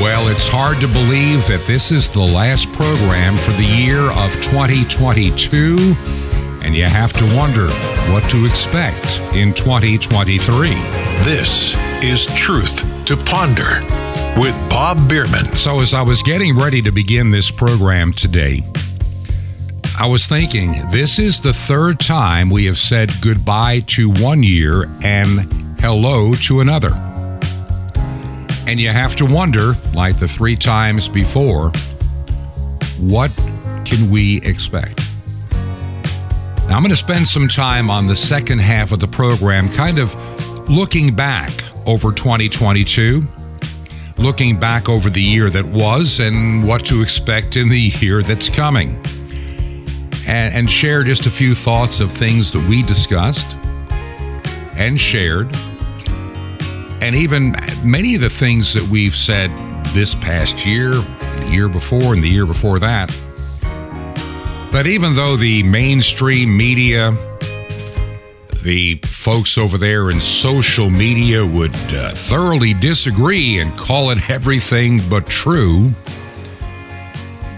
Well, 0.00 0.28
it's 0.28 0.48
hard 0.48 0.80
to 0.80 0.88
believe 0.88 1.46
that 1.46 1.64
this 1.66 1.92
is 1.92 2.08
the 2.08 2.22
last 2.22 2.72
program 2.72 3.36
for 3.36 3.52
the 3.52 3.64
year 3.64 4.00
of 4.00 4.32
2022, 4.42 5.96
and 6.64 6.74
you 6.74 6.84
have 6.84 7.12
to 7.12 7.36
wonder 7.36 7.68
what 8.12 8.28
to 8.30 8.44
expect 8.46 9.20
in 9.34 9.52
2023. 9.52 10.68
This 11.24 11.76
is 12.02 12.26
Truth 12.34 12.82
to 13.04 13.16
Ponder 13.16 13.80
with 14.40 14.54
Bob 14.68 15.08
Bierman. 15.08 15.46
So, 15.54 15.80
as 15.80 15.94
I 15.94 16.02
was 16.02 16.22
getting 16.22 16.56
ready 16.58 16.82
to 16.82 16.90
begin 16.90 17.30
this 17.30 17.50
program 17.50 18.12
today, 18.12 18.62
I 19.98 20.06
was 20.06 20.26
thinking 20.26 20.72
this 20.90 21.18
is 21.18 21.40
the 21.40 21.52
third 21.52 22.00
time 22.00 22.50
we 22.50 22.64
have 22.64 22.78
said 22.78 23.10
goodbye 23.20 23.80
to 23.88 24.10
one 24.10 24.42
year 24.42 24.90
and 25.04 25.40
hello 25.80 26.34
to 26.34 26.60
another. 26.60 27.11
And 28.66 28.80
you 28.80 28.90
have 28.90 29.16
to 29.16 29.26
wonder, 29.26 29.74
like 29.92 30.18
the 30.18 30.28
three 30.28 30.56
times 30.56 31.08
before, 31.08 31.72
what 32.98 33.30
can 33.84 34.10
we 34.10 34.40
expect? 34.42 35.00
Now, 36.68 36.76
I'm 36.76 36.82
going 36.82 36.90
to 36.90 36.96
spend 36.96 37.26
some 37.26 37.48
time 37.48 37.90
on 37.90 38.06
the 38.06 38.16
second 38.16 38.60
half 38.60 38.92
of 38.92 39.00
the 39.00 39.08
program, 39.08 39.68
kind 39.68 39.98
of 39.98 40.14
looking 40.70 41.14
back 41.14 41.50
over 41.86 42.12
2022, 42.12 43.26
looking 44.16 44.58
back 44.58 44.88
over 44.88 45.10
the 45.10 45.20
year 45.20 45.50
that 45.50 45.64
was, 45.64 46.20
and 46.20 46.66
what 46.66 46.84
to 46.86 47.02
expect 47.02 47.56
in 47.56 47.68
the 47.68 47.92
year 48.00 48.22
that's 48.22 48.48
coming. 48.48 48.90
And, 50.26 50.54
and 50.54 50.70
share 50.70 51.02
just 51.02 51.26
a 51.26 51.30
few 51.30 51.56
thoughts 51.56 51.98
of 51.98 52.12
things 52.12 52.52
that 52.52 52.66
we 52.68 52.82
discussed 52.84 53.56
and 54.76 55.00
shared 55.00 55.52
and 57.02 57.16
even 57.16 57.56
many 57.82 58.14
of 58.14 58.20
the 58.20 58.30
things 58.30 58.72
that 58.72 58.84
we've 58.84 59.16
said 59.16 59.50
this 59.86 60.14
past 60.14 60.64
year, 60.64 60.92
the 60.92 61.48
year 61.50 61.68
before, 61.68 62.14
and 62.14 62.22
the 62.22 62.28
year 62.28 62.46
before 62.46 62.78
that. 62.78 63.08
But 64.70 64.86
even 64.86 65.16
though 65.16 65.36
the 65.36 65.64
mainstream 65.64 66.56
media, 66.56 67.10
the 68.62 69.00
folks 69.02 69.58
over 69.58 69.76
there 69.78 70.12
in 70.12 70.20
social 70.20 70.90
media 70.90 71.44
would 71.44 71.74
uh, 71.74 72.14
thoroughly 72.14 72.72
disagree 72.72 73.58
and 73.58 73.76
call 73.76 74.10
it 74.10 74.30
everything 74.30 75.00
but 75.10 75.26
true, 75.26 75.90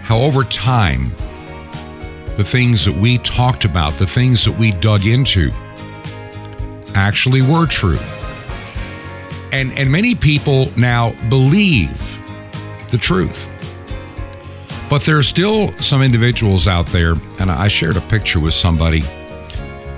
how 0.04 0.20
over 0.20 0.44
time, 0.44 1.10
the 2.38 2.44
things 2.44 2.86
that 2.86 2.96
we 2.96 3.18
talked 3.18 3.66
about, 3.66 3.92
the 3.98 4.06
things 4.06 4.42
that 4.46 4.58
we 4.58 4.70
dug 4.70 5.04
into, 5.04 5.50
actually 6.94 7.42
were 7.42 7.66
true 7.66 7.98
and 9.54 9.72
and 9.78 9.90
many 9.90 10.16
people 10.16 10.68
now 10.76 11.12
believe 11.28 11.96
the 12.90 12.98
truth. 12.98 13.48
But 14.90 15.02
there 15.02 15.16
are 15.16 15.22
still 15.22 15.72
some 15.78 16.02
individuals 16.02 16.66
out 16.66 16.86
there, 16.88 17.14
and 17.38 17.50
I 17.50 17.68
shared 17.68 17.96
a 17.96 18.00
picture 18.02 18.40
with 18.40 18.52
somebody. 18.52 19.02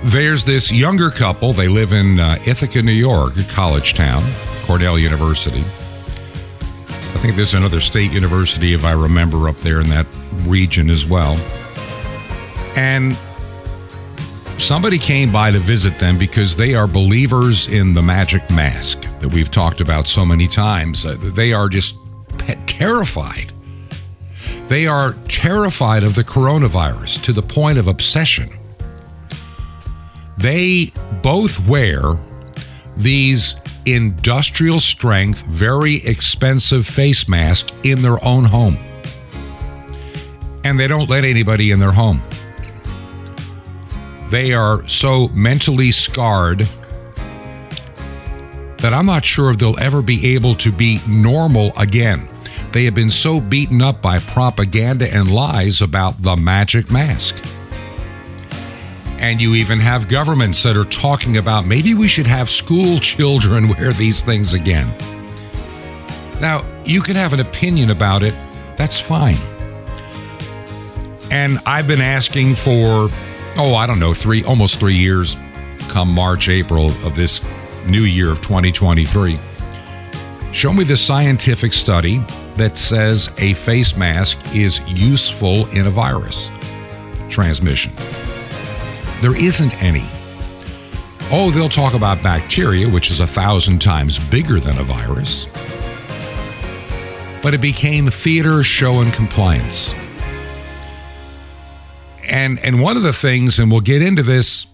There's 0.03 0.43
this 0.43 0.71
younger 0.71 1.09
couple. 1.09 1.53
They 1.53 1.67
live 1.67 1.91
in 1.91 2.19
uh, 2.19 2.37
Ithaca, 2.45 2.83
New 2.83 2.91
York, 2.91 3.35
a 3.37 3.43
college 3.43 3.95
town, 3.95 4.23
Cornell 4.63 4.97
University. 4.97 5.65
I 6.89 7.19
think 7.19 7.35
there's 7.35 7.55
another 7.55 7.79
state 7.79 8.11
university, 8.11 8.73
if 8.73 8.85
I 8.85 8.91
remember, 8.91 9.49
up 9.49 9.57
there 9.57 9.79
in 9.79 9.89
that 9.89 10.05
region 10.45 10.91
as 10.91 11.05
well. 11.05 11.35
And 12.75 13.17
somebody 14.59 14.99
came 14.99 15.31
by 15.31 15.49
to 15.49 15.59
visit 15.59 15.97
them 15.97 16.19
because 16.19 16.55
they 16.55 16.75
are 16.75 16.85
believers 16.85 17.67
in 17.67 17.93
the 17.93 18.03
magic 18.03 18.47
mask 18.51 19.07
that 19.19 19.31
we've 19.31 19.51
talked 19.51 19.81
about 19.81 20.07
so 20.07 20.25
many 20.25 20.47
times. 20.47 21.05
Uh, 21.05 21.17
they 21.19 21.53
are 21.53 21.69
just 21.69 21.95
terrified. 22.65 23.51
They 24.67 24.85
are 24.85 25.13
terrified 25.27 26.03
of 26.03 26.15
the 26.15 26.23
coronavirus 26.23 27.23
to 27.23 27.33
the 27.33 27.41
point 27.41 27.77
of 27.77 27.87
obsession. 27.87 28.49
They 30.37 30.91
both 31.23 31.65
wear 31.67 32.17
these 32.95 33.55
industrial 33.85 34.79
strength, 34.79 35.45
very 35.45 35.95
expensive 36.05 36.85
face 36.85 37.27
masks 37.27 37.71
in 37.83 38.01
their 38.01 38.23
own 38.23 38.45
home. 38.45 38.77
And 40.63 40.79
they 40.79 40.87
don't 40.87 41.09
let 41.09 41.23
anybody 41.23 41.71
in 41.71 41.79
their 41.79 41.93
home. 41.93 42.21
They 44.29 44.53
are 44.53 44.85
so 44.89 45.29
mentally 45.29 45.93
scarred 45.93 46.67
that 48.79 48.93
I'm 48.93 49.05
not 49.05 49.25
sure 49.25 49.49
if 49.49 49.57
they'll 49.57 49.79
ever 49.79 50.01
be 50.01 50.35
able 50.35 50.55
to 50.55 50.71
be 50.71 51.01
normal 51.07 51.71
again. 51.77 52.27
They 52.71 52.85
have 52.85 52.95
been 52.95 53.09
so 53.09 53.39
beaten 53.39 53.81
up 53.81 54.01
by 54.01 54.19
propaganda 54.19 55.11
and 55.11 55.31
lies 55.31 55.81
about 55.81 56.21
the 56.21 56.35
magic 56.35 56.91
mask. 56.91 57.35
And 59.19 59.41
you 59.41 59.55
even 59.55 59.79
have 59.79 60.07
governments 60.07 60.61
that 60.63 60.77
are 60.77 60.85
talking 60.85 61.37
about 61.37 61.65
maybe 61.65 61.95
we 61.95 62.07
should 62.07 62.27
have 62.27 62.49
school 62.49 62.99
children 62.99 63.69
wear 63.69 63.93
these 63.93 64.21
things 64.21 64.53
again. 64.53 64.87
Now, 66.39 66.63
you 66.85 67.01
can 67.01 67.15
have 67.15 67.33
an 67.33 67.39
opinion 67.39 67.89
about 67.89 68.21
it, 68.21 68.35
that's 68.77 68.99
fine. 68.99 69.37
And 71.31 71.59
I've 71.65 71.87
been 71.87 72.01
asking 72.01 72.55
for, 72.55 73.09
oh, 73.57 73.75
I 73.75 73.87
don't 73.87 73.99
know, 73.99 74.13
three, 74.13 74.43
almost 74.43 74.79
three 74.79 74.95
years, 74.95 75.35
come 75.89 76.13
March, 76.13 76.47
April 76.47 76.87
of 77.05 77.15
this 77.15 77.41
new 77.87 78.03
year 78.03 78.31
of 78.31 78.41
2023. 78.41 79.39
Show 80.51 80.73
me 80.73 80.83
the 80.83 80.97
scientific 80.97 81.73
study 81.73 82.21
that 82.55 82.77
says 82.77 83.31
a 83.37 83.53
face 83.53 83.95
mask 83.95 84.39
is 84.55 84.79
useful 84.87 85.67
in 85.67 85.87
a 85.87 85.91
virus 85.91 86.49
transmission. 87.29 87.91
There 89.21 89.35
isn't 89.35 89.81
any. 89.83 90.05
Oh, 91.29 91.51
they'll 91.51 91.69
talk 91.69 91.93
about 91.93 92.23
bacteria, 92.23 92.87
which 92.87 93.11
is 93.11 93.19
a 93.19 93.27
thousand 93.27 93.79
times 93.79 94.17
bigger 94.17 94.59
than 94.59 94.77
a 94.77 94.83
virus. 94.83 95.45
But 97.41 97.53
it 97.53 97.61
became 97.61 98.07
theater, 98.07 98.63
show, 98.63 99.01
and 99.01 99.11
compliance. 99.13 99.93
And, 102.23 102.59
and 102.59 102.81
one 102.81 102.97
of 102.97 103.03
the 103.03 103.13
things, 103.13 103.59
and 103.59 103.71
we'll 103.71 103.81
get 103.81 104.01
into 104.01 104.23
this 104.23 104.67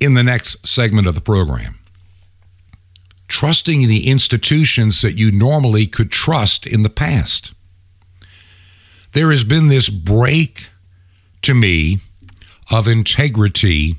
in 0.00 0.14
the 0.14 0.22
next 0.22 0.66
segment 0.66 1.06
of 1.06 1.14
the 1.14 1.20
program, 1.20 1.77
trusting 3.28 3.86
the 3.86 4.08
institutions 4.08 5.02
that 5.02 5.16
you 5.16 5.30
normally 5.30 5.86
could 5.86 6.10
trust 6.10 6.66
in 6.66 6.82
the 6.82 6.90
past. 6.90 7.52
There 9.12 9.30
has 9.30 9.44
been 9.44 9.68
this 9.68 9.88
break 9.88 10.68
to 11.42 11.54
me 11.54 11.98
of 12.70 12.88
integrity 12.88 13.96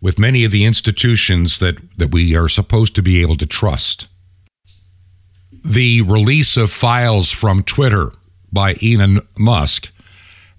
with 0.00 0.18
many 0.18 0.44
of 0.44 0.52
the 0.52 0.64
institutions 0.64 1.58
that, 1.58 1.76
that 1.96 2.12
we 2.12 2.36
are 2.36 2.48
supposed 2.48 2.94
to 2.94 3.02
be 3.02 3.20
able 3.22 3.36
to 3.36 3.46
trust. 3.46 4.06
The 5.64 6.02
release 6.02 6.56
of 6.56 6.70
files 6.70 7.30
from 7.30 7.62
Twitter 7.62 8.10
by 8.52 8.74
Elon 8.82 9.26
Musk, 9.38 9.90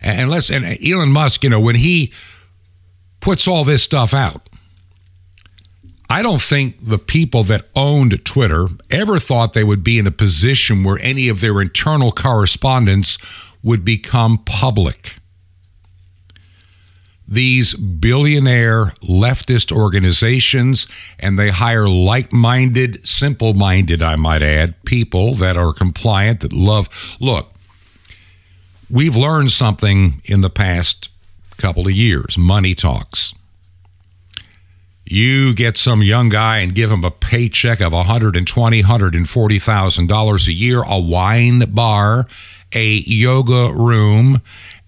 and 0.01 0.29
let's 0.29 0.49
and 0.49 0.65
Elon 0.85 1.11
Musk, 1.11 1.43
you 1.43 1.49
know, 1.49 1.59
when 1.59 1.75
he 1.75 2.11
puts 3.21 3.47
all 3.47 3.63
this 3.63 3.83
stuff 3.83 4.13
out, 4.13 4.41
I 6.15 6.21
don't 6.21 6.41
think 6.41 6.77
the 6.79 6.97
people 6.97 7.43
that 7.43 7.67
owned 7.75 8.23
Twitter 8.23 8.67
ever 8.89 9.19
thought 9.19 9.51
they 9.51 9.65
would 9.65 9.83
be 9.83 9.99
in 9.99 10.07
a 10.07 10.11
position 10.11 10.85
where 10.85 10.97
any 11.01 11.27
of 11.27 11.41
their 11.41 11.59
internal 11.59 12.09
correspondence 12.09 13.17
would 13.61 13.83
become 13.83 14.37
public. 14.45 15.17
These 17.27 17.73
billionaire 17.73 18.93
leftist 19.03 19.73
organizations, 19.73 20.87
and 21.19 21.37
they 21.37 21.49
hire 21.49 21.89
like 21.89 22.31
minded, 22.31 23.05
simple 23.05 23.53
minded, 23.53 24.01
I 24.01 24.15
might 24.15 24.41
add, 24.41 24.85
people 24.85 25.33
that 25.33 25.57
are 25.57 25.73
compliant, 25.73 26.39
that 26.39 26.53
love. 26.53 26.87
Look, 27.19 27.51
we've 28.89 29.17
learned 29.17 29.51
something 29.51 30.21
in 30.23 30.39
the 30.39 30.49
past 30.49 31.09
couple 31.57 31.87
of 31.87 31.91
years 31.93 32.37
money 32.37 32.73
talks 32.73 33.33
you 35.05 35.53
get 35.53 35.77
some 35.77 36.01
young 36.01 36.29
guy 36.29 36.57
and 36.59 36.73
give 36.73 36.91
him 36.91 37.03
a 37.03 37.11
paycheck 37.11 37.79
of 37.79 37.93
$120,000, 37.93 38.83
$140,000 38.83 40.47
a 40.47 40.53
year, 40.53 40.83
a 40.83 40.99
wine 40.99 41.59
bar, 41.71 42.25
a 42.73 42.85
yoga 42.85 43.71
room, 43.71 44.41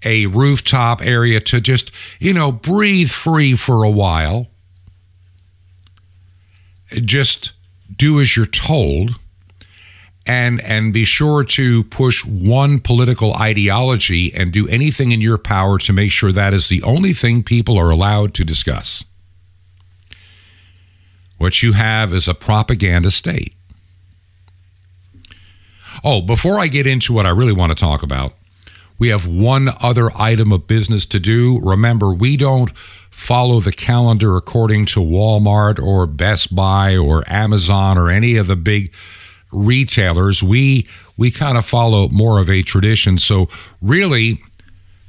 a 0.03 0.25
rooftop 0.27 1.01
area 1.01 1.39
to 1.39 1.61
just, 1.61 1.91
you 2.19 2.33
know, 2.33 2.51
breathe 2.51 3.09
free 3.09 3.55
for 3.55 3.83
a 3.83 3.89
while. 3.89 4.47
Just 6.89 7.51
do 7.95 8.19
as 8.19 8.35
you're 8.35 8.45
told 8.45 9.11
and 10.25 10.59
and 10.61 10.91
be 10.93 11.03
sure 11.05 11.43
to 11.43 11.83
push 11.85 12.25
one 12.25 12.79
political 12.79 13.33
ideology 13.35 14.33
and 14.33 14.51
do 14.51 14.67
anything 14.67 15.11
in 15.11 15.21
your 15.21 15.37
power 15.37 15.77
to 15.79 15.93
make 15.93 16.11
sure 16.11 16.31
that 16.31 16.53
is 16.53 16.67
the 16.67 16.83
only 16.83 17.13
thing 17.13 17.41
people 17.41 17.77
are 17.77 17.89
allowed 17.89 18.33
to 18.33 18.43
discuss. 18.43 19.05
What 21.37 21.61
you 21.61 21.73
have 21.73 22.13
is 22.13 22.27
a 22.27 22.33
propaganda 22.33 23.11
state. 23.11 23.53
Oh, 26.03 26.21
before 26.21 26.59
I 26.59 26.67
get 26.67 26.87
into 26.87 27.13
what 27.13 27.25
I 27.25 27.29
really 27.29 27.53
want 27.53 27.71
to 27.71 27.75
talk 27.75 28.03
about, 28.03 28.33
we 28.99 29.09
have 29.09 29.27
one 29.27 29.69
other 29.81 30.09
item 30.17 30.51
of 30.51 30.67
business 30.67 31.05
to 31.07 31.19
do. 31.19 31.59
Remember, 31.61 32.13
we 32.13 32.37
don't 32.37 32.71
follow 33.11 33.59
the 33.59 33.71
calendar 33.71 34.35
according 34.35 34.85
to 34.85 34.99
Walmart 34.99 35.79
or 35.79 36.05
Best 36.07 36.55
Buy 36.55 36.95
or 36.95 37.23
Amazon 37.27 37.97
or 37.97 38.09
any 38.09 38.37
of 38.37 38.47
the 38.47 38.55
big 38.55 38.93
retailers. 39.51 40.43
We 40.43 40.85
we 41.17 41.31
kind 41.31 41.57
of 41.57 41.65
follow 41.65 42.09
more 42.09 42.39
of 42.39 42.49
a 42.49 42.61
tradition. 42.63 43.17
So 43.17 43.49
really, 43.81 44.39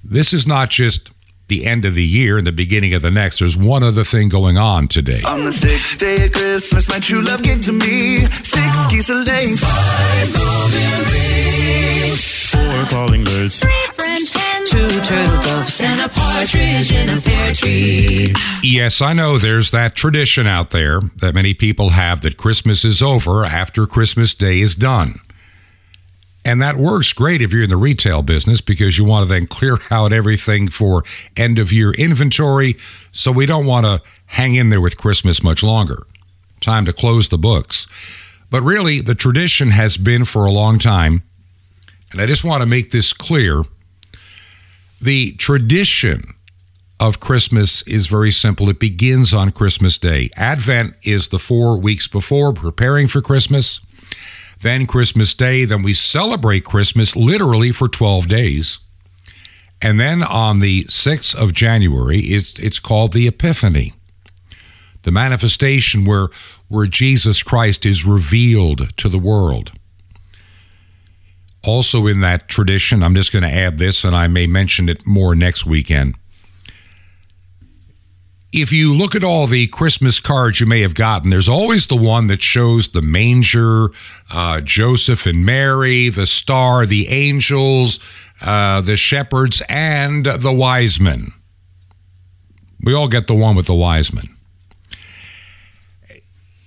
this 0.02 0.32
is 0.32 0.46
not 0.46 0.70
just 0.70 1.10
the 1.48 1.66
end 1.66 1.84
of 1.84 1.94
the 1.94 2.04
year 2.04 2.38
and 2.38 2.46
the 2.46 2.52
beginning 2.52 2.94
of 2.94 3.02
the 3.02 3.10
next. 3.10 3.38
There's 3.40 3.56
one 3.56 3.82
other 3.82 4.04
thing 4.04 4.28
going 4.28 4.56
on 4.56 4.86
today. 4.86 5.22
On 5.26 5.44
the 5.44 5.52
sixth 5.52 5.98
day 5.98 6.26
of 6.26 6.32
Christmas, 6.32 6.88
my 6.88 6.98
true 7.00 7.22
love 7.22 7.42
gave 7.42 7.64
to 7.64 7.72
me 7.72 8.18
six 8.18 8.86
geese 8.88 9.10
a 9.10 9.14
laying, 9.14 9.56
five 9.56 10.34
golden 10.34 11.04
rings, 11.12 12.50
four 12.50 12.84
calling 12.90 13.24
birds, 13.24 13.60
three 13.60 13.70
French 13.94 14.30
hens, 14.32 14.70
two 14.70 15.00
turtle 15.00 15.42
doves, 15.42 15.80
and 15.80 16.00
a 16.00 16.08
partridge 16.08 16.92
in 16.92 17.16
a 17.16 17.20
pear 17.20 17.54
tree. 17.54 18.34
Yes, 18.62 19.00
I 19.00 19.12
know 19.14 19.38
there's 19.38 19.70
that 19.70 19.94
tradition 19.96 20.46
out 20.46 20.70
there 20.70 21.00
that 21.16 21.34
many 21.34 21.54
people 21.54 21.90
have 21.90 22.20
that 22.20 22.36
Christmas 22.36 22.84
is 22.84 23.02
over 23.02 23.44
after 23.44 23.86
Christmas 23.86 24.34
Day 24.34 24.60
is 24.60 24.74
done. 24.74 25.20
And 26.48 26.62
that 26.62 26.78
works 26.78 27.12
great 27.12 27.42
if 27.42 27.52
you're 27.52 27.64
in 27.64 27.68
the 27.68 27.76
retail 27.76 28.22
business 28.22 28.62
because 28.62 28.96
you 28.96 29.04
want 29.04 29.28
to 29.28 29.34
then 29.34 29.44
clear 29.44 29.76
out 29.90 30.14
everything 30.14 30.68
for 30.70 31.04
end 31.36 31.58
of 31.58 31.70
year 31.70 31.92
inventory. 31.92 32.74
So 33.12 33.30
we 33.30 33.44
don't 33.44 33.66
want 33.66 33.84
to 33.84 34.00
hang 34.24 34.54
in 34.54 34.70
there 34.70 34.80
with 34.80 34.96
Christmas 34.96 35.42
much 35.42 35.62
longer. 35.62 36.04
Time 36.62 36.86
to 36.86 36.92
close 36.94 37.28
the 37.28 37.36
books. 37.36 37.86
But 38.50 38.62
really, 38.62 39.02
the 39.02 39.14
tradition 39.14 39.72
has 39.72 39.98
been 39.98 40.24
for 40.24 40.46
a 40.46 40.50
long 40.50 40.78
time. 40.78 41.22
And 42.12 42.20
I 42.22 42.24
just 42.24 42.44
want 42.44 42.62
to 42.62 42.66
make 42.66 42.92
this 42.92 43.12
clear. 43.12 43.64
The 45.02 45.32
tradition 45.32 46.22
of 46.98 47.20
Christmas 47.20 47.82
is 47.82 48.06
very 48.06 48.30
simple. 48.30 48.70
It 48.70 48.80
begins 48.80 49.34
on 49.34 49.50
Christmas 49.50 49.98
Day. 49.98 50.30
Advent 50.34 50.94
is 51.02 51.28
the 51.28 51.38
four 51.38 51.76
weeks 51.76 52.08
before, 52.08 52.54
preparing 52.54 53.06
for 53.06 53.20
Christmas 53.20 53.80
then 54.62 54.86
Christmas 54.86 55.34
Day, 55.34 55.64
then 55.64 55.82
we 55.82 55.94
celebrate 55.94 56.64
Christmas 56.64 57.14
literally 57.14 57.70
for 57.70 57.88
12 57.88 58.26
days. 58.26 58.80
And 59.80 60.00
then 60.00 60.22
on 60.22 60.58
the 60.58 60.84
6th 60.84 61.34
of 61.36 61.52
January, 61.52 62.20
it's, 62.20 62.58
it's 62.58 62.80
called 62.80 63.12
the 63.12 63.28
Epiphany, 63.28 63.92
the 65.02 65.12
manifestation 65.12 66.04
where, 66.04 66.28
where 66.66 66.86
Jesus 66.86 67.42
Christ 67.42 67.86
is 67.86 68.04
revealed 68.04 68.96
to 68.96 69.08
the 69.08 69.18
world. 69.18 69.72
Also, 71.64 72.06
in 72.06 72.20
that 72.20 72.48
tradition, 72.48 73.02
I'm 73.02 73.14
just 73.14 73.32
going 73.32 73.42
to 73.42 73.52
add 73.52 73.78
this, 73.78 74.04
and 74.04 74.16
I 74.16 74.26
may 74.26 74.46
mention 74.46 74.88
it 74.88 75.06
more 75.06 75.34
next 75.34 75.66
weekend 75.66 76.16
if 78.62 78.72
you 78.72 78.94
look 78.94 79.14
at 79.14 79.24
all 79.24 79.46
the 79.46 79.66
Christmas 79.68 80.20
cards 80.20 80.60
you 80.60 80.66
may 80.66 80.80
have 80.80 80.94
gotten, 80.94 81.30
there's 81.30 81.48
always 81.48 81.86
the 81.86 81.96
one 81.96 82.26
that 82.28 82.42
shows 82.42 82.88
the 82.88 83.02
manger, 83.02 83.90
uh, 84.30 84.60
Joseph 84.60 85.26
and 85.26 85.44
Mary, 85.44 86.08
the 86.08 86.26
star, 86.26 86.86
the 86.86 87.08
angels, 87.08 88.00
uh, 88.40 88.80
the 88.80 88.96
shepherds, 88.96 89.62
and 89.68 90.26
the 90.26 90.52
wise 90.52 91.00
men. 91.00 91.32
We 92.82 92.94
all 92.94 93.08
get 93.08 93.26
the 93.26 93.34
one 93.34 93.56
with 93.56 93.66
the 93.66 93.74
wise 93.74 94.12
men. 94.12 94.28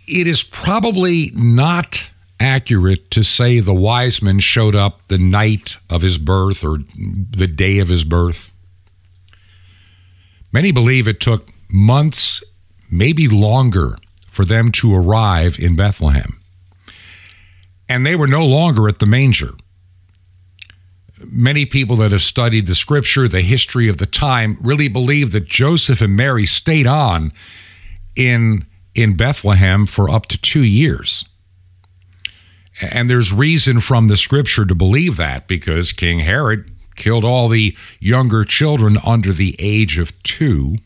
It 0.07 0.27
is 0.27 0.43
probably 0.43 1.31
not 1.33 2.09
accurate 2.39 3.11
to 3.11 3.23
say 3.23 3.59
the 3.59 3.73
wise 3.73 4.21
men 4.21 4.39
showed 4.39 4.75
up 4.75 5.07
the 5.07 5.17
night 5.17 5.77
of 5.89 6.01
his 6.01 6.17
birth 6.17 6.63
or 6.63 6.79
the 6.97 7.47
day 7.47 7.79
of 7.79 7.87
his 7.87 8.03
birth. 8.03 8.51
Many 10.51 10.71
believe 10.71 11.07
it 11.07 11.19
took 11.19 11.50
months, 11.71 12.43
maybe 12.89 13.27
longer, 13.27 13.97
for 14.29 14.45
them 14.45 14.71
to 14.71 14.95
arrive 14.95 15.59
in 15.59 15.75
Bethlehem. 15.75 16.39
And 17.89 18.05
they 18.05 18.15
were 18.15 18.27
no 18.27 18.45
longer 18.45 18.87
at 18.87 18.99
the 18.99 19.05
manger. 19.05 19.51
Many 21.23 21.65
people 21.65 21.97
that 21.97 22.11
have 22.11 22.23
studied 22.23 22.67
the 22.67 22.75
scripture, 22.75 23.27
the 23.27 23.41
history 23.41 23.87
of 23.87 23.97
the 23.97 24.05
time, 24.05 24.57
really 24.61 24.87
believe 24.87 25.33
that 25.33 25.45
Joseph 25.45 26.01
and 26.01 26.15
Mary 26.15 26.45
stayed 26.45 26.87
on 26.87 27.31
in, 28.15 28.65
in 28.95 29.15
Bethlehem 29.15 29.85
for 29.85 30.09
up 30.09 30.25
to 30.27 30.37
two 30.41 30.63
years. 30.63 31.25
And 32.81 33.09
there's 33.09 33.31
reason 33.31 33.79
from 33.79 34.07
the 34.07 34.17
scripture 34.17 34.65
to 34.65 34.73
believe 34.73 35.17
that 35.17 35.47
because 35.47 35.91
King 35.91 36.19
Herod 36.19 36.71
killed 36.95 37.25
all 37.25 37.47
the 37.47 37.75
younger 37.99 38.43
children 38.43 38.97
under 39.05 39.31
the 39.31 39.55
age 39.59 39.97
of 39.97 40.21
two. 40.23 40.77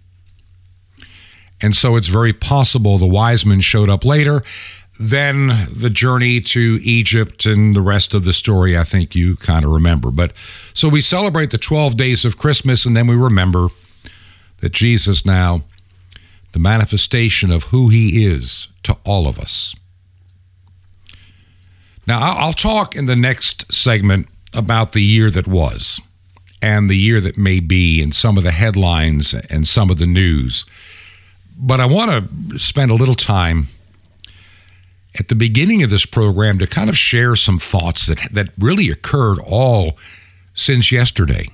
And 1.66 1.76
so 1.76 1.96
it's 1.96 2.10
very 2.10 2.32
possible 2.32 3.00
the 3.00 3.08
wise 3.08 3.44
men 3.44 3.60
showed 3.60 3.90
up 3.90 4.06
later. 4.06 4.44
Then 5.00 5.68
the 5.74 5.90
journey 5.90 6.40
to 6.42 6.80
Egypt 6.84 7.48
and 7.48 7.76
the 7.76 7.82
rest 7.82 8.14
of 8.14 8.24
the 8.24 8.34
story, 8.34 8.78
I 8.78 8.84
think 8.84 9.16
you 9.16 9.36
kind 9.38 9.66
of 9.66 9.72
remember. 9.72 10.12
But 10.12 10.32
so 10.76 10.88
we 10.88 11.02
celebrate 11.02 11.50
the 11.50 11.58
12 11.58 11.98
days 11.98 12.24
of 12.24 12.38
Christmas, 12.38 12.86
and 12.86 12.96
then 12.96 13.08
we 13.08 13.16
remember 13.16 13.70
that 14.60 14.74
Jesus 14.74 15.26
now, 15.26 15.64
the 16.52 16.60
manifestation 16.60 17.52
of 17.52 17.64
who 17.64 17.90
he 17.90 18.28
is 18.28 18.68
to 18.84 18.96
all 19.04 19.28
of 19.28 19.40
us. 19.40 19.74
Now, 22.06 22.20
I'll 22.22 22.54
talk 22.54 22.96
in 22.96 23.08
the 23.08 23.16
next 23.16 23.74
segment 23.74 24.28
about 24.54 24.94
the 24.94 25.02
year 25.02 25.32
that 25.32 25.48
was 25.48 26.00
and 26.62 26.92
the 26.92 26.96
year 26.96 27.20
that 27.22 27.40
may 27.40 27.60
be, 27.60 28.04
and 28.04 28.14
some 28.14 28.38
of 28.38 28.44
the 28.44 28.52
headlines 28.52 29.34
and 29.34 29.68
some 29.68 29.90
of 29.90 29.98
the 29.98 30.06
news. 30.06 30.64
But 31.58 31.80
I 31.80 31.86
want 31.86 32.52
to 32.52 32.60
spend 32.60 32.92
a 32.92 32.96
little 32.96 33.16
time 33.16 33.68
at 35.18 35.30
the 35.30 35.36
beginning 35.36 35.84
of 35.84 35.90
this 35.90 36.06
program 36.06 36.60
to 36.60 36.68
kind 36.68 36.90
of 36.90 36.98
share 36.98 37.36
some 37.36 37.58
thoughts 37.58 38.08
that, 38.08 38.28
that 38.32 38.50
really 38.60 38.90
occurred 38.90 39.40
all 39.46 39.98
since 40.54 40.92
yesterday. 40.92 41.48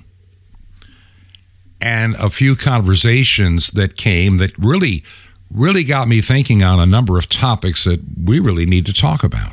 And 1.80 2.14
a 2.16 2.30
few 2.30 2.54
conversations 2.54 3.70
that 3.72 3.96
came 3.96 4.38
that 4.38 4.56
really, 4.58 5.04
really 5.52 5.84
got 5.84 6.08
me 6.08 6.20
thinking 6.20 6.62
on 6.62 6.80
a 6.80 6.86
number 6.86 7.18
of 7.18 7.28
topics 7.28 7.84
that 7.84 8.00
we 8.24 8.40
really 8.40 8.66
need 8.66 8.86
to 8.86 8.92
talk 8.92 9.24
about. 9.24 9.52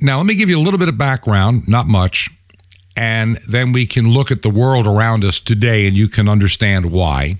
Now, 0.00 0.16
let 0.18 0.26
me 0.26 0.34
give 0.34 0.50
you 0.50 0.58
a 0.58 0.60
little 0.60 0.78
bit 0.78 0.88
of 0.88 0.98
background, 0.98 1.68
not 1.68 1.86
much, 1.86 2.28
and 2.96 3.38
then 3.48 3.72
we 3.72 3.86
can 3.86 4.10
look 4.10 4.30
at 4.30 4.42
the 4.42 4.50
world 4.50 4.86
around 4.86 5.24
us 5.24 5.40
today 5.40 5.86
and 5.86 5.96
you 5.96 6.08
can 6.08 6.28
understand 6.28 6.90
why 6.90 7.36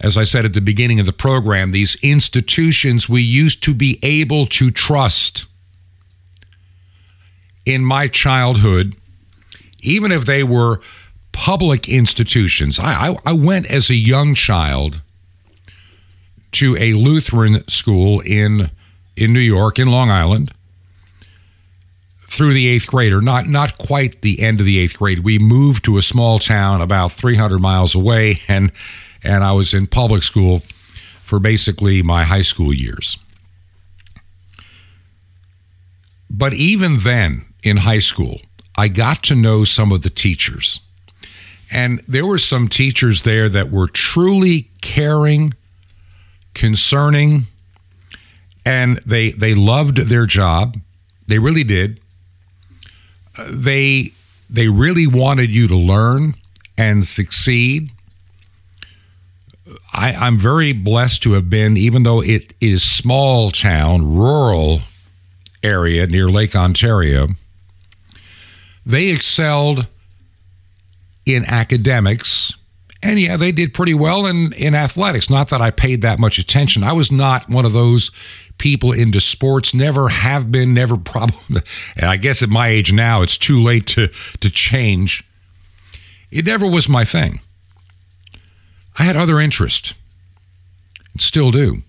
as 0.00 0.18
I 0.18 0.24
said 0.24 0.44
at 0.44 0.52
the 0.52 0.60
beginning 0.60 1.00
of 1.00 1.06
the 1.06 1.12
program, 1.12 1.70
these 1.70 1.96
institutions 2.02 3.08
we 3.08 3.22
used 3.22 3.62
to 3.64 3.74
be 3.74 3.98
able 4.02 4.46
to 4.46 4.70
trust. 4.70 5.46
In 7.64 7.84
my 7.84 8.06
childhood, 8.06 8.94
even 9.80 10.12
if 10.12 10.24
they 10.24 10.42
were 10.42 10.80
public 11.32 11.88
institutions, 11.88 12.78
I, 12.78 13.08
I, 13.08 13.16
I 13.26 13.32
went 13.32 13.66
as 13.66 13.90
a 13.90 13.94
young 13.94 14.34
child 14.34 15.00
to 16.52 16.76
a 16.76 16.92
Lutheran 16.92 17.66
school 17.68 18.20
in 18.20 18.70
in 19.16 19.32
New 19.32 19.40
York, 19.40 19.78
in 19.78 19.88
Long 19.88 20.10
Island, 20.10 20.52
through 22.28 22.52
the 22.52 22.68
eighth 22.68 22.86
grade, 22.86 23.12
or 23.12 23.22
not 23.22 23.46
not 23.46 23.78
quite 23.78 24.20
the 24.22 24.40
end 24.40 24.60
of 24.60 24.66
the 24.66 24.78
eighth 24.78 24.96
grade. 24.96 25.20
We 25.20 25.38
moved 25.38 25.84
to 25.86 25.96
a 25.96 26.02
small 26.02 26.38
town 26.38 26.80
about 26.80 27.12
300 27.12 27.60
miles 27.60 27.94
away, 27.94 28.40
and 28.46 28.70
and 29.26 29.44
I 29.44 29.52
was 29.52 29.74
in 29.74 29.86
public 29.86 30.22
school 30.22 30.62
for 31.22 31.38
basically 31.38 32.02
my 32.02 32.24
high 32.24 32.42
school 32.42 32.72
years. 32.72 33.18
But 36.30 36.54
even 36.54 36.98
then, 37.00 37.42
in 37.62 37.78
high 37.78 38.00
school, 38.00 38.40
I 38.76 38.88
got 38.88 39.22
to 39.24 39.34
know 39.34 39.64
some 39.64 39.92
of 39.92 40.02
the 40.02 40.10
teachers. 40.10 40.80
And 41.70 42.00
there 42.06 42.26
were 42.26 42.38
some 42.38 42.68
teachers 42.68 43.22
there 43.22 43.48
that 43.48 43.70
were 43.70 43.88
truly 43.88 44.68
caring, 44.82 45.54
concerning, 46.54 47.46
and 48.64 48.98
they 48.98 49.30
they 49.30 49.54
loved 49.54 50.08
their 50.08 50.26
job. 50.26 50.76
They 51.26 51.38
really 51.38 51.64
did. 51.64 52.00
Uh, 53.36 53.48
they 53.50 54.12
they 54.48 54.68
really 54.68 55.06
wanted 55.06 55.50
you 55.50 55.66
to 55.68 55.76
learn 55.76 56.34
and 56.78 57.04
succeed. 57.04 57.90
I, 59.92 60.12
I'm 60.12 60.36
very 60.36 60.72
blessed 60.72 61.22
to 61.24 61.32
have 61.32 61.48
been, 61.50 61.76
even 61.76 62.02
though 62.02 62.22
it 62.22 62.54
is 62.60 62.82
small 62.82 63.50
town, 63.50 64.14
rural 64.14 64.80
area 65.62 66.06
near 66.06 66.28
Lake 66.28 66.54
Ontario. 66.54 67.28
They 68.84 69.08
excelled 69.08 69.88
in 71.24 71.44
academics, 71.44 72.54
and 73.02 73.18
yeah, 73.18 73.36
they 73.36 73.52
did 73.52 73.74
pretty 73.74 73.94
well 73.94 74.26
in, 74.26 74.52
in 74.52 74.74
athletics. 74.74 75.28
Not 75.28 75.48
that 75.48 75.60
I 75.60 75.70
paid 75.70 76.02
that 76.02 76.18
much 76.18 76.38
attention. 76.38 76.84
I 76.84 76.92
was 76.92 77.10
not 77.10 77.48
one 77.48 77.64
of 77.64 77.72
those 77.72 78.10
people 78.58 78.92
into 78.92 79.20
sports. 79.20 79.74
Never 79.74 80.08
have 80.08 80.50
been, 80.52 80.72
never 80.72 80.96
probably. 81.04 81.62
And 81.96 82.06
I 82.06 82.16
guess 82.16 82.42
at 82.42 82.48
my 82.48 82.68
age 82.68 82.92
now, 82.92 83.22
it's 83.22 83.36
too 83.36 83.62
late 83.62 83.86
to, 83.88 84.08
to 84.40 84.50
change. 84.50 85.24
It 86.30 86.44
never 86.44 86.66
was 86.66 86.88
my 86.88 87.04
thing. 87.04 87.40
I 88.98 89.04
had 89.04 89.16
other 89.16 89.40
interests, 89.40 89.94
still 91.18 91.50
do. 91.50 91.82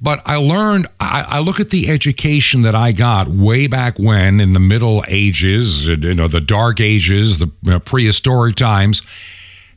But 0.00 0.20
I 0.26 0.34
learned, 0.36 0.88
I, 0.98 1.24
I, 1.28 1.38
look 1.38 1.60
at 1.60 1.70
the 1.70 1.88
education 1.88 2.62
that 2.62 2.74
I 2.74 2.90
got 2.90 3.28
way 3.28 3.68
back 3.68 4.00
when 4.00 4.40
in 4.40 4.52
the 4.52 4.58
Middle 4.58 5.04
Ages, 5.06 5.86
you 5.86 6.14
know, 6.14 6.26
the 6.26 6.40
Dark 6.40 6.80
Ages, 6.80 7.38
the 7.38 7.80
prehistoric 7.84 8.56
times, 8.56 9.02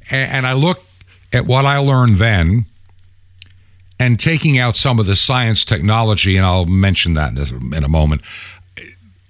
and, 0.09 0.31
and 0.31 0.47
I 0.47 0.53
look 0.53 0.83
at 1.31 1.45
what 1.45 1.65
I 1.65 1.77
learned 1.77 2.15
then 2.15 2.65
and 3.99 4.19
taking 4.19 4.57
out 4.57 4.75
some 4.75 4.99
of 4.99 5.05
the 5.05 5.15
science 5.15 5.63
technology, 5.63 6.37
and 6.37 6.45
I'll 6.45 6.65
mention 6.65 7.13
that 7.13 7.31
in 7.31 7.37
a, 7.37 7.77
in 7.77 7.83
a 7.83 7.87
moment. 7.87 8.21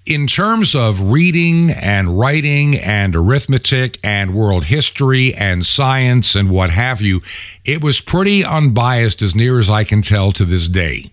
In 0.06 0.28
terms 0.28 0.76
of 0.76 1.10
reading 1.10 1.70
and 1.70 2.16
writing 2.16 2.76
and 2.76 3.16
arithmetic 3.16 3.98
and 4.04 4.32
world 4.32 4.66
history 4.66 5.34
and 5.34 5.66
science 5.66 6.36
and 6.36 6.48
what 6.48 6.70
have 6.70 7.02
you, 7.02 7.22
it 7.64 7.82
was 7.82 8.00
pretty 8.00 8.44
unbiased 8.44 9.20
as 9.20 9.34
near 9.34 9.58
as 9.58 9.68
I 9.68 9.82
can 9.82 10.02
tell 10.02 10.30
to 10.30 10.44
this 10.44 10.68
day. 10.68 11.10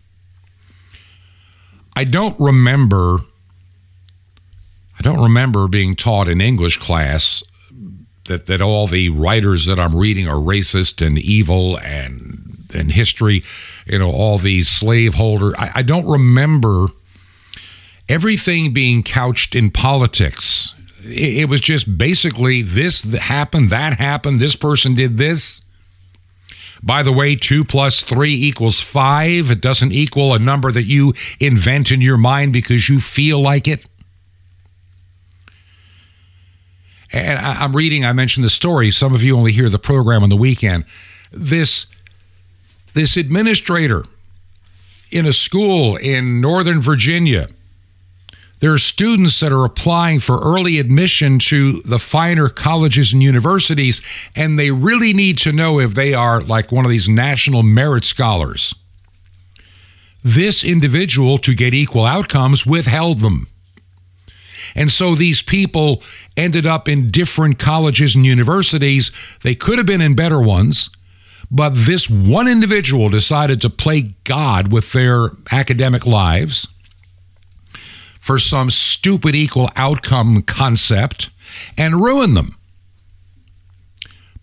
I 1.95 2.03
don't 2.03 2.39
remember 2.39 3.17
I 4.99 5.01
don't 5.01 5.23
remember 5.23 5.67
being 5.67 5.95
taught 5.95 6.27
in 6.27 6.39
English 6.39 6.77
class 6.77 7.41
that, 8.25 8.45
that 8.45 8.61
all 8.61 8.85
the 8.85 9.09
writers 9.09 9.65
that 9.65 9.79
I'm 9.79 9.95
reading 9.95 10.27
are 10.27 10.35
racist 10.35 11.05
and 11.05 11.17
evil 11.17 11.77
and 11.79 12.57
and 12.75 12.91
history, 12.91 13.43
you 13.85 13.99
know, 13.99 14.11
all 14.11 14.37
these 14.37 14.69
slaveholder. 14.69 15.59
I, 15.59 15.71
I 15.75 15.81
don't 15.81 16.07
remember 16.07 16.87
everything 18.13 18.71
being 18.71 19.01
couched 19.01 19.55
in 19.55 19.71
politics. 19.71 20.75
It, 21.03 21.49
was 21.49 21.59
just 21.59 21.97
basically 21.97 22.61
this 22.61 23.01
happened, 23.15 23.71
that 23.71 23.93
happened, 23.97 24.39
this 24.39 24.55
person 24.55 24.93
did 24.93 25.17
this. 25.17 25.63
By 26.83 27.01
the 27.01 27.11
way, 27.11 27.35
two 27.35 27.65
plus 27.65 28.03
three 28.03 28.35
equals 28.35 28.79
five. 28.79 29.49
It 29.49 29.61
doesn't 29.61 29.91
equal 29.91 30.33
a 30.33 30.39
number 30.39 30.71
that 30.71 30.83
you 30.83 31.13
invent 31.39 31.91
in 31.91 32.01
your 32.01 32.17
mind 32.17 32.53
because 32.53 32.87
you 32.87 32.99
feel 32.99 33.41
like 33.41 33.67
it. 33.67 33.85
And 37.11 37.39
I'm 37.39 37.75
reading, 37.75 38.05
I 38.05 38.13
mentioned 38.13 38.43
the 38.43 38.49
story. 38.49 38.91
Some 38.91 39.15
of 39.15 39.23
you 39.23 39.35
only 39.35 39.51
hear 39.53 39.69
the 39.69 39.79
program 39.79 40.23
on 40.23 40.29
the 40.29 40.37
weekend. 40.37 40.85
This 41.31 41.87
this 42.93 43.17
administrator 43.17 44.05
in 45.09 45.25
a 45.25 45.33
school 45.33 45.95
in 45.95 46.41
Northern 46.41 46.81
Virginia. 46.81 47.47
There 48.63 48.71
are 48.71 48.77
students 48.77 49.41
that 49.41 49.51
are 49.51 49.65
applying 49.65 50.21
for 50.21 50.39
early 50.39 50.79
admission 50.79 51.37
to 51.39 51.81
the 51.81 51.99
finer 51.99 52.47
colleges 52.47 53.11
and 53.11 53.21
universities, 53.21 54.01
and 54.37 54.57
they 54.57 54.71
really 54.71 55.11
need 55.11 55.37
to 55.39 55.51
know 55.51 55.81
if 55.81 55.95
they 55.95 56.13
are 56.13 56.39
like 56.39 56.71
one 56.71 56.85
of 56.85 56.89
these 56.89 57.09
national 57.09 57.61
merit 57.63 58.05
scholars. 58.05 58.73
This 60.23 60.63
individual, 60.63 61.37
to 61.39 61.53
get 61.53 61.73
equal 61.73 62.05
outcomes, 62.05 62.65
withheld 62.65 63.19
them. 63.19 63.47
And 64.75 64.89
so 64.89 65.13
these 65.13 65.41
people 65.41 66.01
ended 66.37 66.65
up 66.65 66.87
in 66.87 67.07
different 67.07 67.59
colleges 67.59 68.15
and 68.15 68.25
universities. 68.25 69.11
They 69.41 69.55
could 69.55 69.77
have 69.77 69.87
been 69.87 69.99
in 69.99 70.15
better 70.15 70.39
ones 70.39 70.89
but 71.51 71.71
this 71.75 72.09
one 72.09 72.47
individual 72.47 73.09
decided 73.09 73.61
to 73.61 73.69
play 73.69 74.13
God 74.23 74.71
with 74.71 74.91
their 74.91 75.31
academic 75.51 76.03
lives 76.03 76.67
for 78.23 78.39
some 78.39 78.71
stupid 78.71 79.35
equal 79.35 79.69
outcome 79.75 80.41
concept 80.43 81.29
and 81.77 82.01
ruin 82.01 82.35
them 82.35 82.55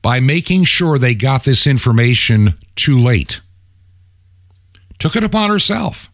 by 0.03 0.21
making 0.21 0.65
sure 0.65 0.99
they 0.99 1.15
got 1.15 1.45
this 1.45 1.67
information 1.67 2.53
too 2.77 2.99
late. 2.99 3.41
Took 4.99 5.17
it 5.17 5.25
upon 5.25 5.49
herself. 5.49 6.11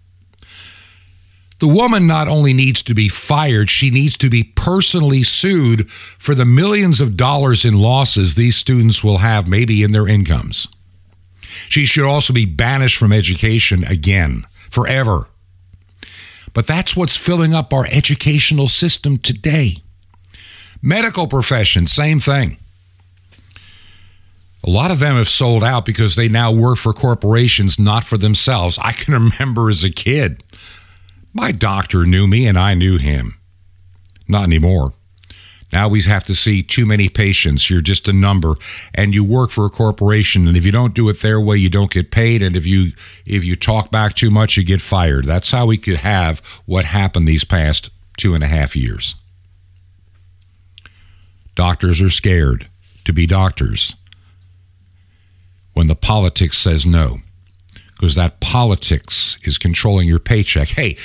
The 1.59 1.67
woman 1.67 2.07
not 2.07 2.29
only 2.29 2.53
needs 2.53 2.85
to 2.85 2.95
be 2.95 3.09
fired, 3.09 3.69
she 3.69 3.91
needs 3.91 4.17
to 4.19 4.31
be 4.31 4.45
personally 4.45 5.25
sued 5.25 5.91
for 5.91 6.37
the 6.37 6.45
millions 6.45 7.01
of 7.01 7.17
dollars 7.17 7.65
in 7.65 7.75
losses 7.75 8.37
these 8.37 8.55
students 8.55 9.03
will 9.03 9.19
have, 9.19 9.49
maybe 9.49 9.83
in 9.83 9.91
their 9.91 10.07
incomes. 10.07 10.69
She 11.69 11.85
should 11.85 12.09
also 12.09 12.33
be 12.33 12.47
banished 12.47 12.97
from 12.97 13.13
education 13.13 13.83
again, 13.83 14.45
forever. 14.71 15.27
But 16.57 16.67
that's 16.67 16.97
what's 16.97 17.19
filling 17.19 17.53
up 17.53 17.75
our 17.75 17.85
educational 17.85 18.67
system 18.67 19.19
today. 19.19 19.77
Medical 20.81 21.27
profession, 21.27 21.87
same 21.87 22.19
thing. 22.19 22.57
A 24.65 24.71
lot 24.71 24.91
of 24.91 24.99
them 24.99 25.17
have 25.17 25.29
sold 25.29 25.63
out 25.63 25.85
because 25.85 26.17
they 26.17 26.31
now 26.31 26.51
work 26.51 26.79
for 26.79 26.95
corporations, 26.95 27.79
not 27.79 28.05
for 28.05 28.17
themselves. 28.17 28.79
I 28.83 28.93
can 28.93 29.13
remember 29.39 29.69
as 29.69 29.85
a 29.85 29.91
kid, 29.91 30.43
my 31.35 31.53
doctor 31.53 32.07
knew 32.07 32.27
me 32.27 32.47
and 32.47 32.59
I 32.59 32.73
knew 32.73 32.97
him. 32.97 33.35
Not 34.27 34.45
anymore. 34.45 34.95
Now 35.73 35.89
we 35.89 36.01
have 36.03 36.25
to 36.25 36.35
see 36.35 36.63
too 36.63 36.87
many 36.87 37.09
patients. 37.09 37.69
You're 37.69 37.81
just 37.81 38.07
a 38.09 38.13
number, 38.13 38.55
and 38.95 39.13
you 39.13 39.25
work 39.25 39.51
for 39.51 39.67
a 39.67 39.71
corporation. 39.71 40.47
And 40.47 40.57
if 40.57 40.65
you 40.65 40.73
don't 40.73 40.95
do 40.95 41.09
it 41.09 41.21
their 41.21 41.41
way, 41.41 41.57
you 41.57 41.69
don't 41.69 41.91
get 41.91 42.11
paid. 42.11 42.41
And 42.41 42.57
if 42.57 42.67
you 42.67 42.93
if 43.25 43.45
you 43.45 43.57
talk 43.57 43.91
back 43.91 44.15
too 44.15 44.31
much, 44.31 44.57
you 44.57 44.65
get 44.65 44.81
fired. 44.81 45.25
That's 45.25 45.51
how 45.51 45.67
we 45.67 45.77
could 45.77 45.99
have 45.99 46.39
what 46.67 46.85
happened 46.85 47.27
these 47.27 47.45
past 47.45 47.91
two 48.17 48.35
and 48.35 48.45
a 48.45 48.49
half 48.49 48.77
years. 48.77 49.17
Doctors 51.57 52.01
are 52.01 52.11
scared 52.11 52.69
to 53.05 53.13
be 53.13 53.27
doctors 53.27 53.95
when 55.75 55.89
the 55.89 55.95
politics 55.95 56.57
says 56.59 56.87
no, 56.87 57.19
because 57.95 58.15
that 58.15 58.41
politics 58.41 59.39
is 59.43 59.59
controlling 59.59 60.07
your 60.09 60.19
paycheck. 60.19 60.69
Hey, 60.69 60.97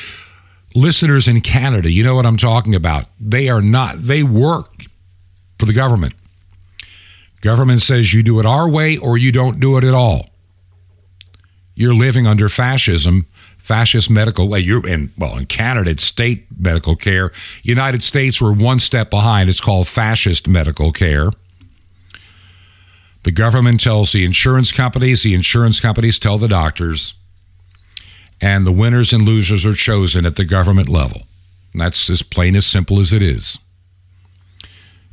listeners 0.75 1.28
in 1.28 1.42
Canada, 1.42 1.92
you 1.92 2.04
know 2.04 2.16
what 2.16 2.25
I'm 2.25 2.38
talking 2.38 2.75
about. 2.75 3.06
They 3.20 3.50
are 3.50 3.62
not, 3.62 4.06
they 4.06 4.24
work 4.24 4.86
for 5.60 5.66
the 5.66 5.74
government. 5.74 6.13
Government 7.42 7.82
says 7.82 8.13
you 8.13 8.24
do 8.24 8.40
it 8.40 8.46
our 8.46 8.70
way 8.70 8.98
or 8.98 9.18
you 9.18 9.32
don't 9.32 9.60
do 9.60 9.78
it 9.78 9.84
at 9.84 9.94
all. 9.94 10.28
You're 11.74 11.96
living 11.96 12.28
under 12.28 12.50
fascism, 12.50 13.25
fascist 13.58 14.10
medical. 14.10 14.48
Well, 14.48 14.60
you're 14.60 14.86
in 14.88 15.12
well 15.18 15.38
in 15.38 15.46
Canada, 15.46 15.92
it's 15.92 16.04
state 16.04 16.46
medical 16.60 16.96
care. 16.96 17.32
United 17.63 18.04
States, 18.04 18.42
we're 18.42 18.54
one 18.54 18.80
step 18.80 19.10
behind. 19.10 19.50
It's 19.50 19.62
called 19.62 19.88
fascist 19.88 20.48
medical 20.48 20.92
care. 20.92 21.30
The 23.24 23.32
government 23.32 23.80
tells 23.80 24.12
the 24.12 24.25
insurance 24.25 24.72
companies, 24.72 25.24
the 25.24 25.34
insurance 25.34 25.80
companies 25.80 26.20
tell 26.20 26.38
the 26.38 26.48
doctors 26.48 27.13
and 28.41 28.65
the 28.65 28.71
winners 28.71 29.13
and 29.13 29.24
losers 29.24 29.65
are 29.65 29.74
chosen 29.74 30.25
at 30.25 30.36
the 30.36 30.45
government 30.45 30.89
level. 30.89 31.21
That's 31.75 32.10
as 32.10 32.24
plain 32.24 32.55
as 32.55 32.65
simple 32.65 33.00
as 33.00 33.13
it 33.13 33.21
is. 33.21 33.60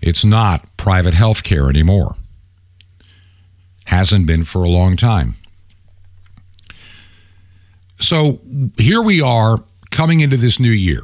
It's 0.00 0.24
not 0.24 0.76
private 0.76 1.14
health 1.14 1.44
care 1.44 1.68
anymore. 1.68 2.16
Hasn't 3.84 4.26
been 4.26 4.44
for 4.44 4.64
a 4.64 4.68
long 4.68 4.96
time. 4.96 5.34
So 8.00 8.40
here 8.76 9.02
we 9.02 9.20
are 9.20 9.62
coming 9.90 10.20
into 10.20 10.36
this 10.36 10.58
new 10.58 10.70
year. 10.70 11.02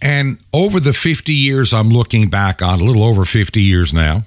And 0.00 0.38
over 0.52 0.78
the 0.80 0.92
50 0.92 1.32
years 1.32 1.72
I'm 1.72 1.90
looking 1.90 2.28
back 2.28 2.60
on, 2.62 2.80
a 2.80 2.84
little 2.84 3.04
over 3.04 3.24
50 3.24 3.60
years 3.60 3.92
now, 3.92 4.24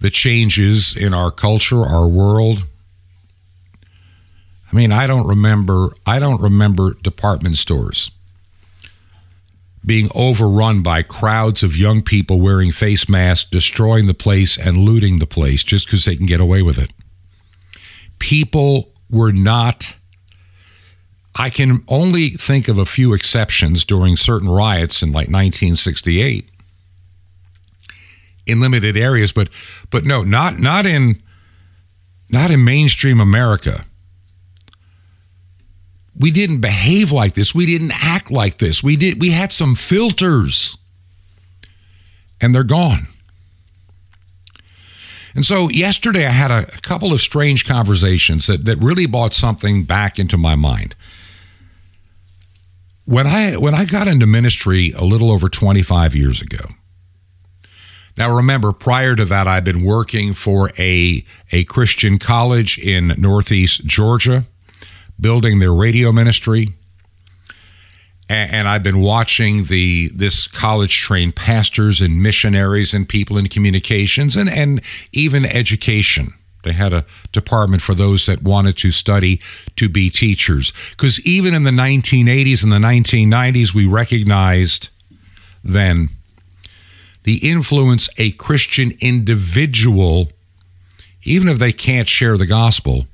the 0.00 0.10
changes 0.10 0.96
in 0.96 1.14
our 1.14 1.30
culture, 1.30 1.84
our 1.84 2.08
world, 2.08 2.64
I 4.72 4.76
mean, 4.76 4.92
I 4.92 5.06
don't 5.06 5.26
remember 5.26 5.90
I 6.06 6.18
don't 6.18 6.40
remember 6.40 6.94
department 6.94 7.58
stores 7.58 8.10
being 9.84 10.08
overrun 10.14 10.80
by 10.80 11.02
crowds 11.02 11.62
of 11.62 11.76
young 11.76 12.02
people 12.02 12.40
wearing 12.40 12.70
face 12.70 13.08
masks, 13.08 13.50
destroying 13.50 14.06
the 14.06 14.14
place 14.14 14.56
and 14.56 14.76
looting 14.76 15.18
the 15.18 15.26
place 15.26 15.64
just 15.64 15.86
because 15.86 16.04
they 16.04 16.14
can 16.14 16.26
get 16.26 16.40
away 16.40 16.62
with 16.62 16.78
it. 16.78 16.92
People 18.18 18.90
were 19.10 19.32
not 19.32 19.94
I 21.34 21.48
can 21.48 21.82
only 21.88 22.30
think 22.30 22.68
of 22.68 22.76
a 22.76 22.84
few 22.84 23.14
exceptions 23.14 23.84
during 23.84 24.16
certain 24.16 24.48
riots 24.48 25.02
in 25.02 25.10
like 25.10 25.28
1968 25.28 26.48
in 28.46 28.60
limited 28.60 28.96
areas 28.96 29.32
but 29.32 29.48
but 29.90 30.04
no 30.04 30.22
not 30.22 30.58
not 30.58 30.84
in 30.84 31.22
not 32.28 32.50
in 32.50 32.64
mainstream 32.64 33.18
America 33.18 33.86
we 36.22 36.30
didn't 36.30 36.60
behave 36.60 37.10
like 37.10 37.34
this. 37.34 37.52
We 37.52 37.66
didn't 37.66 37.90
act 37.92 38.30
like 38.30 38.58
this. 38.58 38.80
We 38.80 38.96
did 38.96 39.20
we 39.20 39.30
had 39.32 39.52
some 39.52 39.74
filters. 39.74 40.78
And 42.40 42.54
they're 42.54 42.64
gone. 42.64 43.08
And 45.34 45.44
so 45.44 45.68
yesterday 45.68 46.26
I 46.26 46.30
had 46.30 46.50
a, 46.50 46.58
a 46.58 46.80
couple 46.80 47.12
of 47.12 47.20
strange 47.20 47.66
conversations 47.66 48.46
that, 48.46 48.64
that 48.66 48.78
really 48.78 49.06
brought 49.06 49.34
something 49.34 49.82
back 49.82 50.18
into 50.18 50.36
my 50.36 50.54
mind. 50.54 50.94
When 53.04 53.26
I 53.26 53.56
when 53.56 53.74
I 53.74 53.84
got 53.84 54.06
into 54.06 54.26
ministry 54.26 54.92
a 54.92 55.04
little 55.04 55.32
over 55.32 55.48
25 55.48 56.14
years 56.14 56.40
ago. 56.40 56.66
Now 58.16 58.36
remember, 58.36 58.72
prior 58.72 59.16
to 59.16 59.24
that, 59.24 59.48
I'd 59.48 59.64
been 59.64 59.82
working 59.84 60.34
for 60.34 60.70
a, 60.78 61.24
a 61.50 61.64
Christian 61.64 62.18
college 62.18 62.78
in 62.78 63.14
Northeast 63.18 63.86
Georgia, 63.86 64.44
building 65.22 65.58
their 65.58 65.72
radio 65.72 66.12
ministry 66.12 66.68
and, 68.32 68.50
and 68.50 68.68
I've 68.68 68.82
been 68.82 69.00
watching 69.00 69.64
the 69.64 70.10
this 70.14 70.46
college 70.46 70.98
trained 71.00 71.36
pastors 71.36 72.00
and 72.00 72.22
missionaries 72.22 72.94
and 72.94 73.08
people 73.08 73.36
in 73.36 73.48
communications 73.48 74.36
and, 74.36 74.48
and 74.48 74.80
even 75.12 75.44
education. 75.44 76.34
They 76.64 76.72
had 76.72 76.92
a 76.92 77.04
department 77.32 77.82
for 77.82 77.94
those 77.94 78.26
that 78.26 78.42
wanted 78.42 78.76
to 78.78 78.92
study 78.92 79.40
to 79.76 79.88
be 79.88 80.10
teachers. 80.10 80.72
Because 80.90 81.20
even 81.26 81.54
in 81.54 81.64
the 81.64 81.72
1980s 81.72 82.62
and 82.62 82.72
the 82.72 82.76
1990s, 82.76 83.74
we 83.74 83.84
recognized 83.84 84.88
then 85.64 86.08
the 87.24 87.48
influence 87.48 88.08
a 88.16 88.30
Christian 88.32 88.92
individual, 89.00 90.28
even 91.24 91.48
if 91.48 91.58
they 91.58 91.72
can't 91.72 92.08
share 92.08 92.38
the 92.38 92.46
gospel, 92.46 93.06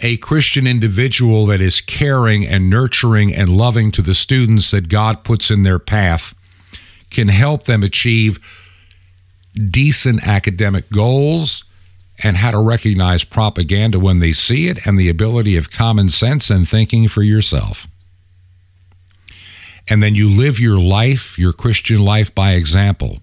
a 0.00 0.16
Christian 0.18 0.66
individual 0.66 1.46
that 1.46 1.60
is 1.60 1.80
caring 1.80 2.46
and 2.46 2.68
nurturing 2.68 3.34
and 3.34 3.48
loving 3.48 3.90
to 3.92 4.02
the 4.02 4.14
students 4.14 4.70
that 4.70 4.88
God 4.88 5.24
puts 5.24 5.50
in 5.50 5.62
their 5.62 5.78
path 5.78 6.34
can 7.10 7.28
help 7.28 7.64
them 7.64 7.82
achieve 7.82 8.38
decent 9.54 10.26
academic 10.26 10.90
goals 10.90 11.64
and 12.22 12.36
how 12.36 12.50
to 12.50 12.60
recognize 12.60 13.24
propaganda 13.24 13.98
when 13.98 14.18
they 14.18 14.32
see 14.32 14.68
it 14.68 14.84
and 14.86 14.98
the 14.98 15.08
ability 15.08 15.56
of 15.56 15.70
common 15.70 16.10
sense 16.10 16.50
and 16.50 16.68
thinking 16.68 17.08
for 17.08 17.22
yourself. 17.22 17.86
And 19.88 20.02
then 20.02 20.14
you 20.14 20.28
live 20.28 20.58
your 20.58 20.78
life, 20.78 21.38
your 21.38 21.52
Christian 21.52 22.04
life, 22.04 22.34
by 22.34 22.52
example. 22.52 23.18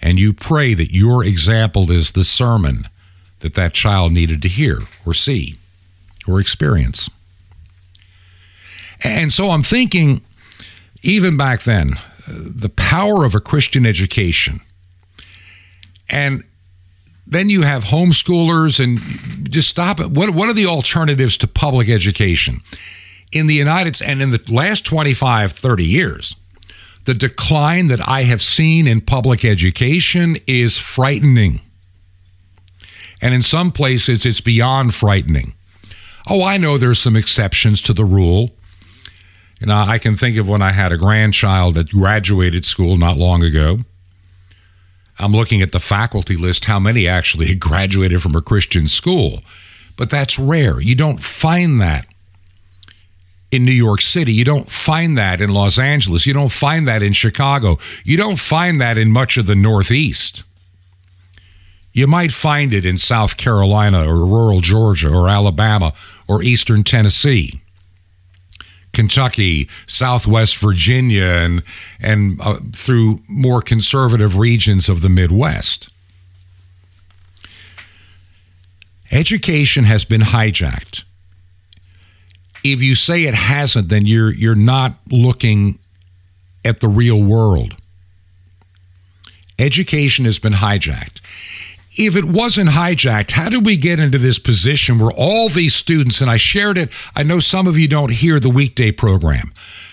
And 0.00 0.18
you 0.18 0.32
pray 0.32 0.74
that 0.74 0.94
your 0.94 1.24
example 1.24 1.90
is 1.90 2.12
the 2.12 2.24
sermon 2.24 2.88
that 3.40 3.54
that 3.54 3.74
child 3.74 4.12
needed 4.12 4.40
to 4.42 4.48
hear 4.48 4.80
or 5.04 5.12
see 5.12 5.56
or 6.28 6.40
experience. 6.40 7.10
And 9.02 9.32
so 9.32 9.50
I'm 9.50 9.62
thinking, 9.62 10.22
even 11.02 11.36
back 11.36 11.62
then, 11.62 11.94
uh, 11.94 11.98
the 12.26 12.68
power 12.70 13.24
of 13.24 13.34
a 13.34 13.40
Christian 13.40 13.86
education. 13.86 14.60
And 16.08 16.44
then 17.26 17.50
you 17.50 17.62
have 17.62 17.84
homeschoolers 17.84 18.82
and 18.82 19.00
just 19.50 19.68
stop 19.68 20.00
it. 20.00 20.10
What, 20.10 20.30
what 20.30 20.48
are 20.48 20.54
the 20.54 20.66
alternatives 20.66 21.36
to 21.38 21.46
public 21.46 21.88
education? 21.88 22.60
In 23.32 23.48
the 23.48 23.54
United 23.54 23.96
States 23.96 24.10
and 24.10 24.22
in 24.22 24.30
the 24.30 24.42
last 24.48 24.86
25, 24.86 25.52
30 25.52 25.84
years, 25.84 26.36
the 27.04 27.14
decline 27.14 27.88
that 27.88 28.06
I 28.06 28.22
have 28.22 28.42
seen 28.42 28.86
in 28.86 29.00
public 29.00 29.44
education 29.44 30.36
is 30.46 30.78
frightening. 30.78 31.60
And 33.20 33.34
in 33.34 33.42
some 33.42 33.72
places, 33.72 34.24
it's 34.24 34.40
beyond 34.40 34.94
frightening. 34.94 35.54
Oh, 36.28 36.42
I 36.42 36.56
know 36.56 36.76
there's 36.76 36.98
some 36.98 37.16
exceptions 37.16 37.80
to 37.82 37.92
the 37.92 38.04
rule. 38.04 38.50
You 39.60 39.68
know, 39.68 39.76
I 39.76 39.98
can 39.98 40.16
think 40.16 40.36
of 40.36 40.48
when 40.48 40.60
I 40.60 40.72
had 40.72 40.92
a 40.92 40.98
grandchild 40.98 41.76
that 41.76 41.90
graduated 41.90 42.64
school 42.64 42.96
not 42.96 43.16
long 43.16 43.42
ago. 43.42 43.78
I'm 45.18 45.32
looking 45.32 45.62
at 45.62 45.72
the 45.72 45.80
faculty 45.80 46.36
list, 46.36 46.66
how 46.66 46.78
many 46.78 47.08
actually 47.08 47.54
graduated 47.56 48.22
from 48.22 48.34
a 48.34 48.42
Christian 48.42 48.88
school. 48.88 49.40
But 49.96 50.10
that's 50.10 50.38
rare. 50.38 50.80
You 50.80 50.94
don't 50.94 51.22
find 51.22 51.80
that 51.80 52.06
in 53.50 53.64
New 53.64 53.72
York 53.72 54.02
City. 54.02 54.32
You 54.32 54.44
don't 54.44 54.70
find 54.70 55.16
that 55.16 55.40
in 55.40 55.50
Los 55.50 55.78
Angeles. 55.78 56.26
You 56.26 56.34
don't 56.34 56.52
find 56.52 56.86
that 56.86 57.02
in 57.02 57.14
Chicago. 57.14 57.78
You 58.04 58.16
don't 58.16 58.38
find 58.38 58.80
that 58.80 58.98
in 58.98 59.10
much 59.10 59.38
of 59.38 59.46
the 59.46 59.54
Northeast. 59.54 60.42
You 61.92 62.06
might 62.06 62.32
find 62.34 62.74
it 62.74 62.84
in 62.84 62.98
South 62.98 63.38
Carolina 63.38 64.06
or 64.06 64.26
rural 64.26 64.60
Georgia 64.60 65.08
or 65.08 65.30
Alabama 65.30 65.94
or 66.28 66.42
eastern 66.42 66.82
Tennessee. 66.82 67.60
Kentucky, 68.92 69.68
Southwest 69.86 70.56
Virginia, 70.56 71.26
and 71.26 71.62
and 72.00 72.40
uh, 72.40 72.58
through 72.72 73.20
more 73.28 73.60
conservative 73.60 74.38
regions 74.38 74.88
of 74.88 75.02
the 75.02 75.10
Midwest. 75.10 75.90
Education 79.12 79.84
has 79.84 80.06
been 80.06 80.22
hijacked. 80.22 81.04
If 82.64 82.82
you 82.82 82.94
say 82.94 83.24
it 83.24 83.34
hasn't, 83.34 83.90
then 83.90 84.06
you're 84.06 84.32
you're 84.32 84.54
not 84.54 84.94
looking 85.10 85.78
at 86.64 86.80
the 86.80 86.88
real 86.88 87.22
world. 87.22 87.74
Education 89.58 90.24
has 90.24 90.38
been 90.38 90.54
hijacked 90.54 91.20
if 91.96 92.16
it 92.16 92.24
wasn't 92.24 92.70
hijacked, 92.70 93.32
how 93.32 93.48
did 93.48 93.64
we 93.64 93.76
get 93.76 93.98
into 93.98 94.18
this 94.18 94.38
position 94.38 94.98
where 94.98 95.12
all 95.12 95.48
these 95.48 95.74
students, 95.74 96.20
and 96.20 96.30
I 96.30 96.36
shared 96.36 96.78
it, 96.78 96.90
I 97.14 97.22
know 97.22 97.38
some 97.38 97.66
of 97.66 97.78
you 97.78 97.88
don't 97.88 98.12
hear 98.12 98.38
the 98.38 98.50
weekday 98.50 98.92
program 98.92 99.52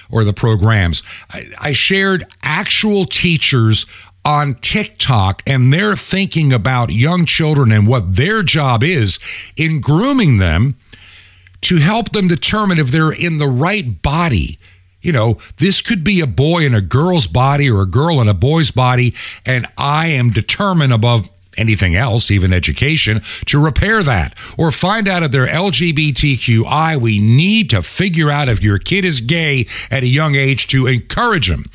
or 0.10 0.24
the 0.24 0.34
programs. 0.34 1.02
I, 1.30 1.46
I 1.60 1.72
shared 1.72 2.26
actual 2.44 3.06
teachers 3.06 3.86
on 4.26 4.54
TikTok 4.56 5.44
and 5.46 5.74
they're 5.74 5.96
thinking 5.96 6.54
about 6.54 6.92
young 6.92 7.26
children 7.26 7.72
and 7.72 7.88
what 7.88 8.16
their 8.16 8.44
job 8.44 8.84
is 8.84 9.20
in 9.58 9.82
grooming 9.82 10.38
them 10.38 10.76
to 11.62 11.78
help 11.78 12.12
them 12.12 12.28
determine 12.28 12.80
if 12.80 12.92
they're 12.92 13.12
in 13.12 13.38
the 13.38 13.48
right 13.48 14.02
body. 14.02 14.60
You 15.02 15.12
know, 15.12 15.38
this 15.58 15.82
could 15.82 16.04
be 16.04 16.22
a 16.22 16.28
boy 16.28 16.66
in 16.66 16.74
a 16.74 16.82
girl's 16.82 17.28
body 17.28 17.70
or 17.70 17.82
a 17.82 17.86
girl 17.86 18.22
in 18.22 18.30
a 18.30 18.34
boy's 18.34 18.72
body, 18.72 19.14
and 19.46 19.68
I 19.78 20.08
am 20.08 20.30
determined 20.30 20.94
above 20.94 21.30
anything 21.58 21.96
else, 21.96 22.32
even 22.32 22.54
education, 22.54 23.22
to 23.46 23.60
repair 23.60 24.04
that 24.04 24.38
or 24.58 24.72
find 24.72 25.08
out 25.08 25.24
if 25.24 25.32
they're 25.32 25.48
LGBTQI. 25.48 27.02
We 27.02 27.20
need 27.20 27.70
to 27.72 27.82
figure 27.82 28.30
out 28.30 28.50
if 28.50 28.62
your 28.62 28.78
kid 28.78 29.06
is 29.06 29.22
gay 29.22 29.68
at 29.90 30.04
a 30.04 30.08
young 30.08 30.36
age 30.36 30.68
to 30.68 30.88
encourage 30.88 31.48
them. 31.48 31.66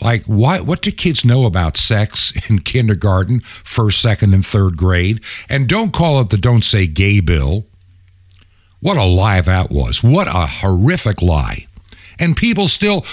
Like, 0.00 0.24
what, 0.26 0.62
what 0.62 0.82
do 0.82 0.90
kids 0.90 1.24
know 1.24 1.46
about 1.46 1.76
sex 1.76 2.32
in 2.50 2.58
kindergarten, 2.60 3.40
first, 3.40 4.02
second, 4.02 4.34
and 4.34 4.44
third 4.44 4.76
grade? 4.76 5.20
And 5.48 5.68
don't 5.68 5.92
call 5.92 6.20
it 6.20 6.30
the 6.30 6.36
Don't 6.36 6.64
Say 6.64 6.86
Gay 6.86 7.20
Bill. 7.20 7.64
What 8.80 8.96
a 8.96 9.04
lie 9.04 9.40
that 9.40 9.70
was. 9.70 10.02
What 10.02 10.26
a 10.28 10.46
horrific 10.46 11.22
lie. 11.22 11.66
And 12.18 12.36
people 12.36 12.68
still 12.68 13.04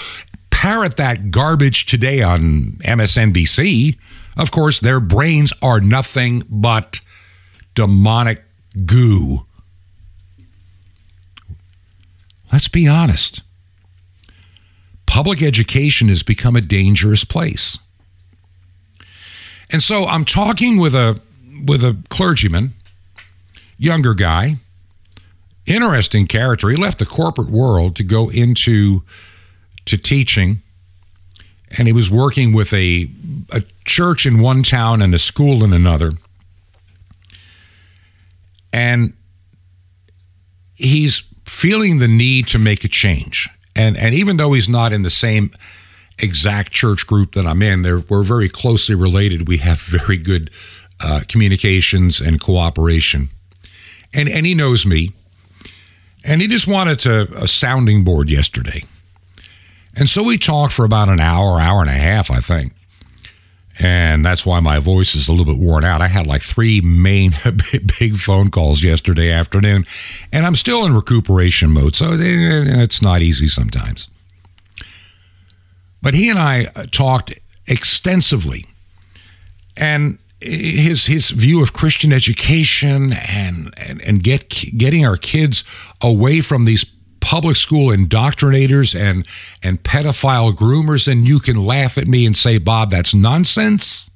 parrot 0.50 0.96
that 0.96 1.30
garbage 1.30 1.86
today 1.86 2.22
on 2.22 2.78
MSNBC. 2.84 3.96
Of 4.36 4.50
course, 4.50 4.80
their 4.80 5.00
brains 5.00 5.52
are 5.62 5.80
nothing 5.80 6.44
but 6.48 7.00
demonic 7.74 8.42
goo. 8.84 9.46
Let's 12.52 12.68
be 12.68 12.86
honest. 12.86 13.42
Public 15.06 15.42
education 15.42 16.08
has 16.08 16.22
become 16.22 16.56
a 16.56 16.60
dangerous 16.60 17.24
place. 17.24 17.78
And 19.70 19.82
so 19.82 20.04
I'm 20.04 20.24
talking 20.24 20.78
with 20.78 20.94
a 20.94 21.20
with 21.66 21.84
a 21.84 21.96
clergyman, 22.08 22.72
younger 23.78 24.14
guy, 24.14 24.56
interesting 25.66 26.26
character. 26.26 26.68
He 26.68 26.76
left 26.76 26.98
the 26.98 27.06
corporate 27.06 27.50
world 27.50 27.96
to 27.96 28.04
go 28.04 28.30
into 28.30 29.02
to 29.86 29.96
teaching 29.96 30.60
and 31.78 31.86
he 31.86 31.92
was 31.92 32.10
working 32.10 32.52
with 32.52 32.72
a, 32.72 33.08
a 33.50 33.62
church 33.84 34.26
in 34.26 34.40
one 34.40 34.62
town 34.62 35.02
and 35.02 35.14
a 35.14 35.18
school 35.18 35.64
in 35.64 35.72
another. 35.72 36.12
And 38.72 39.12
he's 40.74 41.22
feeling 41.44 41.98
the 41.98 42.08
need 42.08 42.46
to 42.48 42.58
make 42.58 42.84
a 42.84 42.88
change. 42.88 43.48
And, 43.74 43.96
and 43.96 44.14
even 44.14 44.36
though 44.36 44.52
he's 44.52 44.68
not 44.68 44.92
in 44.92 45.02
the 45.02 45.10
same 45.10 45.50
exact 46.18 46.72
church 46.72 47.06
group 47.06 47.32
that 47.32 47.46
I'm 47.46 47.62
in, 47.62 47.82
we're 48.08 48.22
very 48.22 48.48
closely 48.48 48.94
related. 48.94 49.48
We 49.48 49.58
have 49.58 49.80
very 49.80 50.18
good 50.18 50.50
uh, 51.00 51.20
communications 51.28 52.20
and 52.20 52.40
cooperation. 52.40 53.28
And, 54.14 54.28
and 54.28 54.44
he 54.44 54.54
knows 54.54 54.86
me. 54.86 55.10
And 56.24 56.40
he 56.40 56.46
just 56.46 56.68
wanted 56.68 57.00
to, 57.00 57.42
a 57.42 57.48
sounding 57.48 58.04
board 58.04 58.30
yesterday. 58.30 58.84
And 59.94 60.08
so 60.08 60.22
we 60.22 60.38
talked 60.38 60.72
for 60.72 60.84
about 60.84 61.08
an 61.08 61.20
hour, 61.20 61.60
hour 61.60 61.80
and 61.80 61.90
a 61.90 61.94
half, 61.94 62.30
I 62.30 62.40
think. 62.40 62.72
And 63.78 64.24
that's 64.24 64.44
why 64.44 64.60
my 64.60 64.78
voice 64.78 65.14
is 65.14 65.28
a 65.28 65.32
little 65.32 65.46
bit 65.46 65.58
worn 65.58 65.84
out. 65.84 66.00
I 66.00 66.08
had 66.08 66.26
like 66.26 66.42
three 66.42 66.80
main 66.80 67.32
big 67.98 68.16
phone 68.16 68.50
calls 68.50 68.82
yesterday 68.82 69.30
afternoon, 69.30 69.86
and 70.30 70.44
I'm 70.46 70.54
still 70.54 70.84
in 70.84 70.94
recuperation 70.94 71.72
mode. 71.72 71.96
So 71.96 72.16
it's 72.18 73.02
not 73.02 73.22
easy 73.22 73.48
sometimes. 73.48 74.08
But 76.02 76.14
he 76.14 76.28
and 76.28 76.38
I 76.38 76.66
uh, 76.74 76.86
talked 76.90 77.32
extensively. 77.66 78.66
And 79.76 80.18
his 80.40 81.06
his 81.06 81.30
view 81.30 81.62
of 81.62 81.72
Christian 81.72 82.12
education 82.12 83.12
and 83.12 83.72
and, 83.76 84.02
and 84.02 84.22
get 84.22 84.50
getting 84.76 85.06
our 85.06 85.16
kids 85.16 85.64
away 86.00 86.40
from 86.40 86.64
these 86.64 86.84
public 87.22 87.56
school 87.56 87.90
indoctrinators 87.90 88.98
and 88.98 89.26
and 89.62 89.82
pedophile 89.82 90.52
groomers 90.52 91.10
and 91.10 91.26
you 91.26 91.38
can 91.38 91.56
laugh 91.56 91.96
at 91.96 92.06
me 92.06 92.26
and 92.26 92.36
say 92.36 92.58
Bob 92.58 92.90
that's 92.90 93.14
nonsense 93.14 94.10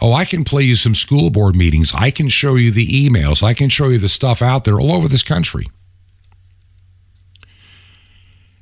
Oh, 0.00 0.12
I 0.12 0.24
can 0.24 0.44
play 0.44 0.62
you 0.62 0.76
some 0.76 0.94
school 0.94 1.28
board 1.30 1.56
meetings. 1.56 1.92
I 1.94 2.10
can 2.10 2.28
show 2.28 2.54
you 2.54 2.70
the 2.70 2.86
emails. 2.86 3.42
I 3.42 3.52
can 3.52 3.68
show 3.68 3.88
you 3.88 3.98
the 3.98 4.08
stuff 4.08 4.40
out 4.40 4.64
there 4.64 4.78
all 4.78 4.92
over 4.92 5.08
this 5.08 5.24
country. 5.24 5.66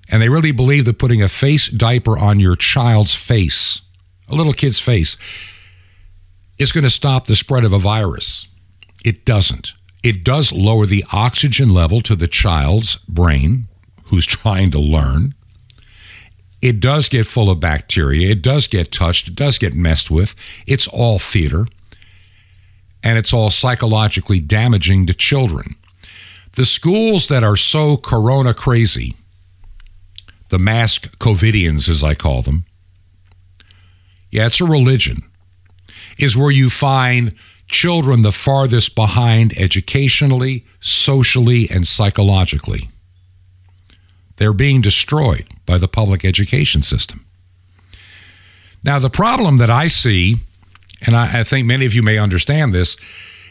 And 0.09 0.23
they 0.23 0.29
really 0.29 0.53
believe 0.53 0.85
that 0.87 0.99
putting 0.99 1.23
a 1.23 1.29
face 1.29 1.69
diaper 1.69 2.17
on 2.17 2.41
your 2.41 2.57
child's 2.57 3.15
face, 3.15 3.83
a 4.29 4.35
little 4.35 4.53
kid's 4.53 4.81
face, 4.81 5.17
is 6.59 6.73
going 6.73 6.85
to 6.85 6.91
stop 6.91 7.27
the 7.27 7.37
spread 7.37 7.65
of 7.65 7.73
a 7.73 7.79
virus. 7.79 8.47
It 9.05 9.25
doesn't. 9.25 9.73
It 10.03 10.25
does 10.25 10.53
lower 10.53 10.87
the 10.87 11.05
oxygen 11.13 11.71
level 11.71 12.01
to 12.03 12.15
the 12.15 12.29
child's 12.29 12.97
brain 13.09 13.65
who's 14.07 14.27
trying 14.27 14.71
to 14.73 14.79
learn. 14.79 15.35
It 16.63 16.81
does 16.81 17.09
get 17.09 17.27
full 17.27 17.51
of 17.51 17.61
bacteria. 17.61 18.31
It 18.31 18.43
does 18.43 18.67
get 18.67 18.91
touched. 18.91 19.29
It 19.29 19.37
does 19.37 19.59
get 19.59 19.75
messed 19.75 20.11
with. 20.11 20.35
It's 20.67 20.89
all 20.89 21.19
theater. 21.19 21.67
And 23.03 23.19
it's 23.19 23.33
all 23.33 23.51
psychologically 23.51 24.41
damaging 24.41 25.07
to 25.07 25.15
children. 25.15 25.77
The 26.57 26.65
schools 26.65 27.27
that 27.29 27.45
are 27.45 27.57
so 27.57 27.97
corona 27.97 28.55
crazy, 28.55 29.15
the 30.49 30.59
mask 30.59 31.19
COVIDians, 31.19 31.89
as 31.89 32.03
I 32.03 32.15
call 32.15 32.43
them, 32.43 32.65
yeah, 34.31 34.47
it's 34.47 34.61
a 34.61 34.65
religion, 34.65 35.23
is 36.19 36.37
where 36.37 36.51
you 36.51 36.71
find 36.71 37.35
children 37.69 38.23
the 38.23 38.33
farthest 38.33 38.95
behind 38.95 39.57
educationally, 39.59 40.65
socially, 40.81 41.69
and 41.71 41.87
psychologically. 41.87 42.89
They're 44.37 44.53
being 44.53 44.81
destroyed 44.81 45.47
by 45.65 45.79
the 45.79 45.89
public 45.89 46.25
education 46.25 46.83
system. 46.83 47.25
Now, 48.85 48.99
the 48.99 49.11
problem 49.11 49.57
that 49.57 49.71
I 49.71 49.89
see, 49.89 50.37
and 51.05 51.17
I, 51.17 51.41
I 51.41 51.45
think 51.45 51.67
many 51.67 51.87
of 51.87 51.95
you 51.95 52.03
may 52.03 52.19
understand 52.19 52.73
this, 52.73 52.97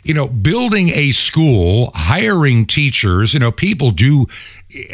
you 0.04 0.13
know, 0.13 0.28
building 0.28 0.89
a 0.89 1.12
school, 1.12 1.91
hiring 1.93 2.67
teachers, 2.67 3.34
you 3.34 3.39
know, 3.39 3.51
people 3.51 3.89
do. 3.89 4.28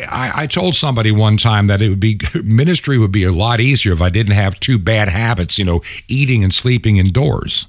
I, 0.08 0.44
I, 0.44 0.48
told 0.48 0.76
somebody 0.76 1.12
one 1.12 1.38
time 1.38 1.68
that 1.68 1.82
it 1.82 1.90
would 1.90 2.00
be 2.00 2.20
ministry 2.44 2.98
would 2.98 3.12
be 3.12 3.26
a 3.26 3.32
lot 3.32 3.60
easier 3.60 3.92
if 3.92 4.02
I 4.02 4.10
didn't 4.10 4.34
have 4.34 4.60
two 4.60 4.80
bad 4.80 5.10
habits, 5.10 5.60
you 5.60 5.66
know, 5.66 5.82
eating 6.08 6.44
and 6.44 6.54
sleeping 6.54 6.96
indoors. 6.98 7.68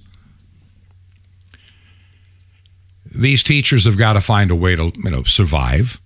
These 3.15 3.43
teachers 3.43 3.85
have 3.85 3.99
got 3.99 4.15
to 4.15 4.21
find 4.21 4.51
a 4.51 4.55
way 4.55 4.77
to, 4.77 4.93
you 4.95 5.11
know, 5.11 5.23
survive 5.25 6.01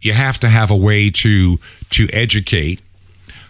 you 0.00 0.12
have 0.12 0.38
to 0.40 0.48
have 0.48 0.70
a 0.70 0.76
way 0.76 1.10
to 1.10 1.58
to 1.90 2.08
educate. 2.12 2.80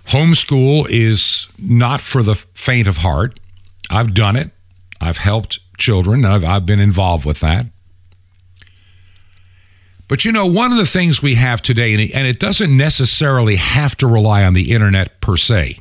Homeschool 0.06 0.86
is 0.88 1.48
not 1.58 2.00
for 2.00 2.22
the 2.22 2.34
faint 2.34 2.88
of 2.88 2.98
heart. 2.98 3.38
I've 3.90 4.14
done 4.14 4.36
it. 4.36 4.50
I've 5.00 5.18
helped 5.18 5.60
children. 5.76 6.24
I've, 6.24 6.44
I've 6.44 6.66
been 6.66 6.80
involved 6.80 7.26
with 7.26 7.40
that. 7.40 7.66
But 10.08 10.24
you 10.24 10.32
know, 10.32 10.46
one 10.46 10.72
of 10.72 10.78
the 10.78 10.86
things 10.86 11.22
we 11.22 11.34
have 11.34 11.60
today, 11.60 11.92
and 12.14 12.26
it 12.26 12.40
doesn't 12.40 12.74
necessarily 12.74 13.56
have 13.56 13.94
to 13.98 14.06
rely 14.06 14.42
on 14.42 14.54
the 14.54 14.72
internet 14.72 15.20
per 15.20 15.36
se, 15.36 15.78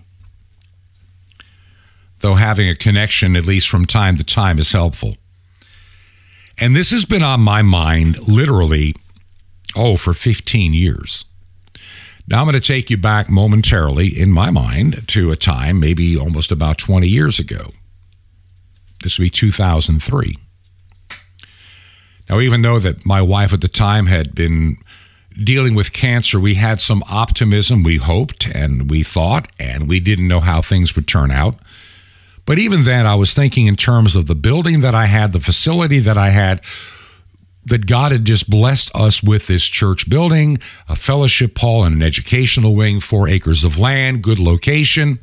though 2.20 2.36
having 2.36 2.68
a 2.68 2.76
connection, 2.76 3.38
at 3.38 3.46
least 3.46 3.70
from 3.70 3.86
time 3.86 4.18
to 4.18 4.26
time, 4.26 4.60
is 4.60 4.74
helpful. 4.74 5.16
And 6.60 6.76
this 6.76 6.92
has 6.92 7.06
been 7.06 7.24
on 7.24 7.42
my 7.42 7.62
mind 7.62 8.28
literally 8.28 8.96
oh, 9.76 9.96
for 9.96 10.14
15 10.14 10.74
years. 10.74 11.26
Now 12.28 12.40
I'm 12.40 12.46
going 12.46 12.54
to 12.56 12.62
take 12.62 12.90
you 12.90 12.98
back 12.98 13.30
momentarily 13.30 14.08
in 14.08 14.32
my 14.32 14.50
mind 14.50 15.08
to 15.10 15.32
a 15.32 15.36
time 15.36 15.80
maybe 15.80 16.18
almost 16.18 16.52
about 16.52 16.78
20 16.78 17.08
years 17.08 17.40
ago. 17.40 17.72
This 19.04 19.18
would 19.18 19.26
be 19.26 19.30
2003. 19.30 20.38
Now, 22.30 22.40
even 22.40 22.62
though 22.62 22.80
that 22.80 23.06
my 23.06 23.22
wife 23.22 23.54
at 23.54 23.62
the 23.62 23.70
time 23.70 24.08
had 24.08 24.36
been 24.36 24.78
dealing 25.42 25.76
with 25.76 25.94
cancer, 25.94 26.40
we 26.40 26.56
had 26.56 26.82
some 26.82 27.04
optimism, 27.10 27.84
we 27.84 27.98
hoped 27.98 28.48
and 28.54 28.90
we 28.90 29.04
thought, 29.04 29.48
and 29.60 29.88
we 29.88 30.02
didn't 30.02 30.28
know 30.28 30.42
how 30.42 30.62
things 30.62 30.96
would 30.96 31.08
turn 31.08 31.32
out. 31.32 31.56
But 32.48 32.60
even 32.60 32.86
then, 32.86 33.06
I 33.06 33.14
was 33.16 33.34
thinking 33.34 33.68
in 33.68 33.76
terms 33.76 34.16
of 34.16 34.26
the 34.26 34.34
building 34.34 34.80
that 34.80 34.96
I 34.96 35.06
had, 35.06 35.34
the 35.34 35.40
facility 35.42 36.00
that 36.00 36.18
I 36.18 36.30
had, 36.30 36.62
that 37.66 37.86
God 37.86 38.14
had 38.14 38.24
just 38.24 38.50
blessed 38.50 38.90
us 38.96 39.22
with 39.22 39.48
this 39.48 39.66
church 39.66 40.10
building, 40.10 40.58
a 40.88 40.96
fellowship 40.96 41.58
hall, 41.58 41.84
and 41.84 41.98
an 41.98 42.02
educational 42.02 42.74
wing, 42.74 43.02
four 43.02 43.28
acres 43.28 43.66
of 43.66 43.78
land, 43.78 44.24
good 44.24 44.40
location. 44.40 45.20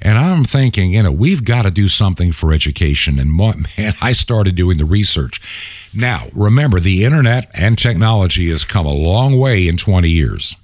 And 0.00 0.16
I'm 0.16 0.44
thinking, 0.44 0.92
you 0.92 1.02
know, 1.02 1.10
we've 1.10 1.44
got 1.44 1.62
to 1.62 1.72
do 1.72 1.88
something 1.88 2.30
for 2.30 2.52
education. 2.52 3.18
And 3.18 3.36
man, 3.36 3.94
I 4.00 4.12
started 4.12 4.54
doing 4.54 4.78
the 4.78 4.84
research. 4.84 5.40
Now, 5.92 6.28
remember, 6.32 6.78
the 6.78 7.04
internet 7.04 7.50
and 7.52 7.76
technology 7.76 8.48
has 8.50 8.64
come 8.64 8.86
a 8.86 8.94
long 8.94 9.36
way 9.36 9.66
in 9.66 9.76
20 9.76 10.08
years. 10.08 10.54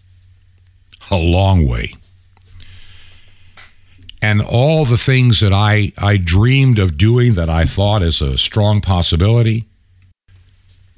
A 1.10 1.18
long 1.18 1.66
way. 1.66 1.94
And 4.24 4.40
all 4.40 4.86
the 4.86 4.96
things 4.96 5.40
that 5.40 5.52
I, 5.52 5.92
I 5.98 6.16
dreamed 6.16 6.78
of 6.78 6.96
doing 6.96 7.34
that 7.34 7.50
I 7.50 7.64
thought 7.64 8.02
is 8.02 8.22
a 8.22 8.38
strong 8.38 8.80
possibility, 8.80 9.66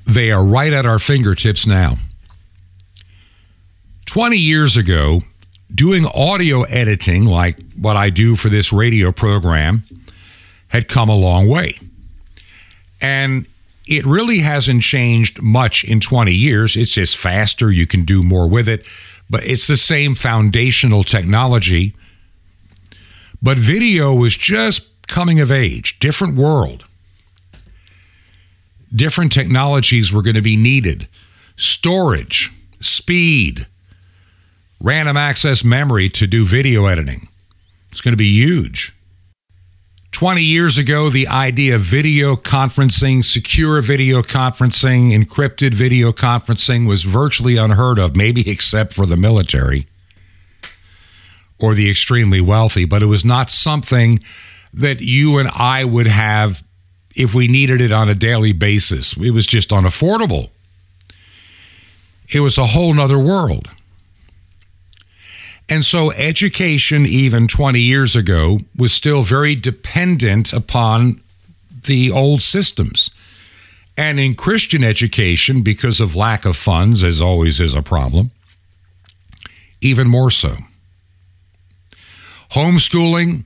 they 0.07 0.31
are 0.31 0.45
right 0.45 0.73
at 0.73 0.87
our 0.87 1.01
fingertips 1.01 1.67
now. 1.67 1.97
20 4.07 4.37
years 4.37 4.77
ago, 4.77 5.23
doing 5.75 6.07
audio 6.15 6.63
editing 6.63 7.25
like 7.25 7.59
what 7.75 7.97
I 7.97 8.11
do 8.11 8.37
for 8.37 8.49
this 8.49 8.73
radio 8.73 9.11
program 9.11 9.83
had 10.69 10.87
come 10.87 11.09
a 11.09 11.17
long 11.17 11.49
way. 11.49 11.81
And 13.01 13.45
it 13.89 14.07
really 14.07 14.39
hasn't 14.39 14.85
changed 14.85 15.43
much 15.43 15.83
in 15.83 15.99
20 15.99 16.33
years. 16.33 16.77
It's 16.77 16.93
just 16.93 17.17
faster, 17.17 17.73
you 17.73 17.89
can 17.89 18.05
do 18.05 18.23
more 18.23 18.49
with 18.49 18.69
it, 18.69 18.87
but 19.29 19.43
it's 19.45 19.67
the 19.67 19.77
same 19.77 20.15
foundational 20.15 21.03
technology. 21.03 21.93
But 23.43 23.59
video 23.59 24.15
was 24.15 24.37
just 24.37 25.07
coming 25.07 25.41
of 25.41 25.51
age, 25.51 25.99
different 25.99 26.37
world 26.37 26.85
different 28.95 29.33
technologies 29.33 30.13
were 30.13 30.23
going 30.23 30.37
to 30.37 30.43
be 30.43 30.57
needed 30.57 31.09
storage, 31.59 32.53
speed, 32.81 33.67
random 34.81 35.17
access 35.17 35.65
memory 35.65 36.07
to 36.11 36.27
do 36.27 36.45
video 36.45 36.85
editing. 36.85 37.29
It's 37.91 38.03
going 38.03 38.13
to 38.13 38.19
be 38.19 38.31
huge. 38.31 38.93
20 40.13 40.43
years 40.43 40.77
ago, 40.77 41.09
the 41.09 41.29
idea 41.29 41.77
of 41.77 41.81
video 41.81 42.37
conferencing, 42.37 43.25
secure 43.25 43.81
video 43.81 44.21
conferencing, 44.21 45.19
encrypted 45.19 45.73
video 45.73 46.13
conferencing 46.13 46.87
was 46.87 47.05
virtually 47.05 47.57
unheard 47.57 47.99
of, 47.99 48.15
maybe 48.15 48.45
except 48.51 48.93
for 48.93 49.07
the 49.07 49.17
military 49.17 49.87
or 51.59 51.75
the 51.75 51.91
extremely 51.91 52.41
wealthy, 52.41 52.85
but 52.85 53.03
it 53.03 53.07
was 53.07 53.25
not 53.25 53.51
something 53.51 54.21
that 54.73 55.01
you 55.01 55.39
and 55.39 55.49
I 55.49 55.85
would 55.85 56.07
have 56.07 56.63
if 57.15 57.35
we 57.35 57.49
needed 57.49 57.81
it 57.81 57.93
on 57.93 58.11
a 58.11 58.15
daily 58.15 58.53
basis. 58.53 59.17
It 59.17 59.31
was 59.31 59.47
just 59.47 59.71
unaffordable. 59.71 60.51
It 62.29 62.41
was 62.41 62.59
a 62.59 62.67
whole 62.67 62.93
nother 62.93 63.19
world. 63.19 63.71
And 65.69 65.85
so, 65.85 66.13
education, 66.13 67.07
even 67.07 67.49
20 67.49 67.81
years 67.81 68.15
ago, 68.15 68.61
was 68.77 68.93
still 68.93 69.23
very 69.23 69.57
dependent 69.57 70.53
upon 70.53 71.21
the 71.87 72.11
old 72.13 72.43
systems. 72.43 73.11
And 73.97 74.21
in 74.21 74.35
Christian 74.35 74.85
education, 74.85 75.63
because 75.63 76.01
of 76.01 76.15
lack 76.15 76.45
of 76.45 76.57
funds, 76.57 77.03
as 77.03 77.21
always 77.21 77.59
is 77.59 77.75
a 77.75 77.83
problem, 77.83 78.31
even 79.81 80.07
more 80.07 80.31
so. 80.31 80.57
Homeschooling, 82.51 83.45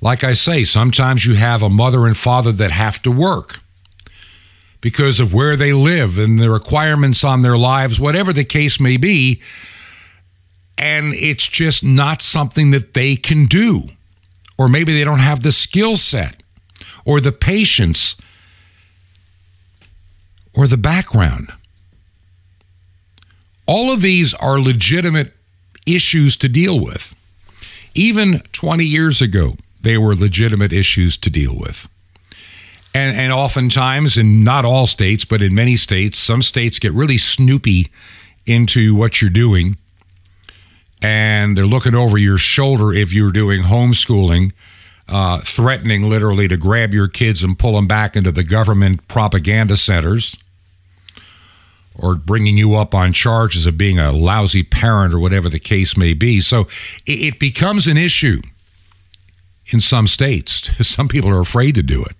like 0.00 0.24
I 0.24 0.32
say, 0.32 0.64
sometimes 0.64 1.24
you 1.24 1.34
have 1.34 1.62
a 1.62 1.70
mother 1.70 2.06
and 2.06 2.16
father 2.16 2.52
that 2.52 2.70
have 2.70 3.00
to 3.02 3.10
work 3.10 3.60
because 4.80 5.18
of 5.18 5.32
where 5.32 5.56
they 5.56 5.72
live 5.72 6.18
and 6.18 6.38
the 6.38 6.50
requirements 6.50 7.24
on 7.24 7.42
their 7.42 7.56
lives, 7.56 7.98
whatever 7.98 8.32
the 8.32 8.44
case 8.44 8.78
may 8.78 8.98
be. 8.98 9.40
And 10.76 11.14
it's 11.14 11.48
just 11.48 11.82
not 11.82 12.20
something 12.20 12.70
that 12.72 12.92
they 12.92 13.16
can 13.16 13.46
do. 13.46 13.84
Or 14.58 14.68
maybe 14.68 14.92
they 14.92 15.04
don't 15.04 15.20
have 15.20 15.42
the 15.42 15.52
skill 15.52 15.96
set 15.96 16.42
or 17.04 17.20
the 17.20 17.32
patience 17.32 18.16
or 20.54 20.66
the 20.66 20.76
background. 20.76 21.50
All 23.66 23.90
of 23.90 24.02
these 24.02 24.34
are 24.34 24.60
legitimate 24.60 25.32
issues 25.86 26.36
to 26.36 26.48
deal 26.48 26.78
with 26.78 27.14
even 27.94 28.40
20 28.52 28.84
years 28.84 29.22
ago, 29.22 29.56
they 29.80 29.98
were 29.98 30.14
legitimate 30.14 30.72
issues 30.72 31.16
to 31.18 31.30
deal 31.30 31.56
with. 31.56 31.88
And, 32.94 33.16
and 33.16 33.32
oftentimes, 33.32 34.16
in 34.16 34.44
not 34.44 34.64
all 34.64 34.86
states, 34.86 35.24
but 35.24 35.42
in 35.42 35.54
many 35.54 35.76
states, 35.76 36.18
some 36.18 36.42
states 36.42 36.78
get 36.78 36.92
really 36.92 37.18
snoopy 37.18 37.90
into 38.46 38.94
what 38.94 39.20
you're 39.20 39.30
doing. 39.30 39.76
And 41.02 41.56
they're 41.56 41.66
looking 41.66 41.94
over 41.94 42.16
your 42.16 42.38
shoulder 42.38 42.92
if 42.92 43.12
you're 43.12 43.32
doing 43.32 43.62
homeschooling, 43.62 44.52
uh, 45.08 45.40
threatening 45.40 46.08
literally 46.08 46.48
to 46.48 46.56
grab 46.56 46.94
your 46.94 47.08
kids 47.08 47.42
and 47.42 47.58
pull 47.58 47.74
them 47.74 47.88
back 47.88 48.16
into 48.16 48.30
the 48.30 48.44
government 48.44 49.06
propaganda 49.08 49.76
centers 49.76 50.36
or 51.98 52.14
bringing 52.14 52.58
you 52.58 52.74
up 52.74 52.94
on 52.94 53.12
charges 53.12 53.66
of 53.66 53.78
being 53.78 53.98
a 53.98 54.12
lousy 54.12 54.62
parent 54.62 55.14
or 55.14 55.18
whatever 55.18 55.48
the 55.48 55.58
case 55.58 55.96
may 55.96 56.14
be. 56.14 56.40
So 56.40 56.66
it, 57.06 57.38
becomes 57.38 57.86
an 57.86 57.96
issue 57.96 58.42
in 59.66 59.80
some 59.80 60.06
states. 60.06 60.70
Some 60.86 61.08
people 61.08 61.30
are 61.30 61.40
afraid 61.40 61.74
to 61.76 61.82
do 61.82 62.02
it. 62.02 62.16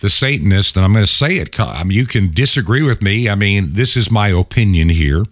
The 0.00 0.10
Satanist, 0.10 0.76
and 0.76 0.84
I'm 0.84 0.92
going 0.92 1.04
to 1.04 1.10
say 1.10 1.36
it, 1.36 1.58
I 1.58 1.82
mean, 1.82 1.96
you 1.96 2.06
can 2.06 2.30
disagree 2.30 2.82
with 2.82 3.00
me. 3.00 3.28
I 3.28 3.34
mean, 3.34 3.72
this 3.72 3.96
is 3.96 4.10
my 4.10 4.28
opinion 4.28 4.90
here. 4.90 5.24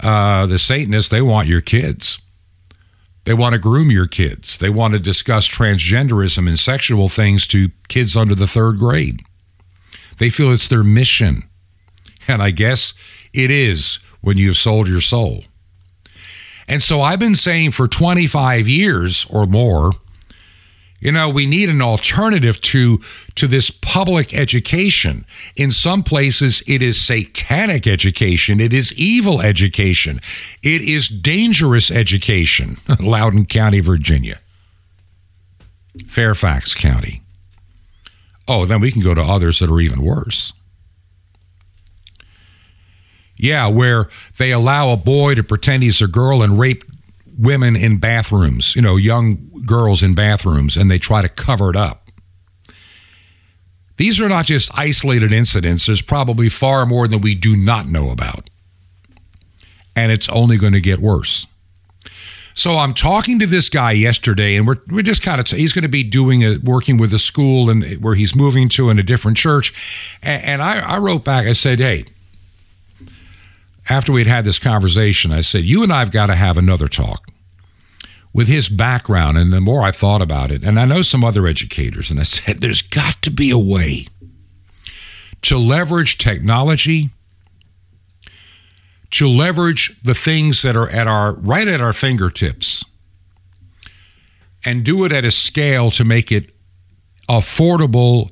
Uh, 0.00 0.46
the 0.46 0.58
Satanists, 0.58 1.10
they 1.10 1.22
want 1.22 1.46
your 1.46 1.60
kids. 1.60 2.18
They 3.24 3.34
want 3.34 3.54
to 3.54 3.58
groom 3.58 3.90
your 3.90 4.06
kids. 4.06 4.56
They 4.56 4.70
want 4.70 4.94
to 4.94 5.00
discuss 5.00 5.48
transgenderism 5.48 6.46
and 6.46 6.58
sexual 6.58 7.08
things 7.08 7.46
to 7.48 7.70
kids 7.88 8.16
under 8.16 8.34
the 8.34 8.46
third 8.46 8.78
grade. 8.78 9.22
They 10.18 10.30
feel 10.30 10.52
it's 10.52 10.68
their 10.68 10.84
mission. 10.84 11.44
And 12.28 12.42
I 12.42 12.50
guess 12.50 12.94
it 13.32 13.50
is 13.50 13.98
when 14.20 14.38
you've 14.38 14.56
sold 14.56 14.88
your 14.88 15.00
soul. 15.00 15.44
And 16.68 16.82
so 16.82 17.00
I've 17.00 17.20
been 17.20 17.34
saying 17.34 17.72
for 17.72 17.86
25 17.86 18.68
years 18.68 19.26
or 19.30 19.46
more, 19.46 19.92
you 20.98 21.12
know, 21.12 21.28
we 21.28 21.46
need 21.46 21.68
an 21.68 21.82
alternative 21.82 22.60
to 22.62 23.00
to 23.34 23.46
this 23.46 23.70
public 23.70 24.34
education. 24.34 25.26
In 25.54 25.70
some 25.70 26.02
places 26.02 26.62
it 26.66 26.82
is 26.82 27.00
satanic 27.00 27.86
education, 27.86 28.60
it 28.60 28.72
is 28.72 28.92
evil 28.94 29.40
education. 29.40 30.20
It 30.62 30.82
is 30.82 31.08
dangerous 31.08 31.90
education. 31.90 32.78
Loudoun 33.00 33.44
County, 33.44 33.80
Virginia. 33.80 34.40
Fairfax 36.06 36.74
County. 36.74 37.22
Oh, 38.48 38.64
then 38.64 38.80
we 38.80 38.92
can 38.92 39.02
go 39.02 39.14
to 39.14 39.22
others 39.22 39.58
that 39.58 39.70
are 39.70 39.80
even 39.80 40.02
worse. 40.02 40.52
Yeah, 43.36 43.66
where 43.66 44.08
they 44.38 44.52
allow 44.52 44.90
a 44.90 44.96
boy 44.96 45.34
to 45.34 45.42
pretend 45.42 45.82
he's 45.82 46.00
a 46.00 46.06
girl 46.06 46.42
and 46.42 46.58
rape 46.58 46.84
women 47.38 47.76
in 47.76 47.98
bathrooms, 47.98 48.74
you 48.74 48.82
know, 48.82 48.96
young 48.96 49.50
girls 49.66 50.02
in 50.02 50.14
bathrooms, 50.14 50.76
and 50.76 50.90
they 50.90 50.98
try 50.98 51.20
to 51.20 51.28
cover 51.28 51.68
it 51.70 51.76
up. 51.76 52.06
These 53.96 54.20
are 54.20 54.28
not 54.28 54.44
just 54.44 54.76
isolated 54.78 55.32
incidents. 55.32 55.86
There's 55.86 56.02
probably 56.02 56.48
far 56.48 56.86
more 56.86 57.08
than 57.08 57.20
we 57.20 57.34
do 57.34 57.56
not 57.56 57.88
know 57.88 58.10
about. 58.10 58.48
And 59.94 60.12
it's 60.12 60.28
only 60.28 60.58
going 60.58 60.74
to 60.74 60.80
get 60.80 61.00
worse. 61.00 61.46
So 62.56 62.78
I'm 62.78 62.94
talking 62.94 63.38
to 63.40 63.46
this 63.46 63.68
guy 63.68 63.92
yesterday, 63.92 64.56
and 64.56 64.66
we're, 64.66 64.78
we're 64.88 65.02
just 65.02 65.22
kind 65.22 65.38
of, 65.40 65.46
he's 65.46 65.74
going 65.74 65.82
to 65.82 65.90
be 65.90 66.02
doing 66.02 66.42
a, 66.42 66.56
working 66.56 66.96
with 66.96 67.12
a 67.12 67.18
school 67.18 67.68
and 67.68 67.84
where 68.02 68.14
he's 68.14 68.34
moving 68.34 68.70
to 68.70 68.88
in 68.88 68.98
a 68.98 69.02
different 69.02 69.36
church. 69.36 69.74
And, 70.22 70.42
and 70.42 70.62
I, 70.62 70.94
I 70.94 70.98
wrote 70.98 71.22
back, 71.22 71.46
I 71.46 71.52
said, 71.52 71.78
hey, 71.78 72.06
after 73.90 74.10
we'd 74.10 74.26
had 74.26 74.46
this 74.46 74.58
conversation, 74.58 75.32
I 75.32 75.42
said, 75.42 75.64
You 75.64 75.82
and 75.82 75.92
I 75.92 76.00
have 76.00 76.10
got 76.10 76.26
to 76.26 76.34
have 76.34 76.56
another 76.56 76.88
talk 76.88 77.28
with 78.32 78.48
his 78.48 78.68
background. 78.68 79.38
And 79.38 79.52
the 79.52 79.60
more 79.60 79.82
I 79.82 79.92
thought 79.92 80.22
about 80.22 80.50
it, 80.50 80.64
and 80.64 80.80
I 80.80 80.86
know 80.86 81.02
some 81.02 81.24
other 81.24 81.46
educators, 81.46 82.10
and 82.10 82.18
I 82.18 82.24
said, 82.24 82.58
There's 82.58 82.82
got 82.82 83.20
to 83.22 83.30
be 83.30 83.50
a 83.50 83.58
way 83.58 84.06
to 85.42 85.58
leverage 85.58 86.18
technology, 86.18 87.10
to 89.12 89.28
leverage 89.28 90.00
the 90.02 90.14
things 90.14 90.62
that 90.62 90.76
are 90.76 90.88
at 90.88 91.06
our 91.06 91.34
right 91.34 91.68
at 91.68 91.80
our 91.80 91.92
fingertips, 91.92 92.84
and 94.64 94.84
do 94.84 95.04
it 95.04 95.12
at 95.12 95.24
a 95.24 95.30
scale 95.30 95.90
to 95.92 96.04
make 96.04 96.32
it 96.32 96.50
affordable 97.28 98.30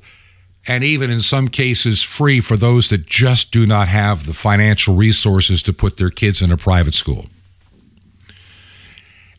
and 0.67 0.83
even 0.83 1.09
in 1.09 1.21
some 1.21 1.47
cases 1.47 2.01
free 2.01 2.39
for 2.39 2.57
those 2.57 2.89
that 2.89 3.05
just 3.05 3.51
do 3.51 3.65
not 3.65 3.87
have 3.87 4.25
the 4.25 4.33
financial 4.33 4.95
resources 4.95 5.61
to 5.63 5.73
put 5.73 5.97
their 5.97 6.09
kids 6.09 6.41
in 6.41 6.51
a 6.51 6.57
private 6.57 6.95
school. 6.95 7.25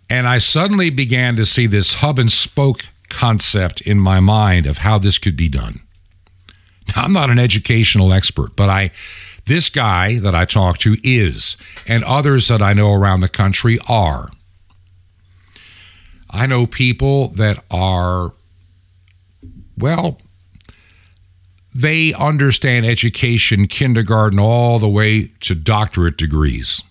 And 0.09 0.29
I 0.29 0.39
suddenly 0.39 0.91
began 0.91 1.35
to 1.37 1.45
see 1.45 1.67
this 1.67 1.95
hub 1.95 2.19
and 2.19 2.31
spoke 2.31 2.83
concept 3.09 3.81
in 3.81 3.99
my 3.99 4.21
mind 4.21 4.67
of 4.67 4.79
how 4.79 4.99
this 4.99 5.19
could 5.19 5.37
be 5.37 5.49
done. 5.49 5.81
Now, 6.95 7.03
I'm 7.03 7.13
not 7.13 7.31
an 7.31 7.41
educational 7.41 8.13
expert, 8.13 8.55
but 8.55 8.71
I 8.71 8.93
this 9.47 9.69
guy 9.69 10.19
that 10.19 10.35
I 10.35 10.45
talk 10.45 10.79
to 10.79 10.97
is, 11.03 11.57
and 11.87 12.05
others 12.05 12.49
that 12.49 12.61
I 12.61 12.73
know 12.73 12.93
around 12.93 13.21
the 13.21 13.29
country 13.29 13.79
are. 13.89 14.29
I 16.31 16.47
know 16.47 16.67
people 16.67 17.29
that 17.29 17.63
are, 17.71 18.33
well, 19.79 20.19
they 21.75 22.13
understand 22.15 22.87
education, 22.87 23.69
kindergarten, 23.69 24.39
all 24.39 24.79
the 24.79 24.89
way 24.89 25.31
to 25.41 25.55
doctorate 25.55 26.17
degrees. 26.17 26.83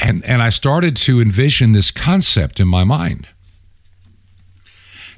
And, 0.00 0.24
and 0.24 0.42
I 0.42 0.48
started 0.48 0.96
to 0.98 1.20
envision 1.20 1.72
this 1.72 1.90
concept 1.90 2.58
in 2.58 2.68
my 2.68 2.84
mind. 2.84 3.28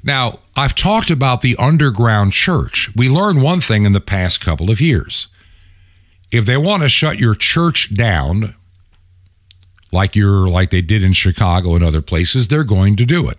Now, 0.03 0.39
I've 0.55 0.75
talked 0.75 1.09
about 1.09 1.41
the 1.41 1.55
underground 1.57 2.33
church. 2.33 2.89
We 2.95 3.09
learned 3.09 3.41
one 3.41 3.61
thing 3.61 3.85
in 3.85 3.93
the 3.93 4.01
past 4.01 4.41
couple 4.41 4.69
of 4.69 4.79
years. 4.79 5.27
If 6.31 6.45
they 6.45 6.57
want 6.57 6.83
to 6.83 6.89
shut 6.89 7.19
your 7.19 7.35
church 7.35 7.95
down, 7.95 8.55
like 9.91 10.15
you're 10.15 10.47
like 10.47 10.69
they 10.69 10.81
did 10.81 11.03
in 11.03 11.13
Chicago 11.13 11.75
and 11.75 11.83
other 11.83 12.01
places, 12.01 12.47
they're 12.47 12.63
going 12.63 12.95
to 12.97 13.05
do 13.05 13.29
it 13.29 13.37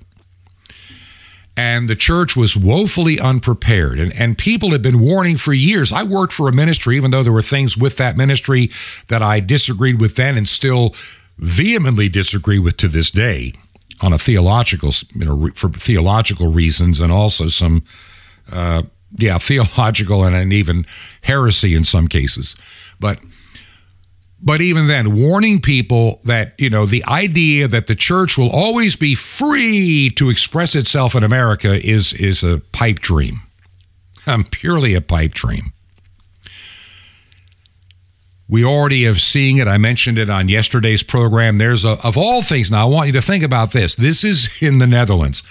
and 1.59 1.89
the 1.89 1.97
church 1.97 2.37
was 2.37 2.57
woefully 2.57 3.19
unprepared. 3.19 3.99
And, 3.99 4.13
and 4.13 4.39
people 4.39 4.71
had 4.71 4.81
been 4.81 5.01
warning 5.01 5.37
for 5.37 5.53
years. 5.53 5.93
I 5.93 6.05
worked 6.05 6.33
for 6.33 6.49
a 6.49 6.53
ministry, 6.53 6.97
even 6.97 7.11
though 7.11 7.25
there 7.25 7.33
were 7.33 7.43
things 7.43 7.77
with 7.77 7.97
that 7.97 8.17
ministry 8.17 8.71
that 9.09 9.25
I 9.25 9.41
disagreed 9.41 10.01
with 10.01 10.15
then 10.15 10.37
and 10.37 10.49
still 10.49 10.95
vehemently 11.37 12.09
disagree 12.09 12.61
with 12.61 12.77
to 12.77 12.87
this 12.87 13.11
day 13.11 13.55
on 14.01 14.13
a 14.13 14.19
theological, 14.19 14.93
you 15.15 15.25
know, 15.25 15.49
for 15.55 15.69
theological 15.71 16.49
reasons 16.53 17.01
and 17.01 17.13
also 17.13 17.49
some, 17.49 17.85
uh, 18.53 18.83
yeah, 19.17 19.39
theological 19.39 20.25
and, 20.25 20.37
and 20.37 20.53
even 20.53 20.85
heresy 21.23 21.75
in 21.75 21.85
some 21.85 22.09
cases. 22.09 22.57
But 23.01 23.19
but 24.41 24.61
even 24.61 24.87
then, 24.87 25.21
warning 25.21 25.61
people 25.61 26.21
that, 26.25 26.55
you 26.59 26.71
know, 26.71 26.87
the 26.87 27.05
idea 27.07 27.67
that 27.67 27.89
the 27.89 27.97
church 27.97 28.39
will 28.39 28.51
always 28.51 28.95
be 28.95 29.15
free 29.15 30.11
to 30.11 30.31
express 30.31 30.77
itself 30.77 31.15
in 31.17 31.25
America 31.25 31.75
is, 31.85 32.13
is 32.15 32.45
a 32.45 32.59
pipe 32.73 33.01
dream. 33.01 33.41
I'm 34.27 34.45
purely 34.51 34.95
a 34.95 35.01
pipe 35.01 35.33
dream. 35.33 35.73
We 38.49 38.65
already 38.65 39.05
have 39.05 39.21
seen 39.21 39.59
it. 39.59 39.69
I 39.69 39.77
mentioned 39.77 40.17
it 40.17 40.31
on 40.31 40.49
yesterday's 40.49 41.03
program. 41.03 41.59
There's 41.59 41.85
a, 41.85 41.99
of 42.03 42.17
all 42.17 42.43
things, 42.43 42.71
now 42.71 42.83
I 42.83 42.91
want 42.91 43.09
you 43.09 43.13
to 43.13 43.23
think 43.23 43.45
about 43.45 43.73
this. 43.73 43.95
This 43.95 44.25
is 44.25 44.51
in 44.63 44.79
the 44.79 44.87
Netherlands. 44.87 45.43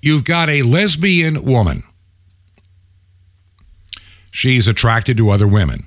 You've 0.00 0.24
got 0.24 0.48
a 0.48 0.62
lesbian 0.62 1.44
woman. 1.44 1.82
She's 4.30 4.68
attracted 4.68 5.16
to 5.16 5.30
other 5.30 5.46
women 5.46 5.86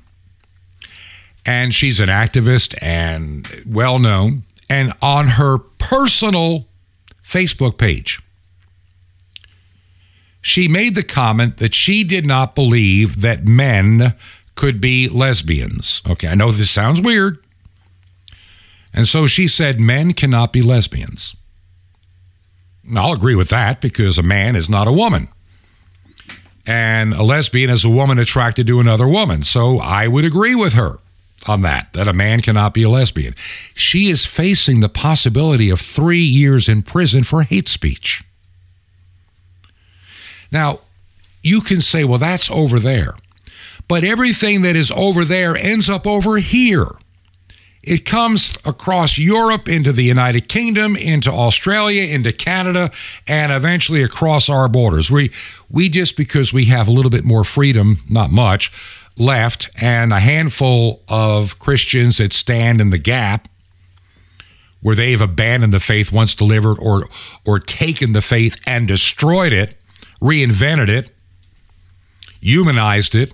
and 1.46 1.74
she's 1.74 2.00
an 2.00 2.10
activist 2.10 2.78
and 2.82 3.64
well 3.66 3.98
known. 4.00 4.44
And 4.70 4.94
on 5.02 5.30
her 5.30 5.58
personal 5.58 6.68
Facebook 7.24 7.78
page, 7.78 8.20
she 10.42 10.68
made 10.68 10.96
the 10.96 11.04
comment 11.04 11.58
that 11.58 11.74
she 11.74 12.04
did 12.04 12.26
not 12.26 12.56
believe 12.56 13.22
that 13.22 13.48
men 13.48 14.14
could 14.60 14.82
be 14.82 15.08
lesbians. 15.08 16.02
Okay, 16.06 16.28
I 16.28 16.36
know 16.36 16.52
this 16.52 16.70
sounds 16.70 17.02
weird. 17.02 17.38
And 18.94 19.08
so 19.08 19.26
she 19.26 19.48
said 19.48 19.80
men 19.80 20.14
cannot 20.14 20.52
be 20.52 20.62
lesbians. 20.62 21.34
I'll 22.94 23.14
agree 23.14 23.36
with 23.36 23.48
that 23.52 23.80
because 23.80 24.18
a 24.18 24.22
man 24.22 24.58
is 24.58 24.70
not 24.70 24.86
a 24.86 24.92
woman. 24.92 25.30
And 26.66 27.14
a 27.14 27.24
lesbian 27.24 27.70
is 27.70 27.86
a 27.86 27.90
woman 27.90 28.20
attracted 28.20 28.68
to 28.68 28.82
another 28.82 29.08
woman. 29.08 29.44
So 29.44 29.80
I 29.80 30.10
would 30.10 30.26
agree 30.26 30.56
with 30.56 30.74
her 30.74 30.98
on 31.48 31.62
that, 31.62 31.94
that 31.94 32.10
a 32.10 32.14
man 32.14 32.42
cannot 32.42 32.74
be 32.74 32.84
a 32.84 32.90
lesbian. 32.90 33.36
She 33.74 34.10
is 34.10 34.26
facing 34.26 34.82
the 34.82 34.90
possibility 34.90 35.70
of 35.70 35.80
three 35.80 36.20
years 36.20 36.68
in 36.68 36.82
prison 36.82 37.24
for 37.24 37.44
hate 37.44 37.70
speech. 37.70 38.26
Now, 40.52 40.82
you 41.42 41.62
can 41.62 41.80
say, 41.80 42.04
well, 42.04 42.20
that's 42.20 42.52
over 42.52 42.78
there. 42.78 43.16
But 43.90 44.06
everything 44.06 44.62
that 44.62 44.78
is 44.78 44.92
over 44.92 45.26
there 45.26 45.58
ends 45.58 45.90
up 45.90 46.08
over 46.08 46.38
here. 46.38 46.88
It 47.82 48.06
comes 48.06 48.56
across 48.66 49.18
Europe 49.18 49.68
into 49.68 49.92
the 49.92 50.04
United 50.04 50.48
Kingdom, 50.48 50.96
into 50.96 51.32
Australia, 51.32 52.04
into 52.04 52.32
Canada, 52.32 52.92
and 53.26 53.52
eventually 53.52 54.04
across 54.04 54.48
our 54.48 54.68
borders. 54.68 55.10
We 55.10 55.32
we 55.72 55.90
just 55.90 56.16
because 56.16 56.54
we 56.54 56.66
have 56.66 56.88
a 56.88 56.92
little 56.92 57.10
bit 57.10 57.26
more 57.26 57.44
freedom, 57.44 58.00
not 58.08 58.30
much, 58.30 58.72
left, 59.18 59.72
and 59.76 60.14
a 60.14 60.20
handful 60.20 61.02
of 61.08 61.58
Christians 61.58 62.18
that 62.18 62.32
stand 62.32 62.80
in 62.80 62.92
the 62.92 63.00
gap 63.00 63.48
where 64.82 64.96
they've 64.96 65.20
abandoned 65.20 65.74
the 65.74 65.80
faith 65.80 66.12
once 66.12 66.36
delivered 66.36 66.78
or 66.80 67.06
or 67.44 67.60
taken 67.60 68.12
the 68.12 68.22
faith 68.22 68.56
and 68.68 68.88
destroyed 68.88 69.54
it, 69.54 69.76
reinvented 70.22 70.90
it, 70.90 71.10
humanized 72.40 73.16
it, 73.16 73.34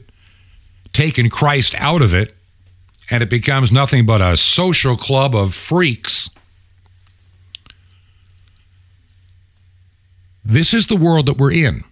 taken 0.95 1.29
Christ 1.29 1.75
out 1.77 2.01
of 2.01 2.15
it 2.15 2.33
and 3.11 3.21
it 3.21 3.29
becomes 3.29 3.71
nothing 3.71 4.05
but 4.05 4.21
a 4.21 4.35
social 4.35 4.97
club 4.97 5.35
of 5.35 5.53
freaks. 5.53 6.29
This 10.43 10.73
is 10.73 10.87
the 10.87 10.95
world 10.95 11.25
that 11.27 11.37
we're 11.37 11.51
in. 11.51 11.83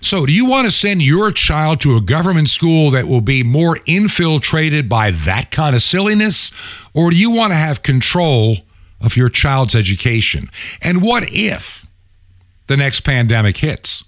So, 0.00 0.26
do 0.26 0.32
you 0.32 0.44
want 0.44 0.66
to 0.66 0.70
send 0.70 1.02
your 1.02 1.32
child 1.32 1.80
to 1.80 1.96
a 1.96 2.00
government 2.00 2.48
school 2.48 2.90
that 2.90 3.08
will 3.08 3.22
be 3.22 3.42
more 3.42 3.78
infiltrated 3.86 4.86
by 4.86 5.10
that 5.10 5.50
kind 5.50 5.74
of 5.74 5.80
silliness? 5.80 6.52
Or 6.92 7.10
do 7.10 7.16
you 7.16 7.30
want 7.30 7.52
to 7.52 7.56
have 7.56 7.82
control 7.82 8.58
of 9.00 9.16
your 9.16 9.30
child's 9.30 9.74
education? 9.74 10.50
And 10.82 11.00
what 11.00 11.24
if 11.28 11.86
the 12.66 12.76
next 12.76 13.00
pandemic 13.00 13.56
hits? 13.56 14.04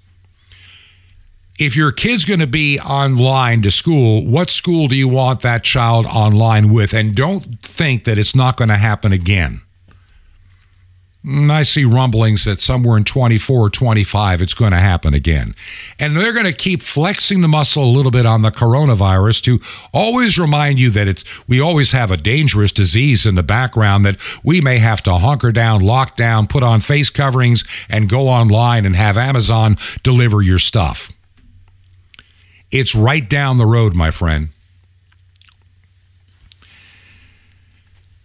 If 1.58 1.74
your 1.74 1.90
kid's 1.92 2.24
going 2.24 2.40
to 2.40 2.46
be 2.46 2.78
online 2.80 3.62
to 3.62 3.70
school, 3.70 4.26
what 4.26 4.50
school 4.50 4.88
do 4.88 4.96
you 4.96 5.08
want 5.08 5.40
that 5.40 5.64
child 5.64 6.06
online 6.06 6.72
with? 6.72 6.92
And 6.92 7.14
don't 7.14 7.60
think 7.62 8.04
that 8.04 8.18
it's 8.18 8.34
not 8.34 8.56
going 8.56 8.68
to 8.68 8.76
happen 8.76 9.12
again. 9.12 9.62
Mm, 11.26 11.50
I 11.50 11.64
see 11.64 11.84
rumblings 11.84 12.44
that 12.44 12.60
somewhere 12.60 12.96
in 12.96 13.02
24 13.02 13.66
or 13.66 13.70
25, 13.70 14.40
it's 14.40 14.54
going 14.54 14.70
to 14.70 14.78
happen 14.78 15.12
again. 15.12 15.56
And 15.98 16.16
they're 16.16 16.32
going 16.32 16.44
to 16.44 16.52
keep 16.52 16.82
flexing 16.82 17.40
the 17.40 17.48
muscle 17.48 17.82
a 17.82 17.90
little 17.90 18.12
bit 18.12 18.26
on 18.26 18.42
the 18.42 18.50
coronavirus 18.50 19.42
to 19.44 19.60
always 19.92 20.38
remind 20.38 20.78
you 20.78 20.88
that 20.90 21.08
it's 21.08 21.48
we 21.48 21.60
always 21.60 21.90
have 21.90 22.12
a 22.12 22.16
dangerous 22.16 22.70
disease 22.70 23.26
in 23.26 23.34
the 23.34 23.42
background 23.42 24.04
that 24.04 24.20
we 24.44 24.60
may 24.60 24.78
have 24.78 25.02
to 25.02 25.14
hunker 25.14 25.50
down, 25.50 25.80
lock 25.80 26.16
down, 26.16 26.46
put 26.46 26.62
on 26.62 26.80
face 26.80 27.10
coverings, 27.10 27.64
and 27.88 28.08
go 28.08 28.28
online 28.28 28.86
and 28.86 28.94
have 28.94 29.16
Amazon 29.16 29.76
deliver 30.04 30.42
your 30.42 30.60
stuff. 30.60 31.15
It's 32.70 32.94
right 32.94 33.28
down 33.28 33.58
the 33.58 33.66
road, 33.66 33.94
my 33.94 34.10
friend. 34.10 34.48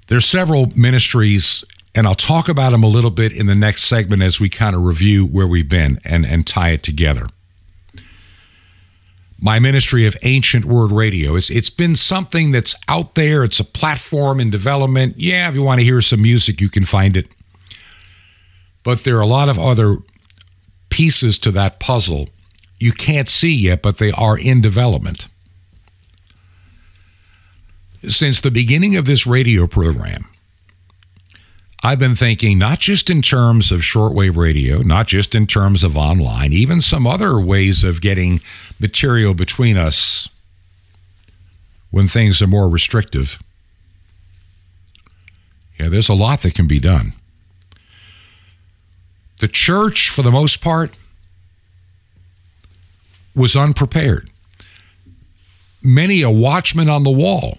There's 0.08 0.26
several 0.26 0.68
ministries, 0.76 1.64
and 1.96 2.06
I'll 2.06 2.16
talk 2.16 2.50
about 2.50 2.72
them 2.72 2.84
a 2.84 2.88
little 2.88 3.12
bit 3.12 3.32
in 3.32 3.46
the 3.46 3.56
next 3.56 3.84
segment 3.84 4.22
as 4.22 4.40
we 4.40 4.50
kind 4.50 4.76
of 4.76 4.84
review 4.84 5.26
where 5.26 5.48
we've 5.48 5.70
been 5.70 6.00
and, 6.04 6.26
and 6.26 6.46
tie 6.46 6.72
it 6.72 6.84
together. 6.84 7.28
My 9.40 9.58
ministry 9.58 10.06
of 10.06 10.18
Ancient 10.22 10.66
Word 10.66 10.92
Radio. 10.92 11.36
It's, 11.36 11.50
it's 11.50 11.70
been 11.70 11.96
something 11.96 12.52
that's 12.52 12.76
out 12.88 13.16
there. 13.16 13.44
It's 13.44 13.60
a 13.60 13.64
platform 13.64 14.40
in 14.40 14.52
development. 14.52 15.18
Yeah, 15.18 15.48
if 15.50 15.56
you 15.56 15.64
want 15.64 15.80
to 15.80 15.86
hear 15.86 16.02
some 16.02 16.22
music, 16.22 16.62
you 16.62 16.70
can 16.70 16.84
find 16.84 17.16
it. 17.16 17.28
But 18.84 19.04
there 19.04 19.18
are 19.18 19.22
a 19.22 19.26
lot 19.26 19.50
of 19.50 19.58
other 19.58 19.98
pieces 20.90 21.40
to 21.40 21.52
that 21.52 21.80
puzzle 21.80 22.28
you 22.82 22.92
can't 22.92 23.30
see 23.30 23.54
yet, 23.54 23.84
but 23.84 24.00
they 24.00 24.12
are 24.12 24.38
in 24.38 24.60
development. 24.60 25.28
Since 28.08 28.42
the 28.42 28.50
beginning 28.50 28.96
of 28.96 29.06
this 29.06 29.28
radio 29.28 29.68
program, 29.68 30.26
I've 31.84 32.00
been 32.00 32.16
thinking 32.16 32.58
not 32.58 32.80
just 32.80 33.12
in 33.12 33.22
terms 33.22 33.72
of 33.72 33.82
shortwave 33.82 34.36
radio, 34.36 34.80
not 34.80 35.08
just 35.08 35.36
in 35.36 35.46
terms 35.46 35.84
of 35.84 35.96
online, 35.96 36.54
even 36.54 36.82
some 36.82 37.06
other 37.06 37.40
ways 37.40 37.84
of 37.84 38.02
getting 38.02 38.40
material 38.80 39.36
between 39.36 39.78
us 39.78 40.28
when 41.92 42.08
things 42.08 42.42
are 42.42 42.48
more 42.48 42.68
restrictive. 42.68 43.38
Yeah, 45.80 45.90
there's 45.90 46.10
a 46.10 46.16
lot 46.16 46.42
that 46.42 46.56
can 46.56 46.68
be 46.68 46.80
done. 46.80 47.14
The 49.40 49.48
church, 49.48 50.10
for 50.10 50.24
the 50.24 50.32
most 50.32 50.62
part, 50.62 50.96
was 53.36 53.56
unprepared. 53.56 54.30
Many 55.84 56.22
a 56.22 56.30
watchman 56.30 56.90
on 56.90 57.04
the 57.04 57.12
wall 57.12 57.58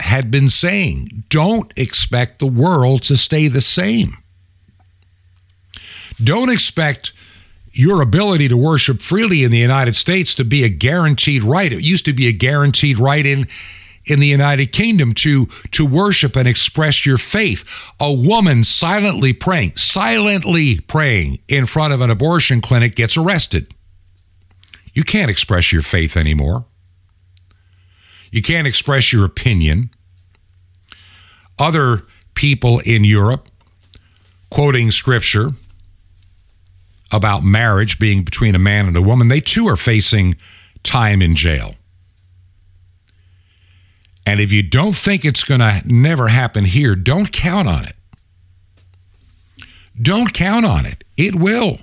had 0.00 0.30
been 0.30 0.48
saying, 0.48 1.24
don't 1.28 1.72
expect 1.76 2.38
the 2.38 2.46
world 2.46 3.02
to 3.04 3.16
stay 3.16 3.48
the 3.48 3.60
same. 3.60 4.16
Don't 6.22 6.50
expect 6.50 7.12
your 7.72 8.02
ability 8.02 8.48
to 8.48 8.56
worship 8.56 9.00
freely 9.00 9.44
in 9.44 9.50
the 9.50 9.58
United 9.58 9.96
States 9.96 10.34
to 10.34 10.44
be 10.44 10.64
a 10.64 10.68
guaranteed 10.68 11.42
right. 11.42 11.72
It 11.72 11.82
used 11.82 12.04
to 12.04 12.12
be 12.12 12.28
a 12.28 12.32
guaranteed 12.32 12.98
right 12.98 13.24
in 13.24 13.46
in 14.04 14.18
the 14.18 14.26
United 14.26 14.72
Kingdom 14.72 15.14
to 15.14 15.46
to 15.70 15.86
worship 15.86 16.36
and 16.36 16.48
express 16.48 17.06
your 17.06 17.18
faith. 17.18 17.64
A 18.00 18.12
woman 18.12 18.64
silently 18.64 19.32
praying, 19.32 19.76
silently 19.76 20.80
praying 20.80 21.38
in 21.48 21.66
front 21.66 21.92
of 21.92 22.00
an 22.00 22.10
abortion 22.10 22.60
clinic 22.60 22.94
gets 22.94 23.16
arrested. 23.16 23.72
You 24.92 25.04
can't 25.04 25.30
express 25.30 25.72
your 25.72 25.82
faith 25.82 26.16
anymore. 26.16 26.64
You 28.30 28.42
can't 28.42 28.66
express 28.66 29.12
your 29.12 29.24
opinion. 29.24 29.90
Other 31.58 32.02
people 32.34 32.80
in 32.80 33.04
Europe 33.04 33.48
quoting 34.50 34.90
scripture 34.90 35.50
about 37.10 37.42
marriage 37.42 37.98
being 37.98 38.22
between 38.22 38.54
a 38.54 38.58
man 38.58 38.86
and 38.86 38.96
a 38.96 39.02
woman, 39.02 39.28
they 39.28 39.40
too 39.40 39.68
are 39.68 39.76
facing 39.76 40.36
time 40.82 41.22
in 41.22 41.34
jail. 41.34 41.74
And 44.26 44.40
if 44.40 44.52
you 44.52 44.62
don't 44.62 44.96
think 44.96 45.24
it's 45.24 45.44
going 45.44 45.60
to 45.60 45.82
never 45.84 46.28
happen 46.28 46.64
here, 46.64 46.94
don't 46.94 47.32
count 47.32 47.68
on 47.68 47.84
it. 47.84 47.94
Don't 50.00 50.32
count 50.32 50.64
on 50.64 50.86
it. 50.86 51.04
It 51.16 51.34
will 51.34 51.80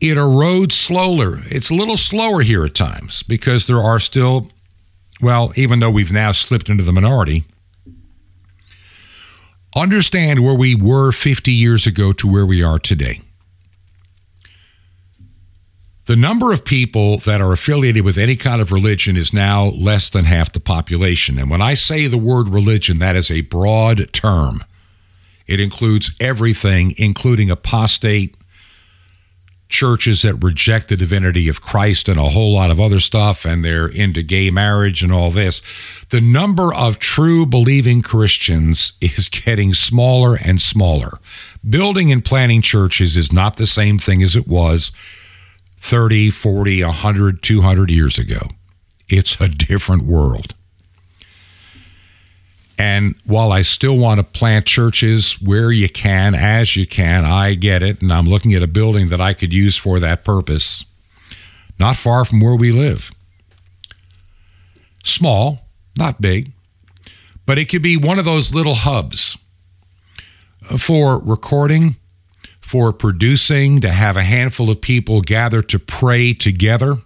it 0.00 0.16
erodes 0.16 0.72
slower. 0.72 1.40
It's 1.50 1.70
a 1.70 1.74
little 1.74 1.96
slower 1.96 2.42
here 2.42 2.64
at 2.64 2.74
times 2.74 3.22
because 3.22 3.66
there 3.66 3.82
are 3.82 3.98
still, 3.98 4.50
well, 5.20 5.52
even 5.56 5.80
though 5.80 5.90
we've 5.90 6.12
now 6.12 6.32
slipped 6.32 6.70
into 6.70 6.84
the 6.84 6.92
minority, 6.92 7.44
understand 9.74 10.44
where 10.44 10.54
we 10.54 10.74
were 10.74 11.10
50 11.10 11.50
years 11.50 11.86
ago 11.86 12.12
to 12.12 12.30
where 12.30 12.46
we 12.46 12.62
are 12.62 12.78
today. 12.78 13.20
The 16.06 16.16
number 16.16 16.52
of 16.52 16.64
people 16.64 17.18
that 17.18 17.42
are 17.42 17.52
affiliated 17.52 18.02
with 18.02 18.16
any 18.16 18.34
kind 18.34 18.62
of 18.62 18.72
religion 18.72 19.14
is 19.14 19.34
now 19.34 19.66
less 19.66 20.08
than 20.08 20.24
half 20.24 20.50
the 20.50 20.60
population. 20.60 21.38
And 21.38 21.50
when 21.50 21.60
I 21.60 21.74
say 21.74 22.06
the 22.06 22.16
word 22.16 22.48
religion, 22.48 22.98
that 23.00 23.14
is 23.14 23.30
a 23.30 23.42
broad 23.42 24.10
term. 24.12 24.64
It 25.46 25.60
includes 25.60 26.16
everything, 26.18 26.94
including 26.96 27.50
apostate 27.50 28.37
churches 29.68 30.22
that 30.22 30.42
reject 30.42 30.88
the 30.88 30.96
divinity 30.96 31.48
of 31.48 31.60
Christ 31.60 32.08
and 32.08 32.18
a 32.18 32.30
whole 32.30 32.54
lot 32.54 32.70
of 32.70 32.80
other 32.80 33.00
stuff, 33.00 33.44
and 33.44 33.64
they're 33.64 33.86
into 33.86 34.22
gay 34.22 34.50
marriage 34.50 35.02
and 35.02 35.12
all 35.12 35.30
this. 35.30 35.62
The 36.08 36.20
number 36.20 36.72
of 36.74 36.98
true 36.98 37.44
believing 37.46 38.02
Christians 38.02 38.92
is 39.00 39.28
getting 39.44 39.74
smaller 39.74 40.36
and 40.36 40.60
smaller. 40.60 41.18
Building 41.68 42.10
and 42.10 42.24
planning 42.24 42.62
churches 42.62 43.16
is 43.16 43.32
not 43.32 43.56
the 43.56 43.66
same 43.66 43.98
thing 43.98 44.22
as 44.22 44.36
it 44.36 44.48
was 44.48 44.90
30, 45.78 46.30
40, 46.30 46.84
100, 46.84 47.42
200 47.42 47.90
years 47.90 48.18
ago. 48.18 48.42
It's 49.08 49.40
a 49.40 49.48
different 49.48 50.02
world. 50.02 50.54
And 52.78 53.16
while 53.24 53.50
I 53.50 53.62
still 53.62 53.98
want 53.98 54.18
to 54.18 54.24
plant 54.24 54.64
churches 54.64 55.40
where 55.42 55.72
you 55.72 55.88
can, 55.88 56.36
as 56.36 56.76
you 56.76 56.86
can, 56.86 57.24
I 57.24 57.54
get 57.54 57.82
it. 57.82 58.00
And 58.00 58.12
I'm 58.12 58.26
looking 58.26 58.54
at 58.54 58.62
a 58.62 58.68
building 58.68 59.08
that 59.08 59.20
I 59.20 59.34
could 59.34 59.52
use 59.52 59.76
for 59.76 59.98
that 59.98 60.24
purpose, 60.24 60.84
not 61.78 61.96
far 61.96 62.24
from 62.24 62.40
where 62.40 62.54
we 62.54 62.70
live. 62.70 63.10
Small, 65.02 65.66
not 65.96 66.20
big, 66.20 66.52
but 67.46 67.58
it 67.58 67.68
could 67.68 67.82
be 67.82 67.96
one 67.96 68.18
of 68.18 68.24
those 68.24 68.54
little 68.54 68.74
hubs 68.74 69.36
uh, 70.70 70.76
for 70.76 71.18
recording, 71.18 71.96
for 72.60 72.92
producing, 72.92 73.80
to 73.80 73.90
have 73.90 74.16
a 74.16 74.22
handful 74.22 74.70
of 74.70 74.80
people 74.80 75.20
gather 75.20 75.62
to 75.62 75.78
pray 75.80 76.32
together 76.32 76.98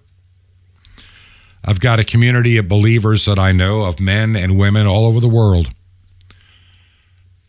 I've 1.64 1.80
got 1.80 1.98
a 1.98 2.04
community 2.04 2.56
of 2.56 2.68
believers 2.68 3.24
that 3.26 3.38
I 3.38 3.52
know 3.52 3.82
of 3.82 4.00
men 4.00 4.34
and 4.34 4.58
women 4.58 4.86
all 4.86 5.06
over 5.06 5.20
the 5.20 5.28
world 5.28 5.72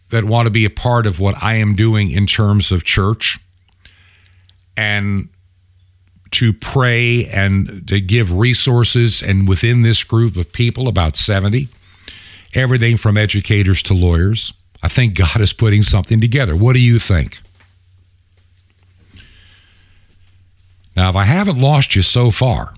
that 0.09 0.23
want 0.23 0.45
to 0.45 0.51
be 0.51 0.65
a 0.65 0.69
part 0.69 1.07
of 1.07 1.19
what 1.19 1.35
I 1.41 1.55
am 1.55 1.75
doing 1.75 2.11
in 2.11 2.27
terms 2.27 2.71
of 2.71 2.83
church 2.83 3.39
and 4.77 5.29
to 6.31 6.53
pray 6.53 7.25
and 7.25 7.87
to 7.87 7.99
give 7.99 8.31
resources. 8.31 9.23
And 9.23 9.47
within 9.47 9.81
this 9.81 10.03
group 10.03 10.37
of 10.37 10.53
people, 10.53 10.87
about 10.87 11.15
70, 11.15 11.67
everything 12.53 12.97
from 12.97 13.17
educators 13.17 13.81
to 13.83 13.93
lawyers. 13.93 14.53
I 14.83 14.87
think 14.87 15.17
God 15.17 15.41
is 15.41 15.53
putting 15.53 15.81
something 15.81 16.19
together. 16.19 16.55
What 16.55 16.73
do 16.73 16.79
you 16.79 16.99
think? 16.99 17.39
Now, 20.95 21.09
if 21.09 21.15
I 21.15 21.23
haven't 21.23 21.57
lost 21.57 21.95
you 21.95 22.03
so 22.03 22.29
far, 22.29 22.75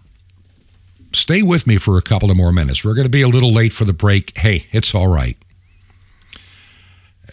stay 1.15 1.41
with 1.41 1.65
me 1.65 1.77
for 1.77 1.97
a 1.97 2.01
couple 2.01 2.29
of 2.29 2.37
more 2.37 2.51
minutes. 2.51 2.83
We're 2.83 2.93
going 2.93 3.05
to 3.05 3.09
be 3.09 3.21
a 3.21 3.27
little 3.27 3.51
late 3.51 3.73
for 3.73 3.85
the 3.85 3.93
break. 3.93 4.37
Hey, 4.37 4.67
it's 4.71 4.93
all 4.93 5.07
right. 5.07 5.37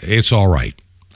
It's 0.00 0.32
all 0.32 0.48
right. 0.48 0.74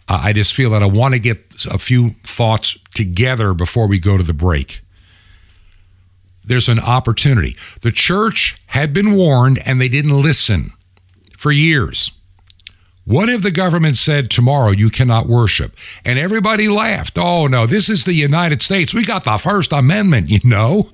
I 0.09 0.33
just 0.33 0.55
feel 0.55 0.71
that 0.71 0.83
I 0.83 0.87
want 0.87 1.15
to 1.15 1.19
get 1.19 1.55
a 1.71 1.79
few 1.79 2.11
thoughts 2.23 2.79
together 2.95 3.55
before 3.55 3.89
we 3.89 3.99
go 3.99 4.17
to 4.17 4.23
the 4.23 4.33
break. 4.33 4.81
There's 6.45 6.69
an 6.69 6.79
opportunity. 6.79 7.57
The 7.81 7.91
church 7.91 8.61
had 8.67 8.93
been 8.93 9.15
warned 9.15 9.61
and 9.67 9.81
they 9.81 9.89
didn't 9.89 10.23
listen 10.23 10.73
for 11.37 11.51
years. 11.51 12.13
What 13.05 13.29
if 13.29 13.43
the 13.43 13.51
government 13.51 13.97
said 13.97 14.31
tomorrow 14.31 14.71
you 14.71 14.91
cannot 14.91 15.29
worship? 15.29 15.77
And 16.05 16.19
everybody 16.19 16.69
laughed. 16.69 17.19
Oh, 17.19 17.47
no, 17.47 17.67
this 17.67 17.89
is 17.89 18.05
the 18.05 18.13
United 18.13 18.63
States. 18.63 18.95
We 18.95 19.05
got 19.05 19.25
the 19.25 19.39
First 19.39 19.73
Amendment, 19.73 20.29
you 20.29 20.41
know. 20.43 20.91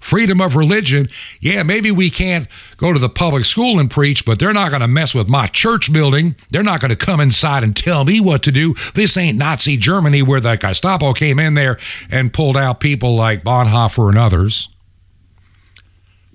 Freedom 0.00 0.40
of 0.40 0.56
religion. 0.56 1.08
Yeah, 1.40 1.62
maybe 1.62 1.90
we 1.90 2.10
can't 2.10 2.48
go 2.78 2.92
to 2.92 2.98
the 2.98 3.08
public 3.08 3.44
school 3.44 3.78
and 3.78 3.90
preach, 3.90 4.24
but 4.24 4.38
they're 4.38 4.52
not 4.52 4.70
going 4.70 4.80
to 4.80 4.88
mess 4.88 5.14
with 5.14 5.28
my 5.28 5.46
church 5.46 5.92
building. 5.92 6.36
They're 6.50 6.62
not 6.62 6.80
going 6.80 6.90
to 6.90 6.96
come 6.96 7.20
inside 7.20 7.62
and 7.62 7.76
tell 7.76 8.04
me 8.04 8.20
what 8.20 8.42
to 8.44 8.52
do. 8.52 8.74
This 8.94 9.16
ain't 9.16 9.38
Nazi 9.38 9.76
Germany 9.76 10.22
where 10.22 10.40
the 10.40 10.56
Gestapo 10.56 11.12
came 11.12 11.38
in 11.38 11.54
there 11.54 11.78
and 12.10 12.32
pulled 12.32 12.56
out 12.56 12.80
people 12.80 13.14
like 13.14 13.44
Bonhoeffer 13.44 14.08
and 14.08 14.18
others 14.18 14.68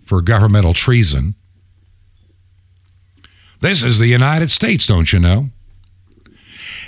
for 0.03 0.21
governmental 0.21 0.73
treason. 0.73 1.35
This 3.61 3.83
is 3.83 3.97
the 3.97 4.07
United 4.07 4.51
States, 4.51 4.85
don't 4.85 5.11
you 5.11 5.19
know? 5.19 5.49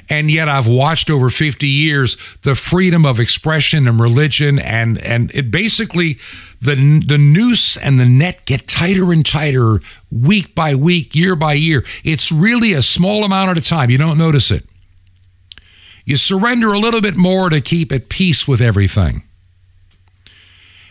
And 0.10 0.32
yet 0.32 0.48
I've 0.48 0.68
watched 0.68 1.10
over 1.10 1.30
50 1.30 1.68
years 1.68 2.16
the 2.44 2.56
freedom 2.56 3.06
of 3.06 3.20
expression 3.20 3.88
and 3.88 4.00
religion 4.00 4.58
and 4.58 4.98
and 5.00 5.32
it 5.34 5.52
basically 5.52 6.18
the 6.62 6.76
the 7.06 7.18
noose 7.18 7.78
and 7.78 8.00
the 8.00 8.06
net 8.06 8.46
get 8.46 8.68
tighter 8.68 9.12
and 9.12 9.26
tighter 9.26 9.82
week 10.12 10.56
by 10.56 10.76
week, 10.76 11.16
year 11.16 11.36
by 11.36 11.54
year. 11.54 11.84
It's 12.04 12.32
really 12.32 12.74
a 12.74 12.82
small 12.82 13.24
amount 13.24 13.52
at 13.52 13.58
a 13.58 13.62
time. 13.62 13.90
You 13.90 13.98
don't 13.98 14.18
notice 14.18 14.50
it. 14.50 14.64
You 16.06 16.16
surrender 16.16 16.72
a 16.72 16.80
little 16.80 17.02
bit 17.02 17.18
more 17.18 17.50
to 17.50 17.60
keep 17.60 17.92
at 17.92 18.08
peace 18.08 18.48
with 18.48 18.62
everything. 18.62 19.24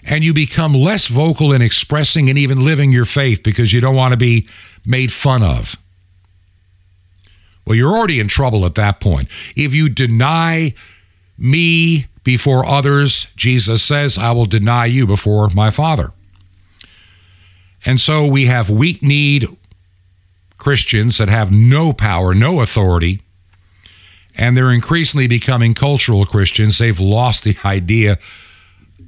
And 0.04 0.22
you 0.22 0.34
become 0.34 0.74
less 0.74 1.08
vocal 1.08 1.52
in 1.52 1.62
expressing 1.62 2.28
and 2.28 2.38
even 2.38 2.64
living 2.64 2.92
your 2.92 3.06
faith 3.06 3.42
because 3.42 3.72
you 3.72 3.80
don't 3.80 3.96
want 3.96 4.12
to 4.12 4.18
be 4.18 4.46
made 4.84 5.12
fun 5.12 5.42
of. 5.42 5.74
Well, 7.66 7.74
you're 7.74 7.96
already 7.96 8.20
in 8.20 8.28
trouble 8.28 8.64
at 8.64 8.76
that 8.76 9.00
point. 9.00 9.28
If 9.56 9.74
you 9.74 9.88
deny 9.88 10.72
me 11.36 12.06
before 12.22 12.64
others, 12.64 13.26
Jesus 13.36 13.82
says, 13.82 14.16
I 14.16 14.32
will 14.32 14.46
deny 14.46 14.86
you 14.86 15.06
before 15.06 15.50
my 15.50 15.70
Father. 15.70 16.12
And 17.84 18.00
so 18.00 18.26
we 18.26 18.46
have 18.46 18.70
weak 18.70 19.02
kneed 19.02 19.46
Christians 20.58 21.18
that 21.18 21.28
have 21.28 21.52
no 21.52 21.92
power, 21.92 22.34
no 22.34 22.60
authority, 22.60 23.20
and 24.34 24.56
they're 24.56 24.72
increasingly 24.72 25.26
becoming 25.26 25.74
cultural 25.74 26.24
Christians. 26.24 26.78
They've 26.78 26.98
lost 26.98 27.44
the 27.44 27.56
idea 27.64 28.18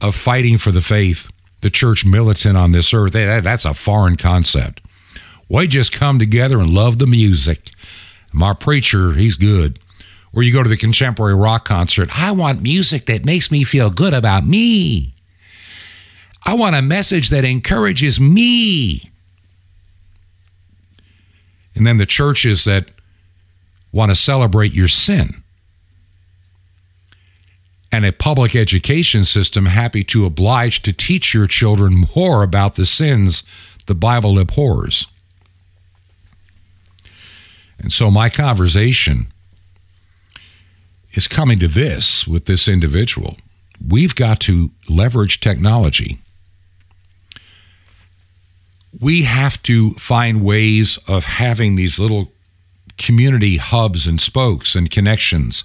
of 0.01 0.15
fighting 0.15 0.59
for 0.59 0.71
the 0.71 0.81
faith, 0.81 1.31
the 1.61 1.71
church 1.71 2.05
militant 2.05 2.57
on 2.57 2.73
this 2.73 2.95
earth. 2.95 3.13
That's 3.13 3.65
a 3.65 3.75
foreign 3.75 4.17
concept. 4.17 4.81
We 5.49 5.67
just 5.67 5.93
come 5.93 6.19
together 6.19 6.59
and 6.59 6.71
love 6.71 6.99
the 6.99 7.07
music. 7.07 7.71
My 8.33 8.53
preacher, 8.55 9.13
he's 9.13 9.37
good. 9.37 9.79
Or 10.33 10.43
you 10.43 10.53
go 10.53 10.63
to 10.63 10.69
the 10.69 10.77
contemporary 10.77 11.35
rock 11.35 11.65
concert. 11.65 12.11
I 12.19 12.33
want 12.33 12.63
music 12.63 13.07
that 13.07 13.25
makes 13.25 13.51
me 13.51 13.65
feel 13.65 13.91
good 13.91 14.15
about 14.15 14.47
me. 14.47 15.15
I 16.45 16.55
want 16.55 16.77
a 16.77 16.83
message 16.83 17.31
that 17.31 17.45
encourages 17.45 18.21
me. 18.21 19.11
And 21.75 21.87
then 21.87 21.97
the 21.97 22.07
churches 22.07 22.65
that 22.65 22.91
want 23.93 24.11
to 24.11 24.15
celebrate 24.15 24.73
your 24.73 24.89
sin. 24.89 25.43
And 27.91 28.05
a 28.05 28.13
public 28.13 28.55
education 28.55 29.25
system 29.25 29.67
happy 29.67 30.05
to 30.05 30.27
oblige 30.27 30.83
to 30.83 30.93
teach 30.93 31.33
your 31.33 31.47
children 31.47 32.05
more 32.15 32.43
about 32.43 32.77
the 32.77 32.85
sins 32.85 33.43
the 33.87 33.95
Bible 33.95 34.39
abhors. 34.39 35.07
And 37.79 37.93
so 37.93 38.11
my 38.11 38.29
conversation 38.29 39.27
is 41.13 41.29
coming 41.29 41.59
to 41.59 41.69
this 41.69 42.27
with 42.27 42.47
this 42.47 42.69
individual. 42.69 43.37
We've 43.87 44.15
got 44.15 44.41
to 44.41 44.71
leverage 44.89 45.41
technology. 45.41 46.19
We 49.01 49.23
have 49.23 49.63
to 49.65 49.93
find 49.93 50.45
ways 50.45 50.99
of 51.07 51.25
having 51.25 51.77
these 51.77 51.99
little 52.01 52.33
community 52.97 53.57
hubs 53.57 54.07
and 54.07 54.21
spokes 54.21 54.75
and 54.75 54.91
connections, 54.91 55.63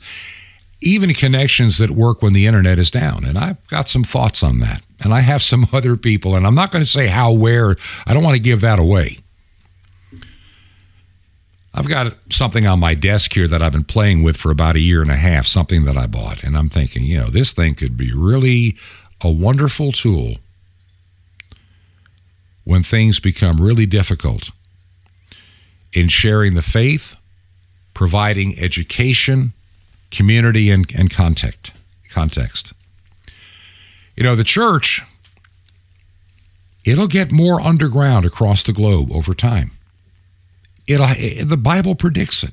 even 0.81 1.13
connections 1.13 1.79
that 1.79 1.89
work 1.89 2.21
when 2.21 2.33
the 2.33 2.45
internet 2.45 2.77
is 2.77 2.91
down. 2.91 3.25
And 3.25 3.37
I've 3.37 3.65
got 3.67 3.89
some 3.89 4.03
thoughts 4.03 4.43
on 4.43 4.59
that. 4.59 4.85
And 5.01 5.13
I 5.13 5.21
have 5.21 5.41
some 5.41 5.67
other 5.73 5.95
people, 5.95 6.35
and 6.35 6.45
I'm 6.45 6.55
not 6.55 6.71
going 6.71 6.83
to 6.83 6.89
say 6.89 7.07
how, 7.07 7.31
where, 7.31 7.75
I 8.05 8.13
don't 8.13 8.23
want 8.23 8.35
to 8.35 8.41
give 8.41 8.61
that 8.61 8.79
away. 8.79 9.19
I've 11.73 11.87
got 11.87 12.13
something 12.29 12.67
on 12.67 12.79
my 12.79 12.93
desk 12.93 13.33
here 13.33 13.47
that 13.47 13.63
I've 13.63 13.71
been 13.71 13.83
playing 13.83 14.21
with 14.21 14.37
for 14.37 14.51
about 14.51 14.75
a 14.75 14.79
year 14.79 15.01
and 15.01 15.09
a 15.09 15.15
half, 15.15 15.47
something 15.47 15.85
that 15.85 15.97
I 15.97 16.05
bought. 16.05 16.43
And 16.43 16.55
I'm 16.55 16.69
thinking, 16.69 17.03
you 17.03 17.17
know, 17.19 17.29
this 17.29 17.51
thing 17.51 17.73
could 17.73 17.97
be 17.97 18.13
really 18.13 18.75
a 19.21 19.31
wonderful 19.31 19.91
tool 19.91 20.35
when 22.63 22.83
things 22.83 23.19
become 23.19 23.59
really 23.59 23.87
difficult 23.87 24.51
in 25.91 26.09
sharing 26.09 26.53
the 26.53 26.61
faith, 26.61 27.15
providing 27.93 28.57
education, 28.59 29.53
community, 30.11 30.69
and, 30.69 30.85
and 30.95 31.11
context. 31.11 31.71
Context. 32.09 32.73
You 34.15 34.23
know, 34.23 34.35
the 34.35 34.43
church, 34.43 35.01
it'll 36.85 37.07
get 37.07 37.31
more 37.31 37.59
underground 37.59 38.25
across 38.25 38.61
the 38.61 38.73
globe 38.73 39.11
over 39.11 39.33
time. 39.33 39.71
It'll, 40.87 41.07
the 41.07 41.57
Bible 41.57 41.95
predicts 41.95 42.43
it. 42.43 42.51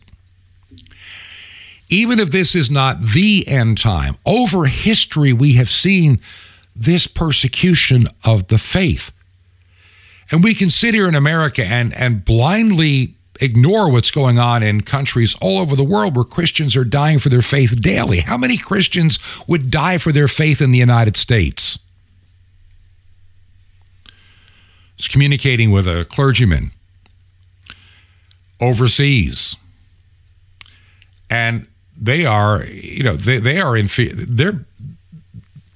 Even 1.88 2.20
if 2.20 2.30
this 2.30 2.54
is 2.54 2.70
not 2.70 3.02
the 3.02 3.46
end 3.48 3.78
time, 3.78 4.16
over 4.24 4.66
history 4.66 5.32
we 5.32 5.54
have 5.54 5.68
seen 5.68 6.20
this 6.74 7.06
persecution 7.06 8.06
of 8.24 8.48
the 8.48 8.58
faith. 8.58 9.12
And 10.30 10.44
we 10.44 10.54
can 10.54 10.70
sit 10.70 10.94
here 10.94 11.08
in 11.08 11.16
America 11.16 11.64
and, 11.64 11.92
and 11.94 12.24
blindly 12.24 13.14
ignore 13.40 13.90
what's 13.90 14.10
going 14.10 14.38
on 14.38 14.62
in 14.62 14.82
countries 14.82 15.34
all 15.40 15.58
over 15.58 15.74
the 15.74 15.84
world 15.84 16.14
where 16.14 16.24
Christians 16.24 16.76
are 16.76 16.84
dying 16.84 17.18
for 17.18 17.28
their 17.28 17.42
faith 17.42 17.80
daily. 17.80 18.20
How 18.20 18.36
many 18.36 18.56
Christians 18.56 19.18
would 19.48 19.70
die 19.70 19.98
for 19.98 20.12
their 20.12 20.28
faith 20.28 20.60
in 20.60 20.70
the 20.70 20.78
United 20.78 21.16
States? 21.16 21.78
I 24.06 24.12
was 24.96 25.08
communicating 25.08 25.70
with 25.70 25.88
a 25.88 26.04
clergyman 26.04 26.72
overseas. 28.60 29.56
And 31.28 31.66
they 32.00 32.26
are, 32.26 32.64
you 32.64 33.02
know, 33.02 33.16
they, 33.16 33.38
they 33.38 33.60
are 33.60 33.76
in 33.76 33.88
fear. 33.88 34.12
They're, 34.14 34.64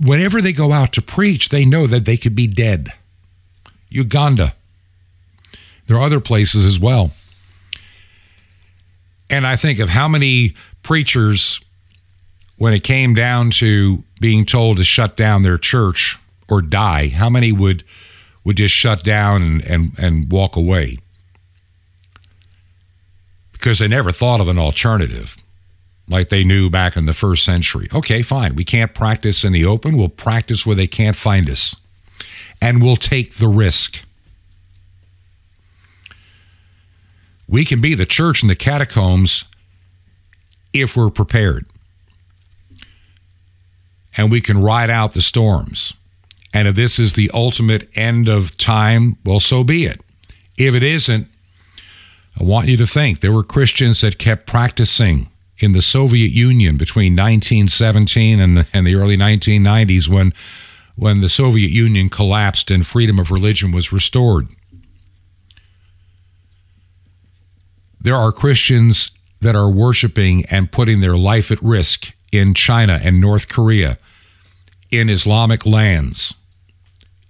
whenever 0.01 0.41
they 0.41 0.53
go 0.53 0.73
out 0.73 0.93
to 0.95 1.03
preach, 1.03 1.49
they 1.49 1.65
know 1.65 1.87
that 1.87 2.05
they 2.05 2.17
could 2.17 2.35
be 2.35 2.47
dead. 2.47 2.93
Uganda. 3.89 4.55
There 5.87 5.97
are 5.97 6.03
other 6.03 6.21
places 6.21 6.65
as 6.65 6.81
well. 6.81 7.13
And 9.31 9.47
I 9.47 9.57
think 9.57 9.79
of 9.79 9.89
how 9.89 10.09
many 10.09 10.55
preachers, 10.83 11.61
when 12.57 12.73
it 12.73 12.81
came 12.81 13.15
down 13.15 13.51
to 13.53 14.03
being 14.21 14.45
told 14.45 14.79
to 14.79 14.85
shut 14.85 15.17
down 15.17 15.43
their 15.43 15.59
church 15.59 16.19
or 16.49 16.61
die, 16.61 17.09
how 17.09 17.29
many 17.29 17.53
would 17.53 17.85
would 18.45 18.59
just 18.59 18.75
shut 18.75 19.03
down 19.03 19.43
and, 19.43 19.63
and, 19.63 19.99
and 19.99 20.31
walk 20.31 20.57
away? 20.57 20.99
Because 23.65 23.79
they 23.79 23.89
never 23.89 24.13
thought 24.13 24.43
of 24.43 24.49
an 24.49 24.59
alternative 24.59 25.39
like 26.07 26.29
they 26.29 26.45
knew 26.45 26.69
back 26.69 26.99
in 26.99 27.07
the 27.07 27.15
first 27.15 27.47
century. 27.47 27.89
Okay, 27.95 28.21
fine. 28.21 28.57
We 28.57 28.63
can't 28.63 28.93
practice 28.93 29.43
in 29.43 29.55
the 29.55 29.65
open. 29.65 29.97
We'll 29.97 30.11
practice 30.11 30.67
where 30.67 30.77
they 30.77 30.87
can't 30.87 31.17
find 31.17 31.49
us. 31.49 31.75
And 32.61 32.83
we'll 32.83 32.97
take 32.97 33.37
the 33.37 33.49
risk. 33.49 34.05
We 37.49 37.65
can 37.65 37.81
be 37.81 37.95
the 37.95 38.05
church 38.05 38.43
in 38.43 38.49
the 38.49 38.55
catacombs 38.55 39.47
if 40.75 40.95
we're 40.95 41.09
prepared. 41.09 41.65
And 44.15 44.31
we 44.31 44.43
can 44.43 44.61
ride 44.61 44.91
out 44.91 45.15
the 45.15 45.23
storms. 45.23 45.95
And 46.53 46.69
if 46.69 46.75
this 46.75 46.99
is 46.99 47.15
the 47.15 47.31
ultimate 47.33 47.89
end 47.97 48.29
of 48.29 48.59
time, 48.59 49.17
well, 49.25 49.41
so 49.41 49.65
be 49.65 49.87
it. 49.87 50.03
If 50.59 50.75
it 50.75 50.83
isn't, 50.83 51.29
I 52.39 52.43
want 52.43 52.69
you 52.69 52.77
to 52.79 52.87
think 52.87 53.21
there 53.21 53.33
were 53.33 53.45
Christians 53.45 54.01
that 54.01 54.19
kept 54.19 54.47
practicing 54.47 55.29
in 55.59 55.73
the 55.73 55.83
Soviet 55.83 56.33
Union 56.33 56.77
between 56.77 57.13
1917 57.13 58.41
and 58.41 58.57
the, 58.57 58.67
and 58.73 58.87
the 58.87 58.97
early 58.97 59.17
1990s 59.17 60.09
when, 60.09 60.33
when 60.97 61.21
the 61.21 61.29
Soviet 61.29 61.71
Union 61.71 62.09
collapsed 62.09 62.71
and 62.71 62.87
freedom 62.87 63.19
of 63.19 63.31
religion 63.31 63.71
was 63.71 63.93
restored. 63.93 64.49
There 68.01 68.17
are 68.17 68.33
Christians 68.33 69.13
that 69.41 69.55
are 69.55 69.71
worshiping 69.71 70.45
and 70.47 70.73
putting 70.73 71.01
their 71.01 71.17
life 71.17 71.51
at 71.51 71.63
risk 71.63 72.13
in 72.33 72.53
China 72.53 73.01
and 73.03 73.21
North 73.21 73.49
Korea, 73.49 73.99
in 74.91 75.09
Islamic 75.09 75.65
lands, 75.65 76.35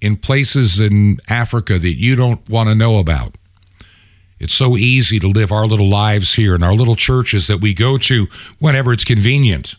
in 0.00 0.16
places 0.16 0.80
in 0.80 1.18
Africa 1.28 1.78
that 1.78 1.96
you 1.96 2.16
don't 2.16 2.48
want 2.48 2.68
to 2.68 2.74
know 2.74 2.98
about. 2.98 3.36
It's 4.45 4.53
so 4.53 4.76
easy 4.76 5.18
to 5.20 5.26
live 5.26 5.51
our 5.51 5.66
little 5.66 5.88
lives 5.88 6.34
here 6.34 6.55
in 6.55 6.62
our 6.62 6.74
little 6.74 6.97
churches 6.97 7.47
that 7.47 7.62
we 7.62 7.72
go 7.72 7.97
to 7.97 8.26
whenever 8.59 8.92
it's 8.92 9.03
convenient. 9.03 9.74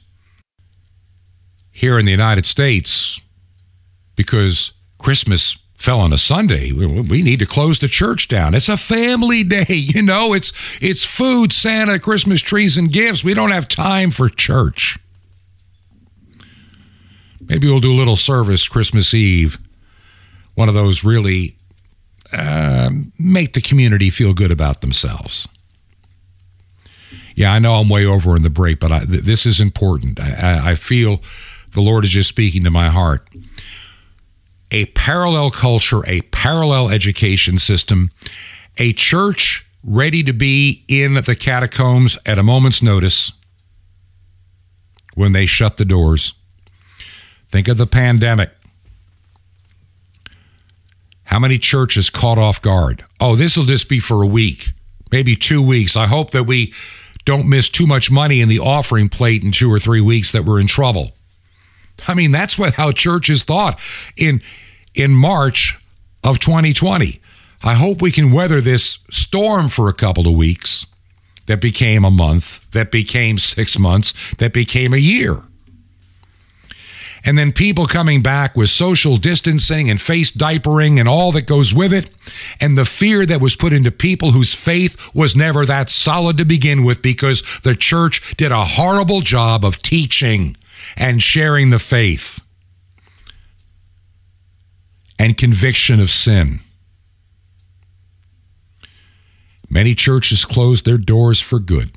Here 1.71 1.99
in 1.99 2.05
the 2.05 2.11
United 2.11 2.47
States, 2.47 3.21
because 4.15 4.71
Christmas 4.97 5.55
fell 5.77 5.99
on 5.99 6.11
a 6.11 6.17
Sunday, 6.17 6.71
we 6.71 7.21
need 7.21 7.37
to 7.37 7.45
close 7.45 7.77
the 7.77 7.87
church 7.87 8.27
down. 8.27 8.55
It's 8.55 8.67
a 8.67 8.75
family 8.75 9.43
day, 9.43 9.65
you 9.69 10.01
know. 10.01 10.33
It's 10.33 10.51
it's 10.81 11.05
food, 11.05 11.53
Santa, 11.53 11.99
Christmas 11.99 12.41
trees 12.41 12.75
and 12.75 12.91
gifts. 12.91 13.23
We 13.23 13.35
don't 13.35 13.51
have 13.51 13.67
time 13.67 14.09
for 14.09 14.29
church. 14.29 14.97
Maybe 17.39 17.67
we'll 17.67 17.81
do 17.81 17.93
a 17.93 17.93
little 17.93 18.15
service 18.15 18.67
Christmas 18.67 19.13
Eve. 19.13 19.59
One 20.55 20.69
of 20.69 20.73
those 20.73 21.03
really 21.03 21.55
uh, 22.33 22.89
make 23.19 23.53
the 23.53 23.61
community 23.61 24.09
feel 24.09 24.33
good 24.33 24.51
about 24.51 24.81
themselves. 24.81 25.47
Yeah, 27.35 27.51
I 27.51 27.59
know 27.59 27.75
I'm 27.75 27.89
way 27.89 28.05
over 28.05 28.35
in 28.35 28.43
the 28.43 28.49
break, 28.49 28.79
but 28.79 28.91
I, 28.91 28.99
th- 28.99 29.23
this 29.23 29.45
is 29.45 29.59
important. 29.59 30.19
I, 30.19 30.71
I 30.71 30.75
feel 30.75 31.21
the 31.73 31.81
Lord 31.81 32.05
is 32.05 32.11
just 32.11 32.29
speaking 32.29 32.63
to 32.63 32.71
my 32.71 32.89
heart. 32.89 33.27
A 34.71 34.85
parallel 34.87 35.51
culture, 35.51 36.05
a 36.07 36.21
parallel 36.21 36.89
education 36.89 37.57
system, 37.57 38.09
a 38.77 38.93
church 38.93 39.65
ready 39.83 40.23
to 40.23 40.33
be 40.33 40.83
in 40.87 41.13
the 41.13 41.35
catacombs 41.35 42.17
at 42.25 42.39
a 42.39 42.43
moment's 42.43 42.81
notice 42.81 43.31
when 45.13 45.33
they 45.33 45.45
shut 45.45 45.77
the 45.77 45.85
doors. 45.85 46.33
Think 47.49 47.67
of 47.67 47.77
the 47.77 47.87
pandemic. 47.87 48.49
How 51.25 51.39
many 51.39 51.57
churches 51.57 52.09
caught 52.09 52.37
off 52.37 52.61
guard? 52.61 53.03
Oh, 53.19 53.35
this 53.35 53.57
will 53.57 53.65
just 53.65 53.89
be 53.89 53.99
for 53.99 54.23
a 54.23 54.27
week, 54.27 54.71
maybe 55.11 55.35
two 55.35 55.61
weeks. 55.61 55.97
I 55.97 56.05
hope 56.05 56.31
that 56.31 56.43
we 56.43 56.73
don't 57.25 57.49
miss 57.49 57.69
too 57.69 57.87
much 57.87 58.11
money 58.11 58.41
in 58.41 58.49
the 58.49 58.59
offering 58.59 59.09
plate 59.09 59.43
in 59.43 59.51
two 59.51 59.71
or 59.71 59.79
three 59.79 60.01
weeks 60.01 60.31
that 60.31 60.45
we're 60.45 60.59
in 60.59 60.67
trouble. 60.67 61.11
I 62.07 62.13
mean, 62.13 62.31
that's 62.31 62.57
what 62.57 62.75
how 62.75 62.91
churches 62.91 63.43
thought 63.43 63.79
in 64.15 64.41
in 64.93 65.11
March 65.11 65.77
of 66.23 66.39
2020. 66.39 67.19
I 67.63 67.73
hope 67.73 68.01
we 68.01 68.11
can 68.11 68.31
weather 68.31 68.61
this 68.61 68.99
storm 69.09 69.69
for 69.69 69.89
a 69.89 69.93
couple 69.93 70.27
of 70.27 70.35
weeks 70.35 70.85
that 71.47 71.59
became 71.59 72.05
a 72.05 72.11
month, 72.11 72.69
that 72.71 72.91
became 72.91 73.37
6 73.37 73.79
months, 73.79 74.13
that 74.37 74.53
became 74.53 74.93
a 74.93 74.97
year 74.97 75.43
and 77.25 77.37
then 77.37 77.51
people 77.51 77.87
coming 77.87 78.21
back 78.21 78.55
with 78.55 78.69
social 78.69 79.17
distancing 79.17 79.89
and 79.89 79.99
face 79.99 80.31
diapering 80.31 80.99
and 80.99 81.09
all 81.09 81.31
that 81.31 81.47
goes 81.47 81.73
with 81.73 81.91
it, 81.91 82.11
and 82.61 82.77
the 82.77 82.85
fear 82.85 83.25
that 83.25 83.41
was 83.41 83.55
put 83.55 83.73
into 83.73 83.91
people 83.91 84.31
whose 84.31 84.53
faith 84.53 85.13
was 85.15 85.35
never 85.35 85.65
that 85.65 85.89
solid 85.89 86.37
to 86.37 86.45
begin 86.45 86.83
with 86.83 87.01
because 87.01 87.43
the 87.63 87.75
church 87.75 88.37
did 88.37 88.51
a 88.51 88.63
horrible 88.63 89.21
job 89.21 89.65
of 89.65 89.81
teaching 89.81 90.55
and 90.95 91.23
sharing 91.23 91.71
the 91.71 91.79
faith 91.79 92.41
and 95.17 95.35
conviction 95.35 95.99
of 95.99 96.11
sin. 96.11 96.59
Many 99.67 99.95
churches 99.95 100.45
closed 100.45 100.85
their 100.85 100.97
doors 100.97 101.41
for 101.41 101.57
good. 101.57 101.89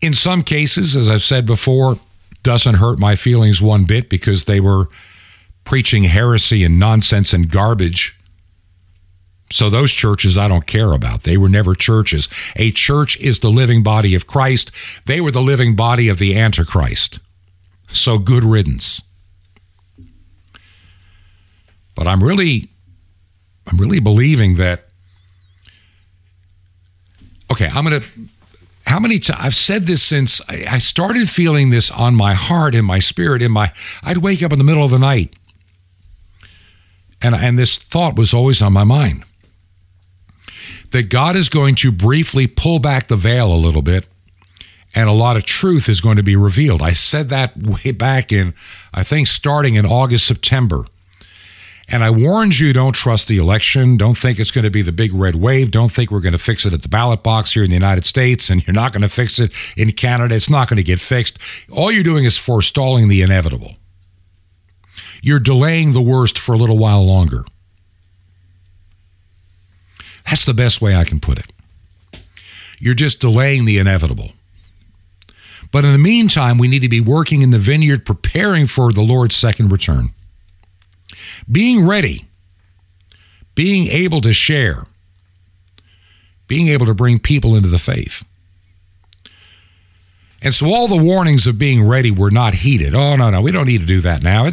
In 0.00 0.14
some 0.14 0.42
cases, 0.42 0.96
as 0.96 1.08
I've 1.08 1.22
said 1.22 1.44
before, 1.44 1.98
doesn't 2.48 2.76
hurt 2.76 2.98
my 2.98 3.14
feelings 3.14 3.60
one 3.60 3.84
bit 3.84 4.08
because 4.08 4.44
they 4.44 4.58
were 4.58 4.88
preaching 5.66 6.04
heresy 6.04 6.64
and 6.64 6.78
nonsense 6.78 7.34
and 7.34 7.50
garbage. 7.50 8.18
So 9.52 9.68
those 9.68 9.92
churches 9.92 10.38
I 10.38 10.48
don't 10.48 10.66
care 10.66 10.94
about. 10.94 11.24
They 11.24 11.36
were 11.36 11.50
never 11.50 11.74
churches. 11.74 12.26
A 12.56 12.70
church 12.70 13.20
is 13.20 13.40
the 13.40 13.50
living 13.50 13.82
body 13.82 14.14
of 14.14 14.26
Christ. 14.26 14.70
They 15.04 15.20
were 15.20 15.30
the 15.30 15.42
living 15.42 15.76
body 15.76 16.08
of 16.08 16.18
the 16.18 16.38
Antichrist. 16.38 17.20
So 17.88 18.16
good 18.16 18.44
riddance. 18.44 19.02
But 21.94 22.06
I'm 22.06 22.24
really 22.24 22.70
I'm 23.66 23.76
really 23.76 24.00
believing 24.00 24.56
that 24.56 24.84
Okay, 27.50 27.66
I'm 27.66 27.84
going 27.84 28.00
to 28.00 28.08
how 28.88 28.98
many 28.98 29.18
times 29.18 29.38
I've 29.40 29.54
said 29.54 29.86
this 29.86 30.02
since 30.02 30.40
I 30.48 30.78
started 30.78 31.28
feeling 31.28 31.68
this 31.70 31.90
on 31.90 32.14
my 32.14 32.32
heart 32.32 32.74
in 32.74 32.84
my 32.84 32.98
spirit 32.98 33.42
in 33.42 33.52
my 33.52 33.72
I'd 34.02 34.18
wake 34.18 34.42
up 34.42 34.52
in 34.52 34.58
the 34.58 34.64
middle 34.64 34.84
of 34.84 34.90
the 34.90 34.98
night 34.98 35.34
and 37.20 37.34
and 37.34 37.58
this 37.58 37.76
thought 37.76 38.16
was 38.16 38.32
always 38.32 38.62
on 38.62 38.72
my 38.72 38.84
mind 38.84 39.24
that 40.90 41.10
God 41.10 41.36
is 41.36 41.50
going 41.50 41.74
to 41.76 41.92
briefly 41.92 42.46
pull 42.46 42.78
back 42.78 43.08
the 43.08 43.16
veil 43.16 43.52
a 43.52 43.56
little 43.56 43.82
bit 43.82 44.08
and 44.94 45.08
a 45.08 45.12
lot 45.12 45.36
of 45.36 45.44
truth 45.44 45.88
is 45.88 46.00
going 46.00 46.16
to 46.16 46.22
be 46.22 46.34
revealed. 46.34 46.80
I 46.80 46.92
said 46.92 47.28
that 47.28 47.56
way 47.84 47.92
back 47.92 48.32
in 48.32 48.54
I 48.94 49.04
think 49.04 49.28
starting 49.28 49.74
in 49.74 49.84
August 49.84 50.26
September 50.26 50.86
and 51.90 52.04
I 52.04 52.10
warned 52.10 52.58
you 52.58 52.74
don't 52.74 52.92
trust 52.92 53.28
the 53.28 53.38
election. 53.38 53.96
Don't 53.96 54.16
think 54.16 54.38
it's 54.38 54.50
going 54.50 54.64
to 54.64 54.70
be 54.70 54.82
the 54.82 54.92
big 54.92 55.12
red 55.14 55.36
wave. 55.36 55.70
Don't 55.70 55.90
think 55.90 56.10
we're 56.10 56.20
going 56.20 56.32
to 56.32 56.38
fix 56.38 56.66
it 56.66 56.74
at 56.74 56.82
the 56.82 56.88
ballot 56.88 57.22
box 57.22 57.54
here 57.54 57.64
in 57.64 57.70
the 57.70 57.76
United 57.76 58.04
States 58.04 58.50
and 58.50 58.66
you're 58.66 58.74
not 58.74 58.92
going 58.92 59.02
to 59.02 59.08
fix 59.08 59.38
it 59.38 59.52
in 59.74 59.92
Canada. 59.92 60.34
It's 60.34 60.50
not 60.50 60.68
going 60.68 60.76
to 60.76 60.82
get 60.82 61.00
fixed. 61.00 61.38
All 61.72 61.90
you're 61.90 62.04
doing 62.04 62.26
is 62.26 62.36
forestalling 62.36 63.08
the 63.08 63.22
inevitable. 63.22 63.76
You're 65.22 65.40
delaying 65.40 65.92
the 65.94 66.02
worst 66.02 66.38
for 66.38 66.52
a 66.52 66.58
little 66.58 66.78
while 66.78 67.04
longer. 67.04 67.44
That's 70.26 70.44
the 70.44 70.54
best 70.54 70.82
way 70.82 70.94
I 70.94 71.04
can 71.04 71.20
put 71.20 71.38
it. 71.38 71.50
You're 72.78 72.94
just 72.94 73.20
delaying 73.20 73.64
the 73.64 73.78
inevitable. 73.78 74.32
But 75.72 75.84
in 75.84 75.92
the 75.92 75.98
meantime, 75.98 76.58
we 76.58 76.68
need 76.68 76.80
to 76.80 76.88
be 76.88 77.00
working 77.00 77.40
in 77.40 77.50
the 77.50 77.58
vineyard, 77.58 78.04
preparing 78.04 78.66
for 78.66 78.92
the 78.92 79.02
Lord's 79.02 79.36
second 79.36 79.72
return 79.72 80.12
being 81.50 81.86
ready, 81.86 82.24
being 83.54 83.86
able 83.88 84.20
to 84.22 84.32
share, 84.32 84.86
being 86.46 86.68
able 86.68 86.86
to 86.86 86.94
bring 86.94 87.18
people 87.18 87.56
into 87.56 87.68
the 87.68 87.78
faith. 87.78 88.24
And 90.40 90.54
so 90.54 90.72
all 90.72 90.86
the 90.86 90.96
warnings 90.96 91.48
of 91.48 91.58
being 91.58 91.86
ready 91.86 92.12
were 92.12 92.30
not 92.30 92.54
heeded. 92.54 92.94
Oh, 92.94 93.16
no, 93.16 93.28
no, 93.28 93.40
we 93.40 93.50
don't 93.50 93.66
need 93.66 93.80
to 93.80 93.86
do 93.86 94.00
that 94.02 94.22
now. 94.22 94.44
I 94.44 94.50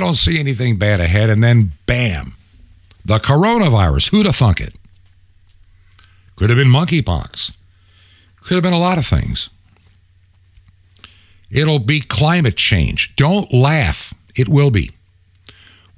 don't 0.00 0.16
see 0.16 0.40
anything 0.40 0.76
bad 0.76 1.00
ahead. 1.00 1.30
And 1.30 1.42
then, 1.42 1.72
bam, 1.86 2.34
the 3.04 3.18
coronavirus. 3.18 4.10
Who'd 4.10 4.26
have 4.26 4.34
thunk 4.34 4.60
it? 4.60 4.74
Could 6.34 6.50
have 6.50 6.56
been 6.56 6.68
monkeypox. 6.68 7.52
Could 8.40 8.54
have 8.54 8.62
been 8.64 8.72
a 8.72 8.78
lot 8.78 8.98
of 8.98 9.06
things. 9.06 9.50
It'll 11.48 11.78
be 11.78 12.00
climate 12.00 12.56
change. 12.56 13.14
Don't 13.14 13.52
laugh. 13.52 14.12
It 14.34 14.48
will 14.48 14.70
be. 14.70 14.90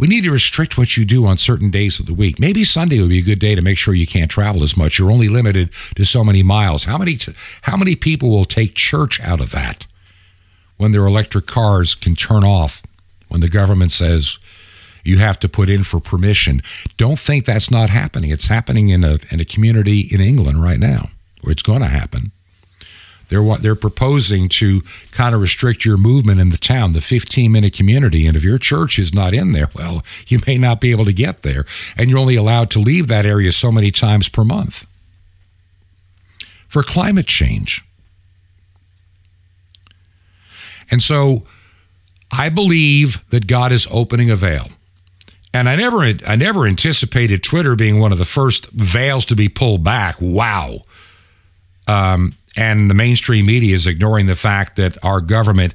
We 0.03 0.09
need 0.09 0.25
to 0.25 0.33
restrict 0.33 0.77
what 0.77 0.97
you 0.97 1.05
do 1.05 1.27
on 1.27 1.39
certain 1.39 1.71
days 1.71 2.01
of 2.01 2.07
the 2.07 2.13
week. 2.13 2.41
Maybe 2.41 2.65
Sunday 2.65 3.01
would 3.01 3.11
be 3.11 3.21
a 3.21 3.23
good 3.23 3.39
day 3.39 3.55
to 3.55 3.63
make 3.63 3.79
sure 3.79 3.95
you 3.95 4.05
can't 4.05 4.29
travel 4.29 4.65
as 4.65 4.77
much. 4.77 4.99
You're 4.99 5.13
only 5.13 5.29
limited 5.29 5.71
to 5.95 6.05
so 6.05 6.25
many 6.25 6.43
miles. 6.43 6.87
How 6.87 6.99
many 6.99 7.15
t- 7.15 7.33
how 7.63 7.77
many 7.77 7.95
people 7.95 8.29
will 8.29 8.45
take 8.45 8.75
church 8.75 9.21
out 9.21 9.41
of 9.41 9.53
that 9.53 9.87
when 10.77 10.91
their 10.91 11.07
electric 11.07 11.47
cars 11.47 11.95
can 11.95 12.17
turn 12.17 12.43
off 12.43 12.83
when 13.29 13.43
the 13.43 13.49
government 13.49 13.93
says 13.93 14.39
you 15.05 15.19
have 15.19 15.39
to 15.39 15.49
put 15.49 15.71
in 15.71 15.85
for 15.85 16.01
permission? 16.01 16.63
Don't 16.97 17.17
think 17.17 17.45
that's 17.45 17.71
not 17.71 17.89
happening. 17.89 18.31
It's 18.31 18.49
happening 18.49 18.89
in 18.89 19.05
a 19.05 19.19
in 19.31 19.39
a 19.39 19.45
community 19.45 20.09
in 20.11 20.21
England 20.21 20.65
right 20.65 20.81
now, 20.81 21.11
or 21.45 21.53
it's 21.53 21.63
going 21.63 21.83
to 21.83 21.87
happen. 21.87 22.33
They're 23.33 23.43
what 23.43 23.63
they're 23.63 23.75
proposing 23.75 24.51
to 24.51 24.83
kind 25.11 25.35
of 25.35 25.41
restrict 25.41 25.87
your 25.87 25.97
movement 25.97 26.39
in 26.39 26.51
the 26.51 26.59
town, 26.59 26.93
the 26.93 27.01
15 27.01 27.51
minute 27.51 27.73
community. 27.73 28.27
And 28.27 28.37
if 28.37 28.45
your 28.45 28.59
church 28.59 28.99
is 28.99 29.15
not 29.15 29.33
in 29.33 29.53
there, 29.53 29.71
well, 29.75 30.03
you 30.27 30.39
may 30.47 30.59
not 30.59 30.83
be 30.83 30.91
able 30.91 31.07
to 31.07 31.15
get 31.15 31.41
there, 31.41 31.65
and 31.97 32.11
you're 32.11 32.19
only 32.19 32.37
allowed 32.37 32.71
to 32.73 32.79
leave 32.79 33.09
that 33.09 33.25
area 33.25 33.51
so 33.51 33.73
many 33.73 33.91
times 33.91 34.29
per 34.29 34.45
month. 34.45 34.87
For 36.69 36.83
climate 36.83 37.27
change. 37.27 37.83
And 40.91 41.03
so 41.03 41.47
I 42.31 42.51
believe 42.51 43.27
that 43.31 43.47
God 43.47 43.73
is 43.73 43.89
opening 43.91 44.31
a 44.31 44.37
veil. 44.37 44.69
And 45.55 45.71
I 45.71 45.77
never 45.77 46.03
I 46.03 46.37
never 46.37 46.67
anticipated 46.67 47.43
Twitter 47.43 47.77
being 47.77 47.99
one 47.99 48.13
of 48.13 48.19
the 48.19 48.27
first 48.27 48.71
veils 48.73 49.25
to 49.27 49.35
be 49.35 49.49
pulled 49.49 49.83
back. 49.83 50.17
Wow. 50.21 50.85
Um, 51.89 52.35
and 52.57 52.91
the 52.91 52.95
mainstream 52.95 53.47
media 53.47 53.75
is 53.75 53.87
ignoring 53.87 54.27
the 54.27 54.37
fact 54.37 54.77
that 54.77 54.97
our 55.03 55.21
government, 55.21 55.75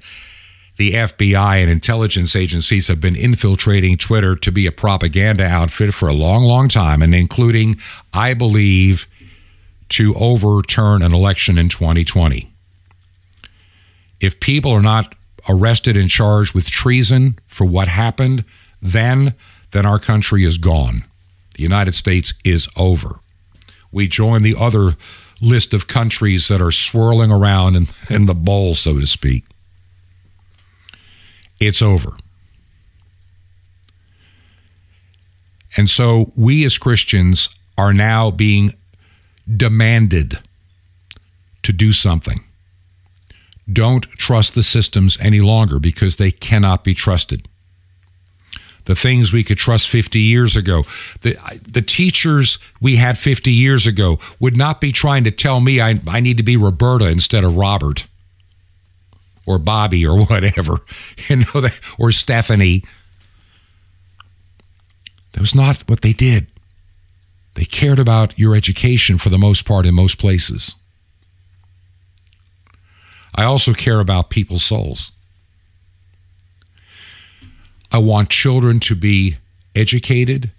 the 0.78 0.94
FBI, 0.94 1.62
and 1.62 1.70
intelligence 1.70 2.36
agencies 2.36 2.88
have 2.88 3.02
been 3.02 3.16
infiltrating 3.16 3.98
Twitter 3.98 4.36
to 4.36 4.52
be 4.52 4.68
a 4.68 4.72
propaganda 4.72 5.46
outfit 5.46 5.94
for 5.94 6.08
a 6.08 6.14
long, 6.14 6.44
long 6.44 6.70
time, 6.70 7.02
and 7.02 7.16
including, 7.16 7.78
I 8.14 8.34
believe, 8.34 9.08
to 9.90 10.14
overturn 10.16 11.02
an 11.02 11.14
election 11.14 11.58
in 11.58 11.70
2020. 11.70 12.52
If 14.20 14.40
people 14.40 14.72
are 14.72 14.82
not 14.82 15.16
arrested 15.50 15.96
and 15.96 16.10
charged 16.10 16.54
with 16.54 16.70
treason 16.70 17.40
for 17.48 17.66
what 17.66 17.88
happened, 17.88 18.44
then 18.82 19.34
then 19.72 19.86
our 19.86 20.00
country 20.00 20.46
is 20.46 20.58
gone. 20.58 21.04
The 21.56 21.64
United 21.64 21.94
States 21.94 22.34
is 22.46 22.70
over. 22.78 23.20
We 23.92 24.08
join 24.08 24.44
the 24.44 24.56
other 24.58 24.96
list 25.42 25.74
of 25.74 25.88
countries 25.88 26.48
that 26.48 26.62
are 26.62 26.72
swirling 26.72 27.32
around 27.32 27.76
in, 27.76 27.88
in 28.10 28.26
the 28.26 28.36
bowl, 28.36 28.76
so 28.76 29.00
to 29.00 29.08
speak. 29.08 29.44
It's 31.60 31.82
over. 31.82 32.12
And 35.76 35.90
so 35.90 36.32
we 36.36 36.66
as 36.66 36.78
Christians 36.78 37.50
are 37.78 37.94
now 37.94 38.32
being 38.32 38.74
demanded 39.56 40.40
to 41.64 41.72
do 41.72 41.94
something. 41.94 42.40
Don't 43.72 44.10
trust 44.12 44.56
the 44.56 44.64
systems 44.64 45.18
any 45.20 45.42
longer 45.42 45.80
because 45.80 46.16
they 46.16 46.32
cannot 46.32 46.84
be 46.84 46.94
trusted. 46.94 47.48
The 48.88 48.96
things 48.96 49.34
we 49.34 49.44
could 49.44 49.58
trust 49.58 49.90
50 49.90 50.18
years 50.18 50.56
ago, 50.56 50.84
the, 51.22 51.38
the 51.62 51.82
teachers 51.82 52.58
we 52.80 52.96
had 52.96 53.18
50 53.18 53.52
years 53.52 53.86
ago 53.86 54.18
would 54.40 54.56
not 54.56 54.80
be 54.80 54.94
trying 54.94 55.26
to 55.26 55.32
tell 55.32 55.60
me 55.60 55.82
I, 55.82 56.00
I 56.08 56.22
need 56.22 56.38
to 56.38 56.44
be 56.44 56.56
Roberta 56.56 57.08
instead 57.10 57.44
of 57.44 57.58
Robert 57.58 58.08
or 59.46 59.60
Bobby 59.60 60.08
or 60.08 60.18
whatever, 60.26 60.78
you 61.28 61.38
know, 61.38 61.68
or 62.00 62.14
Stephanie. 62.14 62.84
That 65.34 65.42
was 65.42 65.54
not 65.54 65.88
what 65.90 66.02
they 66.02 66.14
did. 66.14 66.48
They 67.56 67.66
cared 67.66 68.00
about 68.00 68.40
your 68.40 68.56
education 68.56 69.18
for 69.18 69.30
the 69.30 69.38
most 69.38 69.66
part 69.66 69.86
in 69.86 69.96
most 69.96 70.18
places. 70.18 70.76
I 73.36 73.44
also 73.44 73.74
care 73.74 74.00
about 74.00 74.30
people's 74.30 74.64
souls. 74.64 75.12
I 77.92 78.00
want 78.00 78.30
children 78.30 78.80
to 78.82 78.96
be 78.96 79.38
educated 79.76 80.52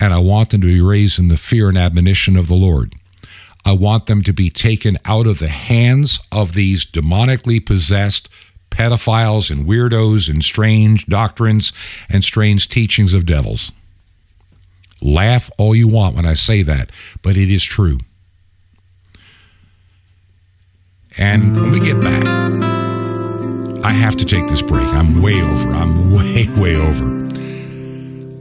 and 0.00 0.12
I 0.12 0.18
want 0.18 0.50
them 0.50 0.60
to 0.62 0.66
be 0.66 0.80
raised 0.80 1.18
in 1.18 1.28
the 1.28 1.36
fear 1.36 1.68
and 1.68 1.78
admonition 1.78 2.36
of 2.36 2.48
the 2.48 2.54
Lord. 2.54 2.94
I 3.64 3.72
want 3.72 4.06
them 4.06 4.22
to 4.24 4.32
be 4.32 4.50
taken 4.50 4.98
out 5.04 5.26
of 5.26 5.38
the 5.38 5.48
hands 5.48 6.18
of 6.32 6.54
these 6.54 6.84
demonically 6.84 7.64
possessed 7.64 8.28
pedophiles 8.70 9.50
and 9.50 9.66
weirdos 9.66 10.28
and 10.28 10.42
strange 10.42 11.06
doctrines 11.06 11.72
and 12.08 12.24
strange 12.24 12.68
teachings 12.68 13.14
of 13.14 13.26
devils. 13.26 13.70
Laugh 15.00 15.50
all 15.58 15.74
you 15.74 15.88
want 15.88 16.16
when 16.16 16.26
I 16.26 16.34
say 16.34 16.62
that, 16.62 16.90
but 17.22 17.36
it 17.36 17.50
is 17.50 17.62
true. 17.62 17.98
And 21.18 21.54
when 21.54 21.70
we 21.70 21.80
get 21.80 22.00
back, 22.00 22.71
I 23.84 23.92
have 23.92 24.16
to 24.16 24.24
take 24.24 24.46
this 24.46 24.62
break. 24.62 24.86
I'm 24.86 25.20
way 25.20 25.42
over. 25.42 25.72
I'm 25.72 26.12
way, 26.14 26.48
way 26.56 26.76
over. 26.76 27.22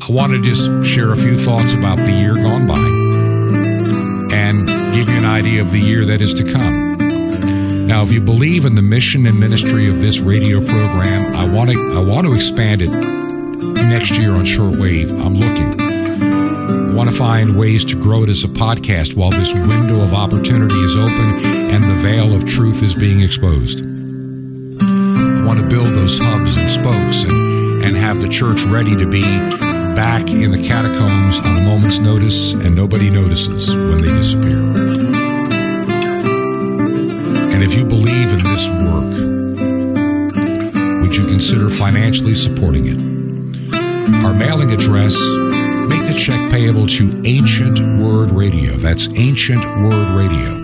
I 0.04 0.12
want 0.12 0.34
to 0.34 0.42
just 0.42 0.70
share 0.88 1.12
a 1.14 1.18
few 1.18 1.38
thoughts 1.38 1.74
about 1.74 1.98
the 1.98 2.12
year 2.12 2.36
gone 2.36 2.68
by 2.68 4.36
and 4.36 4.68
give 4.94 5.10
you 5.10 5.18
an 5.18 5.26
idea 5.26 5.62
of 5.62 5.72
the 5.72 5.80
year 5.80 6.06
that 6.06 6.22
is 6.22 6.34
to 6.36 6.44
come. 6.44 7.88
Now, 7.88 8.04
if 8.04 8.12
you 8.12 8.22
believe 8.22 8.66
in 8.66 8.76
the 8.76 8.82
mission 8.82 9.26
and 9.26 9.40
ministry 9.40 9.90
of 9.90 10.00
this 10.00 10.20
radio 10.20 10.60
program, 10.60 11.36
I 11.36 11.48
want 11.48 11.72
to 11.72 11.98
I 11.98 12.02
want 12.02 12.26
to 12.28 12.34
expand 12.34 12.82
it 12.82 12.90
next 12.90 14.18
year 14.18 14.32
on 14.32 14.46
shortwave. 14.46 15.10
I'm 15.10 15.36
looking. 15.36 15.82
I 15.82 16.94
want 16.94 17.10
to 17.10 17.16
find 17.16 17.58
ways 17.58 17.84
to 17.86 18.00
grow 18.00 18.24
it 18.24 18.30
as 18.30 18.44
a 18.44 18.48
podcast 18.48 19.16
while 19.16 19.32
this 19.32 19.54
window 19.54 20.02
of 20.02 20.14
opportunity 20.14 20.80
is 20.80 20.96
open 20.96 21.46
and 21.46 21.84
the 21.84 21.96
veil 21.96 22.34
of 22.34 22.46
truth 22.46 22.82
is 22.84 22.96
being 22.96 23.22
exposed. 23.22 23.91
To 25.62 25.68
build 25.68 25.94
those 25.94 26.18
hubs 26.18 26.56
and 26.58 26.72
spokes 26.72 27.24
and, 27.24 27.84
and 27.84 27.96
have 27.96 28.20
the 28.20 28.28
church 28.28 28.64
ready 28.64 28.96
to 28.96 29.06
be 29.06 29.22
back 29.22 30.32
in 30.32 30.50
the 30.50 30.58
catacombs 30.68 31.38
on 31.38 31.56
a 31.56 31.62
moment's 31.62 32.00
notice 32.00 32.54
and 32.54 32.76
nobody 32.76 33.12
notices 33.12 33.70
when 33.76 34.02
they 34.02 34.08
disappear. 34.08 34.58
And 37.54 37.64
if 37.64 37.76
you 37.76 37.86
believe 37.86 38.34
in 38.34 38.44
this 38.44 38.70
work, 38.70 39.14
would 41.04 41.16
you 41.16 41.28
consider 41.28 41.70
financially 41.70 42.34
supporting 42.34 42.88
it? 42.88 44.24
Our 44.26 44.34
mailing 44.34 44.72
address 44.72 45.16
make 45.86 46.08
the 46.08 46.16
check 46.18 46.50
payable 46.50 46.88
to 46.88 47.22
Ancient 47.24 47.80
Word 48.02 48.32
Radio. 48.32 48.78
That's 48.78 49.10
Ancient 49.10 49.64
Word 49.84 50.10
Radio. 50.10 50.62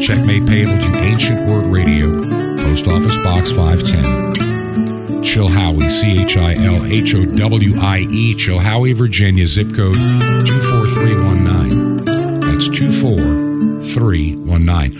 checkmate 0.00 0.46
payable 0.46 0.78
to 0.78 0.96
Ancient 0.98 1.48
Word 1.48 1.66
Radio, 1.66 2.20
Post 2.58 2.86
Office 2.86 3.16
Box 3.18 3.50
510. 3.52 5.22
Chilhowie, 5.22 5.90
C 5.90 6.22
H 6.22 6.36
I 6.36 6.54
L 6.54 6.84
H 6.84 7.14
O 7.14 7.24
W 7.24 7.74
I 7.80 8.00
E, 8.10 8.34
Chilhowie, 8.34 8.94
Virginia, 8.94 9.46
zip 9.46 9.74
code 9.74 9.96
24319. 9.96 11.96
That's 12.40 12.68
24319. 12.68 14.96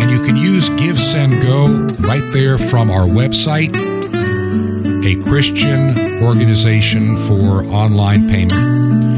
And 0.00 0.10
you 0.10 0.22
can 0.24 0.36
use 0.36 0.68
Give, 0.70 0.98
Send, 0.98 1.42
Go 1.42 1.66
right 2.06 2.32
there 2.32 2.56
from 2.56 2.90
our 2.90 3.04
website, 3.04 3.74
a 5.04 5.16
Christian 5.28 6.22
organization 6.22 7.16
for 7.16 7.64
online 7.64 8.26
payment. 8.28 9.17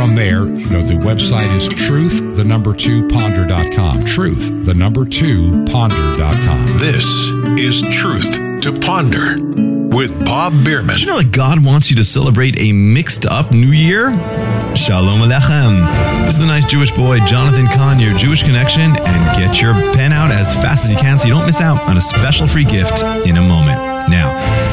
And 0.00 0.08
from 0.08 0.16
there, 0.16 0.46
you 0.46 0.70
know, 0.70 0.82
the 0.82 0.94
website 0.94 1.54
is 1.54 1.68
truth, 1.68 2.34
the 2.34 2.42
number 2.42 2.74
two 2.74 3.06
ponder.com. 3.08 4.06
Truth, 4.06 4.64
the 4.64 4.72
number 4.72 5.04
two 5.04 5.64
ponder.com. 5.66 6.78
This 6.78 7.04
is 7.60 7.82
Truth 7.94 8.62
to 8.62 8.80
Ponder 8.80 9.36
with 9.94 10.24
Bob 10.24 10.64
Bierman. 10.64 10.96
Did 10.96 11.00
you 11.02 11.06
know 11.06 11.18
that 11.18 11.32
God 11.32 11.62
wants 11.62 11.90
you 11.90 11.96
to 11.96 12.04
celebrate 12.04 12.58
a 12.58 12.72
mixed 12.72 13.26
up 13.26 13.52
New 13.52 13.72
Year? 13.72 14.10
Shalom 14.74 15.20
Aleichem. 15.20 16.24
This 16.24 16.34
is 16.34 16.40
the 16.40 16.46
nice 16.46 16.64
Jewish 16.64 16.92
boy, 16.92 17.18
Jonathan 17.26 17.66
Cahn, 17.66 18.00
your 18.00 18.16
Jewish 18.16 18.42
connection, 18.42 18.96
and 18.96 19.36
get 19.36 19.60
your 19.60 19.74
pen 19.92 20.14
out 20.14 20.30
as 20.30 20.54
fast 20.54 20.86
as 20.86 20.92
you 20.92 20.96
can 20.96 21.18
so 21.18 21.28
you 21.28 21.34
don't 21.34 21.44
miss 21.44 21.60
out 21.60 21.78
on 21.82 21.98
a 21.98 22.00
special 22.00 22.46
free 22.46 22.64
gift 22.64 23.02
in 23.26 23.36
a 23.36 23.42
moment. 23.42 23.78
Now, 24.08 24.69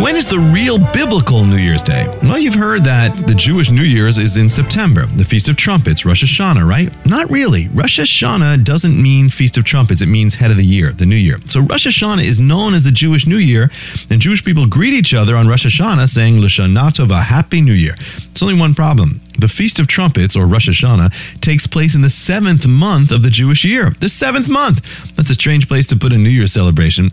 when 0.00 0.16
is 0.16 0.26
the 0.26 0.38
real 0.38 0.78
biblical 0.92 1.44
New 1.44 1.56
Year's 1.56 1.82
Day? 1.82 2.06
Well, 2.22 2.38
you've 2.38 2.54
heard 2.54 2.84
that 2.84 3.26
the 3.26 3.34
Jewish 3.34 3.70
New 3.70 3.82
Year's 3.82 4.18
is 4.18 4.36
in 4.36 4.48
September, 4.48 5.06
the 5.06 5.24
Feast 5.24 5.48
of 5.48 5.56
Trumpets, 5.56 6.04
Rosh 6.04 6.24
Hashanah, 6.24 6.66
right? 6.68 6.92
Not 7.06 7.30
really. 7.30 7.68
Rosh 7.68 8.00
Hashanah 8.00 8.64
doesn't 8.64 9.00
mean 9.00 9.28
Feast 9.28 9.56
of 9.56 9.64
Trumpets, 9.64 10.02
it 10.02 10.06
means 10.06 10.36
head 10.36 10.50
of 10.50 10.56
the 10.56 10.64
year, 10.64 10.92
the 10.92 11.06
New 11.06 11.16
Year. 11.16 11.38
So 11.46 11.60
Rosh 11.60 11.86
Hashanah 11.86 12.24
is 12.24 12.38
known 12.38 12.74
as 12.74 12.84
the 12.84 12.90
Jewish 12.90 13.26
New 13.26 13.36
Year, 13.36 13.70
and 14.10 14.20
Jewish 14.20 14.44
people 14.44 14.66
greet 14.66 14.94
each 14.94 15.14
other 15.14 15.36
on 15.36 15.48
Rosh 15.48 15.66
Hashanah 15.66 16.08
saying 16.08 16.40
L'Shana 16.40 16.90
Tova, 16.90 17.22
Happy 17.22 17.60
New 17.60 17.72
Year. 17.72 17.94
It's 17.98 18.42
only 18.42 18.58
one 18.58 18.74
problem. 18.74 19.20
The 19.38 19.48
Feast 19.48 19.78
of 19.78 19.86
Trumpets, 19.86 20.36
or 20.36 20.46
Rosh 20.46 20.68
Hashanah, 20.68 21.40
takes 21.40 21.66
place 21.66 21.94
in 21.94 22.02
the 22.02 22.10
seventh 22.10 22.66
month 22.66 23.10
of 23.10 23.22
the 23.22 23.30
Jewish 23.30 23.64
year. 23.64 23.90
The 24.00 24.08
seventh 24.08 24.48
month! 24.48 25.14
That's 25.16 25.30
a 25.30 25.34
strange 25.34 25.68
place 25.68 25.86
to 25.88 25.96
put 25.96 26.12
a 26.12 26.18
New 26.18 26.30
Year 26.30 26.46
celebration. 26.46 27.10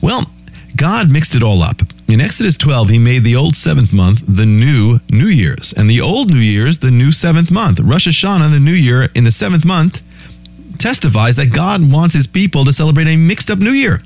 Well, 0.00 0.30
God 0.76 1.10
mixed 1.10 1.34
it 1.34 1.42
all 1.42 1.62
up. 1.62 1.82
In 2.06 2.20
Exodus 2.20 2.56
12, 2.56 2.88
he 2.90 2.98
made 2.98 3.24
the 3.24 3.36
old 3.36 3.56
seventh 3.56 3.92
month 3.92 4.22
the 4.26 4.46
new 4.46 5.00
New 5.10 5.26
Year's, 5.26 5.72
and 5.72 5.90
the 5.90 6.00
old 6.00 6.30
New 6.30 6.36
Year's 6.36 6.78
the 6.78 6.90
new 6.90 7.12
seventh 7.12 7.50
month. 7.50 7.80
Rosh 7.80 8.08
Hashanah, 8.08 8.50
the 8.50 8.60
new 8.60 8.72
year, 8.72 9.10
in 9.14 9.24
the 9.24 9.32
seventh 9.32 9.64
month, 9.64 10.02
testifies 10.78 11.36
that 11.36 11.52
God 11.52 11.90
wants 11.90 12.14
his 12.14 12.26
people 12.26 12.64
to 12.64 12.72
celebrate 12.72 13.08
a 13.08 13.16
mixed 13.16 13.50
up 13.50 13.58
new 13.58 13.70
year. 13.70 14.00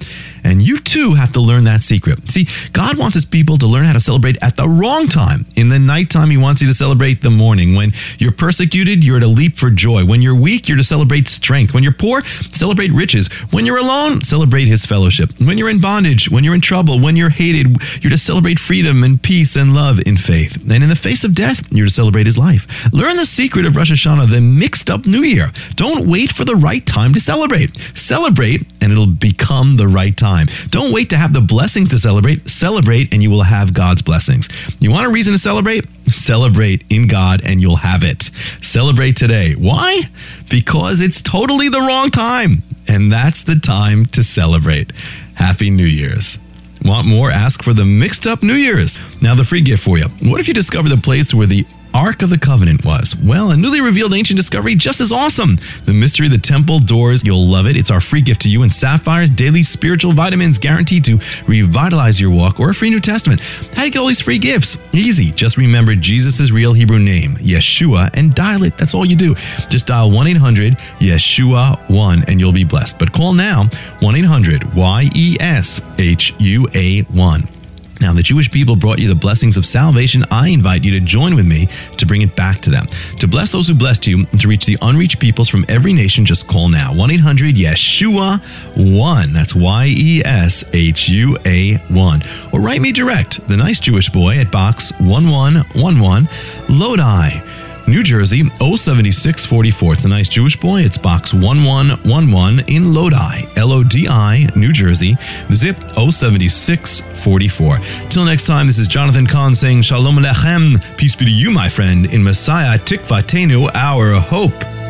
And 0.44 0.62
you 0.62 0.78
too 0.80 1.14
have 1.14 1.32
to 1.32 1.40
learn 1.40 1.64
that 1.64 1.82
secret. 1.82 2.30
See, 2.30 2.46
God 2.72 2.98
wants 2.98 3.14
his 3.14 3.24
people 3.24 3.58
to 3.58 3.66
learn 3.66 3.84
how 3.84 3.92
to 3.92 4.00
celebrate 4.00 4.36
at 4.42 4.56
the 4.56 4.68
wrong 4.68 5.08
time. 5.08 5.46
In 5.54 5.68
the 5.68 5.78
nighttime, 5.78 6.30
he 6.30 6.36
wants 6.36 6.60
you 6.60 6.66
to 6.66 6.74
celebrate 6.74 7.22
the 7.22 7.30
morning. 7.30 7.74
When 7.74 7.92
you're 8.18 8.32
persecuted, 8.32 9.04
you're 9.04 9.20
to 9.20 9.28
leap 9.28 9.56
for 9.56 9.70
joy. 9.70 10.04
When 10.04 10.22
you're 10.22 10.34
weak, 10.34 10.68
you're 10.68 10.78
to 10.78 10.84
celebrate 10.84 11.28
strength. 11.28 11.74
When 11.74 11.82
you're 11.82 11.92
poor, 11.92 12.22
celebrate 12.52 12.90
riches. 12.92 13.28
When 13.50 13.66
you're 13.66 13.78
alone, 13.78 14.22
celebrate 14.22 14.66
his 14.66 14.84
fellowship. 14.84 15.30
When 15.40 15.58
you're 15.58 15.70
in 15.70 15.80
bondage, 15.80 16.30
when 16.30 16.42
you're 16.44 16.54
in 16.54 16.60
trouble, 16.60 16.98
when 16.98 17.16
you're 17.16 17.30
hated, 17.30 17.76
you're 18.02 18.10
to 18.10 18.18
celebrate 18.18 18.58
freedom 18.58 19.02
and 19.04 19.22
peace 19.22 19.54
and 19.54 19.74
love 19.74 20.00
in 20.04 20.16
faith. 20.16 20.56
And 20.70 20.82
in 20.82 20.88
the 20.88 20.96
face 20.96 21.22
of 21.22 21.34
death, 21.34 21.72
you're 21.72 21.86
to 21.86 21.92
celebrate 21.92 22.26
his 22.26 22.38
life. 22.38 22.92
Learn 22.92 23.16
the 23.16 23.26
secret 23.26 23.64
of 23.64 23.76
Rosh 23.76 23.92
Hashanah, 23.92 24.30
the 24.30 24.40
mixed 24.40 24.90
up 24.90 25.06
new 25.06 25.22
year. 25.22 25.52
Don't 25.76 26.08
wait 26.08 26.32
for 26.32 26.44
the 26.44 26.56
right 26.62 26.86
time 26.86 27.12
to 27.14 27.20
celebrate. 27.20 27.76
Celebrate, 27.96 28.62
and 28.80 28.92
it'll 28.92 29.06
become 29.06 29.76
the 29.76 29.88
right 29.88 30.16
time. 30.16 30.48
Don't 30.70 30.92
wait 30.92 31.10
to 31.10 31.16
have 31.16 31.32
the 31.32 31.40
blessings 31.40 31.90
to 31.90 31.98
celebrate. 31.98 32.48
Celebrate, 32.48 33.12
and 33.12 33.22
you 33.22 33.30
will 33.30 33.42
have 33.42 33.74
God's 33.74 34.02
blessings. 34.02 34.48
You 34.78 34.90
want 34.90 35.06
a 35.06 35.10
reason 35.10 35.32
to 35.32 35.38
celebrate? 35.38 35.84
Celebrate 36.08 36.84
in 36.90 37.06
God, 37.06 37.42
and 37.44 37.60
you'll 37.60 37.76
have 37.76 38.02
it. 38.02 38.30
Celebrate 38.62 39.16
today. 39.16 39.54
Why? 39.54 40.02
Because 40.48 41.00
it's 41.00 41.20
totally 41.20 41.68
the 41.68 41.80
wrong 41.80 42.10
time. 42.10 42.62
And 42.88 43.12
that's 43.12 43.42
the 43.42 43.56
time 43.56 44.06
to 44.06 44.22
celebrate. 44.22 44.92
Happy 45.34 45.70
New 45.70 45.86
Year's. 45.86 46.38
Want 46.84 47.06
more? 47.06 47.30
Ask 47.30 47.62
for 47.62 47.72
the 47.72 47.84
Mixed 47.84 48.26
Up 48.26 48.42
New 48.42 48.54
Year's. 48.54 48.98
Now, 49.20 49.34
the 49.34 49.44
free 49.44 49.60
gift 49.60 49.84
for 49.84 49.98
you. 49.98 50.06
What 50.22 50.40
if 50.40 50.48
you 50.48 50.54
discover 50.54 50.88
the 50.88 50.96
place 50.96 51.32
where 51.32 51.46
the 51.46 51.64
Ark 51.94 52.22
of 52.22 52.30
the 52.30 52.38
Covenant 52.38 52.84
was? 52.84 53.14
Well, 53.16 53.50
a 53.50 53.56
newly 53.56 53.80
revealed 53.80 54.14
ancient 54.14 54.38
discovery 54.38 54.74
just 54.74 55.00
as 55.00 55.12
awesome. 55.12 55.58
The 55.84 55.92
mystery 55.92 56.26
of 56.26 56.32
the 56.32 56.38
temple 56.38 56.78
doors, 56.78 57.22
you'll 57.24 57.46
love 57.46 57.66
it. 57.66 57.76
It's 57.76 57.90
our 57.90 58.00
free 58.00 58.22
gift 58.22 58.40
to 58.42 58.48
you 58.48 58.62
and 58.62 58.72
Sapphire's 58.72 59.30
daily 59.30 59.62
spiritual 59.62 60.12
vitamins 60.12 60.56
guaranteed 60.58 61.04
to 61.04 61.18
revitalize 61.46 62.18
your 62.20 62.30
walk 62.30 62.58
or 62.58 62.70
a 62.70 62.74
free 62.74 62.88
New 62.88 63.00
Testament. 63.00 63.40
How 63.40 63.82
do 63.82 63.84
you 63.84 63.90
get 63.90 63.98
all 63.98 64.06
these 64.06 64.22
free 64.22 64.38
gifts? 64.38 64.78
Easy. 64.92 65.32
Just 65.32 65.56
remember 65.58 65.94
Jesus' 65.94 66.50
real 66.50 66.72
Hebrew 66.72 66.98
name, 66.98 67.36
Yeshua, 67.36 68.10
and 68.14 68.34
dial 68.34 68.64
it. 68.64 68.78
That's 68.78 68.94
all 68.94 69.04
you 69.04 69.16
do. 69.16 69.34
Just 69.68 69.86
dial 69.86 70.10
1 70.10 70.26
800 70.28 70.74
Yeshua 70.98 71.78
1 71.90 72.24
and 72.26 72.40
you'll 72.40 72.52
be 72.52 72.64
blessed. 72.64 72.98
But 72.98 73.12
call 73.12 73.34
now 73.34 73.64
1 74.00 74.16
800 74.16 74.74
Y 74.74 75.10
E 75.14 75.36
S 75.40 75.80
H 75.98 76.34
U 76.38 76.68
A 76.74 77.02
1. 77.02 77.61
Now, 78.02 78.12
the 78.12 78.22
Jewish 78.22 78.50
people 78.50 78.74
brought 78.74 78.98
you 78.98 79.06
the 79.06 79.14
blessings 79.14 79.56
of 79.56 79.64
salvation. 79.64 80.24
I 80.28 80.48
invite 80.48 80.82
you 80.82 80.90
to 80.90 81.00
join 81.00 81.36
with 81.36 81.46
me 81.46 81.68
to 81.98 82.04
bring 82.04 82.22
it 82.22 82.34
back 82.34 82.60
to 82.62 82.70
them. 82.70 82.88
To 83.20 83.28
bless 83.28 83.52
those 83.52 83.68
who 83.68 83.74
blessed 83.74 84.08
you 84.08 84.26
and 84.32 84.40
to 84.40 84.48
reach 84.48 84.66
the 84.66 84.76
unreached 84.82 85.20
peoples 85.20 85.48
from 85.48 85.64
every 85.68 85.92
nation, 85.92 86.26
just 86.26 86.48
call 86.48 86.68
now 86.68 86.92
1 86.92 87.10
800 87.12 87.54
Yeshua 87.54 88.40
1. 88.76 89.32
That's 89.32 89.54
Y 89.54 89.94
E 89.96 90.22
S 90.24 90.64
H 90.72 91.08
U 91.10 91.38
A 91.46 91.76
1. 91.76 92.22
Or 92.52 92.60
write 92.60 92.80
me 92.80 92.90
direct, 92.90 93.46
the 93.46 93.56
nice 93.56 93.78
Jewish 93.78 94.08
boy, 94.08 94.38
at 94.38 94.50
box 94.50 94.90
1111 94.98 96.28
Lodi. 96.68 97.61
New 97.86 98.02
Jersey 98.02 98.44
07644. 98.58 99.92
It's 99.94 100.04
a 100.04 100.08
nice 100.08 100.28
Jewish 100.28 100.58
boy. 100.58 100.80
It's 100.82 100.98
box 100.98 101.34
1111 101.34 102.68
in 102.68 102.92
Lodi, 102.94 103.46
L 103.56 103.72
O 103.72 103.82
D 103.82 104.08
I, 104.08 104.48
New 104.56 104.72
Jersey. 104.72 105.16
Zip 105.52 105.76
07644. 105.96 107.78
Till 108.08 108.24
next 108.24 108.46
time, 108.46 108.66
this 108.66 108.78
is 108.78 108.88
Jonathan 108.88 109.26
Cahn 109.26 109.54
saying 109.54 109.82
Shalom 109.82 110.16
Alechem. 110.16 110.80
Peace 110.96 111.14
be 111.16 111.24
to 111.24 111.30
you, 111.30 111.50
my 111.50 111.68
friend, 111.68 112.06
in 112.06 112.22
Messiah 112.22 112.78
Tikvatenu, 112.78 113.70
our 113.74 114.14
hope. 114.20 114.81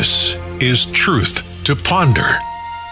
This 0.00 0.34
is 0.60 0.90
Truth 0.92 1.62
to 1.64 1.76
Ponder 1.76 2.32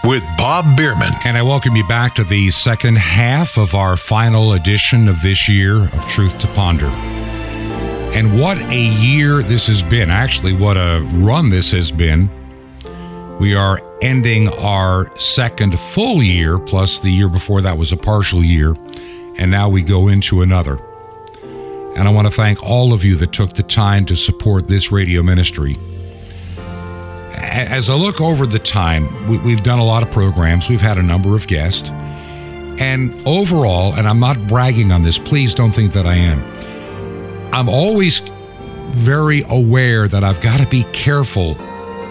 with 0.03 0.23
Bob 0.37 0.77
Bierman. 0.77 1.11
And 1.25 1.39
I 1.39 1.41
welcome 1.41 1.75
you 1.75 1.83
back 1.87 2.13
to 2.13 2.23
the 2.23 2.51
second 2.51 2.99
half 2.99 3.57
of 3.57 3.73
our 3.73 3.97
final 3.97 4.53
edition 4.53 5.07
of 5.07 5.19
this 5.23 5.49
year 5.49 5.85
of 5.85 6.07
Truth 6.07 6.37
to 6.37 6.47
Ponder. 6.49 6.85
And 6.85 8.39
what 8.39 8.59
a 8.59 8.79
year 8.79 9.41
this 9.41 9.65
has 9.65 9.81
been. 9.81 10.11
Actually, 10.11 10.53
what 10.53 10.77
a 10.77 11.03
run 11.13 11.49
this 11.49 11.71
has 11.71 11.89
been. 11.89 12.29
We 13.39 13.55
are 13.55 13.81
ending 14.03 14.49
our 14.49 15.11
second 15.17 15.79
full 15.79 16.21
year, 16.21 16.59
plus 16.59 16.99
the 16.99 17.09
year 17.09 17.27
before 17.27 17.61
that 17.61 17.75
was 17.75 17.91
a 17.91 17.97
partial 17.97 18.43
year. 18.43 18.75
And 19.35 19.49
now 19.49 19.67
we 19.67 19.81
go 19.81 20.09
into 20.09 20.43
another. 20.43 20.77
And 21.95 22.07
I 22.07 22.11
want 22.11 22.27
to 22.27 22.31
thank 22.31 22.61
all 22.61 22.93
of 22.93 23.03
you 23.03 23.15
that 23.15 23.31
took 23.31 23.53
the 23.53 23.63
time 23.63 24.05
to 24.05 24.15
support 24.15 24.67
this 24.67 24.91
radio 24.91 25.23
ministry 25.23 25.75
as 27.49 27.89
I 27.89 27.95
look 27.95 28.21
over 28.21 28.45
the 28.45 28.59
time, 28.59 29.27
we, 29.27 29.37
we've 29.39 29.63
done 29.63 29.79
a 29.79 29.85
lot 29.85 30.03
of 30.03 30.11
programs, 30.11 30.69
we've 30.69 30.81
had 30.81 30.97
a 30.97 31.03
number 31.03 31.35
of 31.35 31.47
guests, 31.47 31.89
and 32.79 33.19
overall, 33.25 33.93
and 33.93 34.07
I'm 34.07 34.19
not 34.19 34.47
bragging 34.47 34.91
on 34.91 35.03
this, 35.03 35.17
please 35.17 35.53
don't 35.53 35.71
think 35.71 35.93
that 35.93 36.05
I 36.05 36.15
am, 36.15 36.43
I'm 37.53 37.67
always 37.67 38.19
very 38.91 39.43
aware 39.49 40.07
that 40.07 40.23
I've 40.23 40.41
got 40.41 40.59
to 40.59 40.67
be 40.67 40.83
careful 40.93 41.55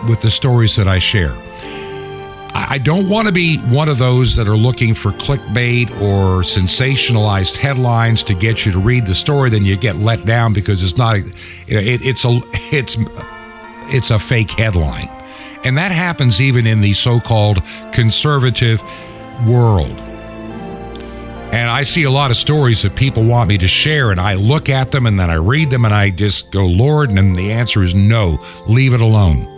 with 0.09 0.21
the 0.21 0.31
stories 0.31 0.77
that 0.77 0.89
I 0.89 0.99
share. 0.99 1.35
I 2.55 2.79
don't 2.79 3.09
want 3.09 3.29
to 3.29 3.33
be 3.33 3.59
one 3.59 3.89
of 3.89 3.99
those 3.99 4.35
that 4.37 4.49
are 4.49 4.57
looking 4.57 4.95
for 4.95 5.13
clickbait 5.13 5.91
or 6.01 6.43
sensationalized 6.43 7.57
headlines 7.57 8.23
to 8.25 8.35
get 8.35 8.67
you 8.67 8.73
to 8.73 8.79
read 8.79 9.07
the 9.07 9.15
story, 9.15 9.51
then 9.51 9.65
you 9.65 9.77
get 9.77 9.97
let 9.97 10.25
down 10.25 10.55
because 10.55 10.83
it's 10.83 10.97
not. 10.97 11.17
It, 11.17 11.27
it's 11.69 12.25
a 12.25 12.41
it's 12.73 12.97
it's 13.95 14.11
a 14.11 14.19
fake 14.19 14.51
headline. 14.51 15.09
And 15.65 15.77
that 15.77 15.91
happens 15.91 16.41
even 16.41 16.67
in 16.67 16.81
the 16.81 16.93
so 16.93 17.21
called 17.21 17.63
conservative 17.93 18.83
world. 19.47 19.99
And 21.51 21.71
I 21.71 21.83
see 21.83 22.03
a 22.03 22.11
lot 22.11 22.31
of 22.31 22.37
stories 22.37 22.83
that 22.83 22.95
people 22.95 23.25
want 23.25 23.49
me 23.49 23.57
to 23.59 23.69
share, 23.69 24.11
and 24.11 24.21
I 24.21 24.35
look 24.35 24.69
at 24.69 24.91
them 24.91 25.07
and 25.07 25.19
then 25.19 25.31
I 25.31 25.37
read 25.37 25.71
them 25.71 25.87
and 25.87 25.95
I 25.95 26.11
just 26.11 26.53
go, 26.53 26.67
Lord, 26.67 27.11
and 27.11 27.35
the 27.35 27.53
answer 27.53 27.83
is 27.83 27.95
no, 27.95 28.45
leave 28.69 28.93
it 28.93 29.01
alone. 29.01 29.55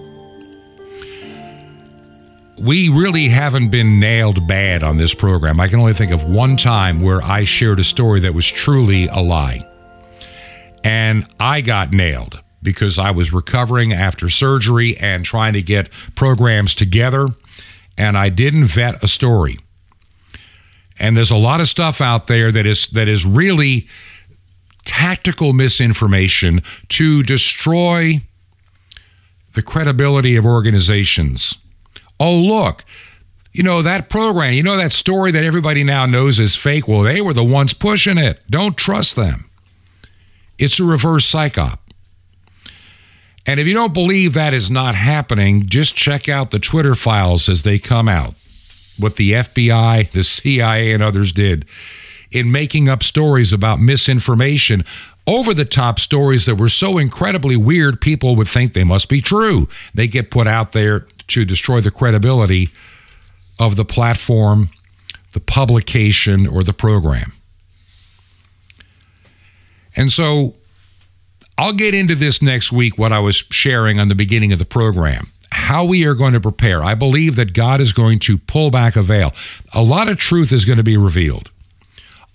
We 2.59 2.91
really 2.91 3.29
haven't 3.29 3.71
been 3.71 3.99
nailed 3.99 4.47
bad 4.47 4.85
on 4.85 4.99
this 4.99 5.15
program. 5.15 5.59
I 5.59 5.67
can 5.67 5.81
only 5.81 5.95
think 5.95 6.13
of 6.13 6.25
one 6.25 6.57
time 6.57 7.01
where 7.01 7.23
I 7.23 7.43
shared 7.43 7.81
a 7.81 7.85
story 7.85 8.21
that 8.21 8.35
was 8.35 8.47
truly 8.47 9.09
a 9.09 9.21
lie. 9.21 9.67
And 10.85 11.27
I 11.41 11.61
got 11.61 11.93
nailed 11.93 12.41
because 12.63 12.99
I 12.99 13.11
was 13.11 13.33
recovering 13.33 13.93
after 13.93 14.29
surgery 14.29 14.97
and 14.97 15.25
trying 15.25 15.55
to 15.55 15.63
get 15.63 15.91
programs 16.15 16.75
together, 16.75 17.29
and 17.97 18.17
I 18.19 18.29
didn't 18.29 18.67
vet 18.67 19.03
a 19.03 19.09
story. 19.09 19.59
And 20.99 21.17
there's 21.17 21.31
a 21.31 21.37
lot 21.37 21.61
of 21.61 21.69
stuff 21.69 22.01
out 22.01 22.27
there 22.27 22.53
that 22.53 22.67
is 22.67 22.89
that 22.89 23.09
is 23.09 23.25
really 23.25 23.89
tactical 24.85 25.53
misinformation 25.53 26.63
to 26.89 27.23
destroy 27.23 28.21
the 29.55 29.63
credibility 29.63 30.37
of 30.37 30.45
organizations. 30.45 31.55
Oh, 32.19 32.37
look, 32.37 32.85
you 33.53 33.63
know 33.63 33.83
that 33.83 34.09
program, 34.09 34.53
you 34.53 34.63
know 34.63 34.77
that 34.77 34.93
story 34.93 35.31
that 35.33 35.43
everybody 35.43 35.83
now 35.85 36.05
knows 36.07 36.39
is 36.39 36.55
fake. 36.55 36.87
Well, 36.87 37.03
they 37.03 37.21
were 37.21 37.33
the 37.33 37.43
ones 37.43 37.73
pushing 37.73 38.19
it. 38.19 38.41
Don't 38.51 38.77
trust 38.77 39.17
them. 39.17 39.51
It's 40.59 40.79
a 40.79 40.85
reverse 40.85 41.31
psyop. 41.31 41.79
And 43.47 43.59
if 43.59 43.67
you 43.67 43.75
don't 43.75 43.95
believe 43.95 44.35
that 44.35 44.55
is 44.55 44.71
not 44.71 44.95
happening, 44.95 45.67
just 45.67 45.95
check 45.95 46.29
out 46.29 46.51
the 46.51 46.59
Twitter 46.59 46.95
files 46.95 47.49
as 47.49 47.63
they 47.63 47.79
come 47.79 48.09
out. 48.09 48.35
What 48.99 49.17
the 49.17 49.33
FBI, 49.33 50.11
the 50.11 50.23
CIA, 50.23 50.93
and 50.93 51.03
others 51.03 51.33
did 51.33 51.65
in 52.31 52.53
making 52.53 52.89
up 52.89 53.03
stories 53.03 53.53
about 53.53 53.81
misinformation, 53.81 54.85
over 55.27 55.53
the 55.53 55.65
top 55.65 55.99
stories 55.99 56.47
that 56.47 56.57
were 56.57 56.69
so 56.69 56.99
incredibly 56.99 57.57
weird, 57.57 58.01
people 58.01 58.37
would 58.37 58.49
think 58.49 58.73
they 58.73 58.85
must 58.85 59.09
be 59.09 59.21
true. 59.21 59.69
They 59.95 60.09
get 60.09 60.31
put 60.31 60.47
out 60.47 60.73
there 60.73 61.07
to 61.29 61.45
destroy 61.45 61.81
the 61.81 61.91
credibility 61.91 62.71
of 63.59 63.77
the 63.77 63.85
platform, 63.85 64.71
the 65.33 65.41
publication, 65.41 66.47
or 66.47 66.63
the 66.63 66.73
program. 66.73 67.33
And 69.95 70.13
so 70.13 70.55
I'll 71.61 71.75
get 71.75 71.95
into 71.95 72.15
this 72.15 72.41
next 72.41 72.73
week, 72.73 72.97
what 72.97 73.13
I 73.13 73.19
was 73.19 73.37
sharing 73.51 74.01
on 74.01 74.09
the 74.09 74.15
beginning 74.15 74.51
of 74.51 74.59
the 74.59 74.65
program. 74.65 75.27
how 75.53 75.85
we 75.85 76.05
are 76.07 76.15
going 76.15 76.33
to 76.33 76.41
prepare. 76.41 76.83
I 76.83 76.95
believe 76.95 77.37
that 77.37 77.53
God 77.53 77.81
is 77.81 77.93
going 77.93 78.19
to 78.21 78.39
pull 78.39 78.71
back 78.71 78.97
a 78.97 79.03
veil. 79.03 79.33
A 79.73 79.83
lot 79.83 80.09
of 80.09 80.17
truth 80.17 80.53
is 80.53 80.65
going 80.65 80.79
to 80.79 80.83
be 80.83 80.97
revealed. 80.97 81.51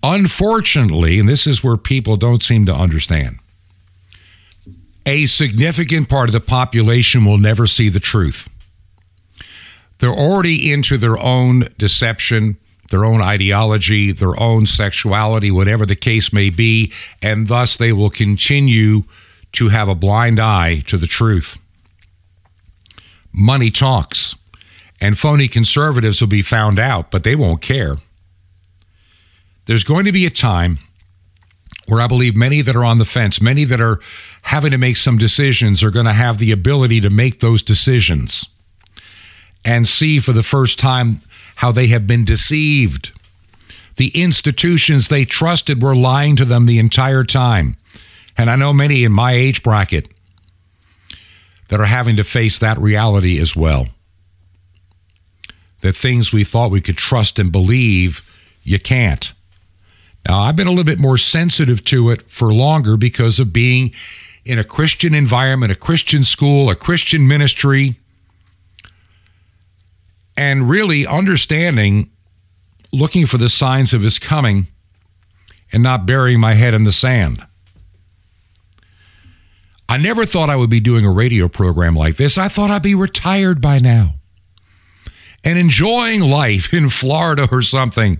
Unfortunately, 0.03 1.19
and 1.19 1.27
this 1.27 1.47
is 1.47 1.63
where 1.63 1.77
people 1.77 2.17
don't 2.17 2.43
seem 2.43 2.65
to 2.65 2.73
understand, 2.73 3.39
a 5.05 5.25
significant 5.25 6.09
part 6.09 6.29
of 6.29 6.33
the 6.33 6.39
population 6.39 7.25
will 7.25 7.37
never 7.37 7.67
see 7.67 7.89
the 7.89 7.99
truth. 7.99 8.47
They're 9.99 10.09
already 10.09 10.71
into 10.71 10.97
their 10.97 11.17
own 11.17 11.67
deception, 11.77 12.57
their 12.89 13.05
own 13.05 13.21
ideology, 13.21 14.11
their 14.11 14.39
own 14.39 14.65
sexuality, 14.65 15.51
whatever 15.51 15.85
the 15.85 15.95
case 15.95 16.31
may 16.31 16.49
be, 16.49 16.91
and 17.21 17.47
thus 17.47 17.77
they 17.77 17.91
will 17.91 18.09
continue 18.09 19.03
to 19.53 19.69
have 19.69 19.87
a 19.87 19.95
blind 19.95 20.39
eye 20.39 20.83
to 20.87 20.97
the 20.97 21.07
truth. 21.07 21.57
Money 23.33 23.71
talks, 23.71 24.35
and 25.01 25.17
phony 25.17 25.47
conservatives 25.47 26.21
will 26.21 26.27
be 26.27 26.41
found 26.41 26.79
out, 26.79 27.11
but 27.11 27.23
they 27.23 27.35
won't 27.35 27.61
care. 27.61 27.95
There's 29.65 29.83
going 29.83 30.05
to 30.05 30.11
be 30.11 30.25
a 30.25 30.29
time 30.29 30.77
where 31.87 32.01
I 32.01 32.07
believe 32.07 32.35
many 32.35 32.61
that 32.61 32.75
are 32.75 32.85
on 32.85 32.97
the 32.97 33.05
fence, 33.05 33.41
many 33.41 33.63
that 33.65 33.81
are 33.81 33.99
having 34.43 34.71
to 34.71 34.77
make 34.77 34.97
some 34.97 35.17
decisions, 35.17 35.83
are 35.83 35.91
going 35.91 36.05
to 36.05 36.13
have 36.13 36.37
the 36.37 36.51
ability 36.51 37.01
to 37.01 37.09
make 37.09 37.39
those 37.39 37.61
decisions 37.61 38.45
and 39.63 39.87
see 39.87 40.19
for 40.19 40.33
the 40.33 40.43
first 40.43 40.79
time 40.79 41.21
how 41.55 41.71
they 41.71 41.87
have 41.87 42.07
been 42.07 42.25
deceived. 42.25 43.13
The 43.97 44.09
institutions 44.09 45.07
they 45.07 45.25
trusted 45.25 45.81
were 45.81 45.95
lying 45.95 46.35
to 46.35 46.45
them 46.45 46.65
the 46.65 46.79
entire 46.79 47.23
time. 47.23 47.77
And 48.37 48.49
I 48.49 48.55
know 48.55 48.73
many 48.73 49.03
in 49.03 49.13
my 49.13 49.31
age 49.31 49.63
bracket 49.63 50.09
that 51.69 51.79
are 51.79 51.85
having 51.85 52.17
to 52.17 52.23
face 52.23 52.59
that 52.59 52.77
reality 52.77 53.39
as 53.39 53.55
well. 53.55 53.87
That 55.81 55.95
things 55.95 56.33
we 56.33 56.43
thought 56.43 56.71
we 56.71 56.81
could 56.81 56.97
trust 56.97 57.39
and 57.39 57.51
believe, 57.51 58.21
you 58.63 58.79
can't. 58.79 59.31
Now, 60.27 60.39
I've 60.39 60.55
been 60.55 60.67
a 60.67 60.71
little 60.71 60.83
bit 60.83 60.99
more 60.99 61.17
sensitive 61.17 61.83
to 61.85 62.09
it 62.09 62.23
for 62.23 62.51
longer 62.53 62.97
because 62.97 63.39
of 63.39 63.53
being 63.53 63.93
in 64.43 64.59
a 64.59 64.63
Christian 64.63 65.13
environment, 65.13 65.71
a 65.71 65.75
Christian 65.75 66.25
school, 66.25 66.69
a 66.69 66.75
Christian 66.75 67.27
ministry, 67.27 67.95
and 70.37 70.69
really 70.69 71.07
understanding, 71.07 72.09
looking 72.91 73.25
for 73.25 73.37
the 73.37 73.49
signs 73.49 73.93
of 73.93 74.01
his 74.01 74.19
coming, 74.19 74.67
and 75.71 75.81
not 75.81 76.05
burying 76.05 76.39
my 76.39 76.53
head 76.53 76.73
in 76.73 76.83
the 76.83 76.91
sand. 76.91 77.45
I 79.87 79.97
never 79.97 80.25
thought 80.25 80.49
I 80.49 80.55
would 80.55 80.69
be 80.69 80.79
doing 80.79 81.05
a 81.05 81.11
radio 81.11 81.47
program 81.47 81.95
like 81.95 82.17
this. 82.17 82.37
I 82.37 82.47
thought 82.47 82.71
I'd 82.71 82.81
be 82.81 82.95
retired 82.95 83.61
by 83.61 83.79
now 83.79 84.11
and 85.43 85.59
enjoying 85.59 86.21
life 86.21 86.73
in 86.73 86.89
Florida 86.89 87.47
or 87.51 87.61
something. 87.61 88.19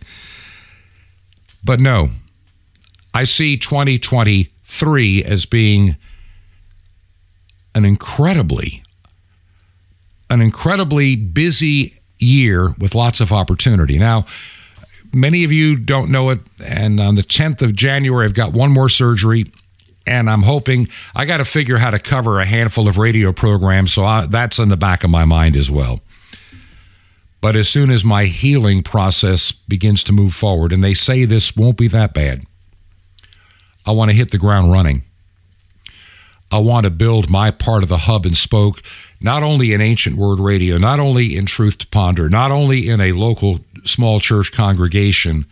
But 1.63 1.82
no, 1.82 2.09
I 3.13 3.24
see 3.24 3.57
2023 3.57 5.24
as 5.24 5.45
being 5.47 5.97
an 7.74 7.84
incredibly, 7.84 8.84
an 10.30 10.41
incredibly 10.41 11.16
busy 11.16 11.95
year 12.20 12.74
with 12.80 12.95
lots 12.95 13.20
of 13.20 13.32
opportunity. 13.32 13.97
Now, 13.97 14.26
many 15.13 15.43
of 15.43 15.51
you 15.51 15.76
don't 15.76 16.11
know 16.11 16.30
it, 16.30 16.39
and 16.63 16.99
on 16.99 17.16
the 17.16 17.22
10th 17.22 17.61
of 17.61 17.76
January, 17.76 18.26
I've 18.26 18.34
got 18.34 18.53
one 18.53 18.72
more 18.72 18.89
surgery, 18.89 19.51
and 20.05 20.30
I'm 20.30 20.43
hoping 20.43 20.88
I 21.16 21.26
got 21.26 21.38
to 21.38 21.45
figure 21.45 21.78
how 21.78 21.89
to 21.89 21.99
cover 21.99 22.39
a 22.39 22.45
handful 22.45 22.88
of 22.88 22.97
radio 22.97 23.32
programs, 23.32 23.93
so 23.93 24.05
I, 24.05 24.26
that's 24.28 24.59
in 24.59 24.70
the 24.70 24.78
back 24.78 25.03
of 25.03 25.09
my 25.09 25.26
mind 25.26 25.55
as 25.55 25.72
well. 25.72 26.01
But 27.41 27.55
as 27.55 27.70
soon 27.70 27.91
as 27.91 28.03
my 28.03 28.26
healing 28.26 28.82
process 28.82 29.51
begins 29.51 30.03
to 30.05 30.13
move 30.13 30.34
forward, 30.34 30.72
and 30.72 30.84
they 30.84 30.93
say 30.93 31.26
this 31.26 31.55
won't 31.55 31.78
be 31.78 31.88
that 31.89 32.13
bad, 32.13 32.43
I 33.86 33.91
want 33.91 34.09
to 34.09 34.18
hit 34.18 34.32
the 34.32 34.38
ground 34.38 34.72
running. 34.72 35.03
I 36.51 36.59
want 36.59 36.86
to 36.86 36.89
build 36.89 37.30
my 37.30 37.51
part 37.51 37.84
of 37.84 37.89
the 37.89 37.99
hub 37.99 38.26
and 38.26 38.36
spoke, 38.36 38.82
not 39.22 39.43
only 39.43 39.74
in 39.74 39.82
Ancient 39.82 40.18
Word 40.18 40.39
Radio, 40.39 40.78
not 40.78 40.99
only 40.99 41.36
in 41.36 41.45
Truth 41.45 41.80
to 41.80 41.88
Ponder, 41.88 42.30
not 42.30 42.51
only 42.51 42.89
in 42.89 43.01
a 43.01 43.13
local 43.13 43.59
small 43.86 44.20
church 44.20 44.51
congregation, 44.51 45.45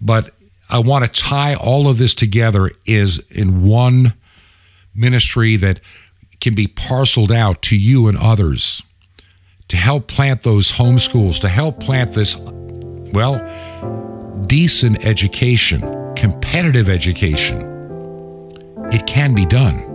but 0.00 0.34
I 0.68 0.78
want 0.78 1.04
to 1.04 1.10
tie 1.10 1.54
all 1.54 1.88
of 1.88 1.98
this 1.98 2.14
together 2.14 2.70
is 2.86 3.18
in 3.30 3.64
one 3.64 4.14
ministry 4.94 5.56
that 5.56 5.80
can 6.40 6.54
be 6.54 6.66
parceled 6.66 7.30
out 7.30 7.62
to 7.62 7.76
you 7.76 8.08
and 8.08 8.18
others 8.18 8.82
to 9.68 9.76
help 9.76 10.06
plant 10.06 10.42
those 10.42 10.72
homeschools, 10.72 11.40
to 11.40 11.48
help 11.48 11.78
plant 11.80 12.14
this, 12.14 12.36
well, 12.36 13.38
decent 14.46 15.04
education, 15.04 15.80
competitive 16.14 16.88
education. 16.88 17.60
It 18.92 19.06
can 19.06 19.34
be 19.34 19.46
done. 19.46 19.91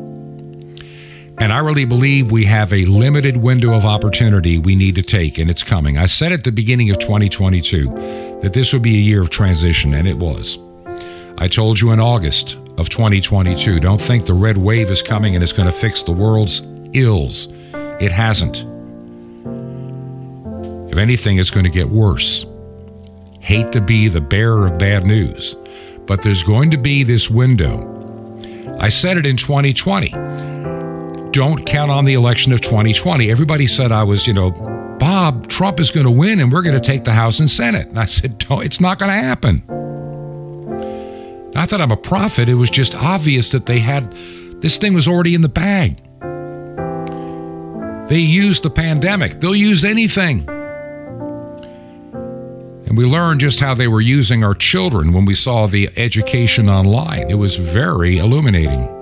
And 1.40 1.54
I 1.54 1.60
really 1.60 1.86
believe 1.86 2.32
we 2.32 2.46
have 2.46 2.74
a 2.74 2.86
limited 2.86 3.38
window 3.38 3.74
of 3.76 3.86
opportunity 3.86 4.58
we 4.58 4.76
need 4.76 4.96
to 4.96 5.04
take, 5.04 5.38
and 5.38 5.52
it's 5.52 5.64
coming. 5.64 5.98
I 5.98 6.08
said 6.08 6.32
at 6.32 6.44
the 6.44 6.52
beginning 6.52 6.90
of 6.90 6.98
2022 6.98 8.40
that 8.42 8.54
this 8.54 8.74
would 8.74 8.82
be 8.82 8.96
a 8.96 9.02
year 9.02 9.22
of 9.22 9.30
transition, 9.30 9.94
and 9.94 10.08
it 10.08 10.18
was. 10.18 10.58
I 11.38 11.48
told 11.48 11.80
you 11.80 11.92
in 11.92 12.00
August 12.00 12.58
of 12.80 12.90
2022 12.90 13.80
don't 13.80 14.02
think 14.02 14.26
the 14.26 14.34
red 14.34 14.58
wave 14.58 14.90
is 14.90 15.04
coming 15.04 15.36
and 15.36 15.44
it's 15.44 15.54
going 15.54 15.68
to 15.68 15.72
fix 15.72 16.02
the 16.02 16.12
world's 16.12 16.64
ills. 16.94 17.48
It 18.02 18.12
hasn't. 18.12 18.66
If 20.92 20.98
anything, 20.98 21.38
it's 21.38 21.52
going 21.52 21.66
to 21.66 21.70
get 21.70 21.88
worse. 21.88 22.48
Hate 23.40 23.72
to 23.74 23.82
be 23.82 24.08
the 24.08 24.22
bearer 24.22 24.66
of 24.66 24.80
bad 24.80 25.06
news, 25.06 25.56
but 26.08 26.24
there's 26.24 26.42
going 26.42 26.72
to 26.72 26.78
be 26.78 27.04
this 27.04 27.30
window. 27.30 27.94
I 28.80 28.90
said 28.90 29.18
it 29.18 29.28
in 29.28 29.38
2020. 29.38 30.12
Don't 31.38 31.68
count 31.68 31.92
on 31.92 32.06
the 32.06 32.16
election 32.16 32.52
of 32.52 32.62
2020. 32.62 33.30
Everybody 33.30 33.68
said 33.68 33.92
I 33.92 34.04
was, 34.04 34.26
you 34.26 34.34
know, 34.34 34.50
Bob, 35.00 35.48
Trump 35.48 35.80
is 35.80 35.92
going 35.92 36.08
to 36.08 36.12
win 36.12 36.40
and 36.40 36.52
we're 36.52 36.64
going 36.64 36.74
to 36.74 36.82
take 36.82 37.04
the 37.04 37.14
House 37.14 37.40
and 37.40 37.48
Senate. 37.48 37.90
And 37.90 38.00
I 38.00 38.06
said, 38.06 38.44
it's 38.50 38.82
not 38.82 38.98
going 38.98 39.12
to 39.12 39.14
happen. 39.16 39.62
Not 41.52 41.70
that 41.70 41.80
I'm 41.80 41.92
a 41.92 41.96
prophet, 41.96 42.50
it 42.50 42.56
was 42.56 42.72
just 42.72 42.96
obvious 42.96 43.52
that 43.52 43.68
they 43.68 43.78
had 43.78 44.12
this 44.64 44.80
thing 44.80 44.96
was 44.96 45.08
already 45.08 45.36
in 45.36 45.42
the 45.42 45.48
bag. 45.48 45.98
They 48.10 48.18
used 48.18 48.64
the 48.64 48.72
pandemic, 48.72 49.40
they'll 49.40 49.54
use 49.54 49.86
anything. 49.86 50.44
And 52.88 52.98
we 52.98 53.06
learned 53.06 53.42
just 53.42 53.60
how 53.60 53.76
they 53.76 53.88
were 53.88 54.02
using 54.02 54.44
our 54.44 54.56
children 54.56 55.14
when 55.14 55.26
we 55.26 55.36
saw 55.36 55.68
the 55.68 55.92
education 55.98 56.68
online. 56.68 57.30
It 57.30 57.36
was 57.36 57.58
very 57.58 58.18
illuminating. 58.18 58.97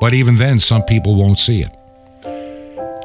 But 0.00 0.14
even 0.14 0.36
then, 0.36 0.58
some 0.58 0.82
people 0.82 1.14
won't 1.14 1.38
see 1.38 1.62
it. 1.62 1.70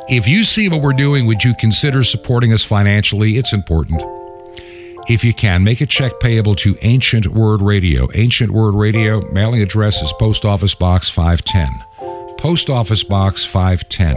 If 0.09 0.27
you 0.27 0.43
see 0.43 0.67
what 0.67 0.81
we're 0.81 0.93
doing, 0.93 1.25
would 1.25 1.43
you 1.43 1.53
consider 1.57 2.03
supporting 2.03 2.51
us 2.51 2.63
financially? 2.65 3.37
It's 3.37 3.53
important. 3.53 4.01
If 5.07 5.23
you 5.23 5.33
can, 5.33 5.63
make 5.63 5.81
a 5.81 5.85
check 5.85 6.19
payable 6.19 6.55
to 6.55 6.75
Ancient 6.81 7.27
Word 7.27 7.61
Radio. 7.61 8.07
Ancient 8.13 8.51
Word 8.51 8.75
Radio, 8.75 9.21
mailing 9.31 9.61
address 9.61 10.01
is 10.01 10.13
Post 10.13 10.45
Office 10.45 10.75
Box 10.75 11.09
510. 11.09 12.37
Post 12.37 12.69
Office 12.69 13.03
Box 13.03 13.45
510. 13.45 14.15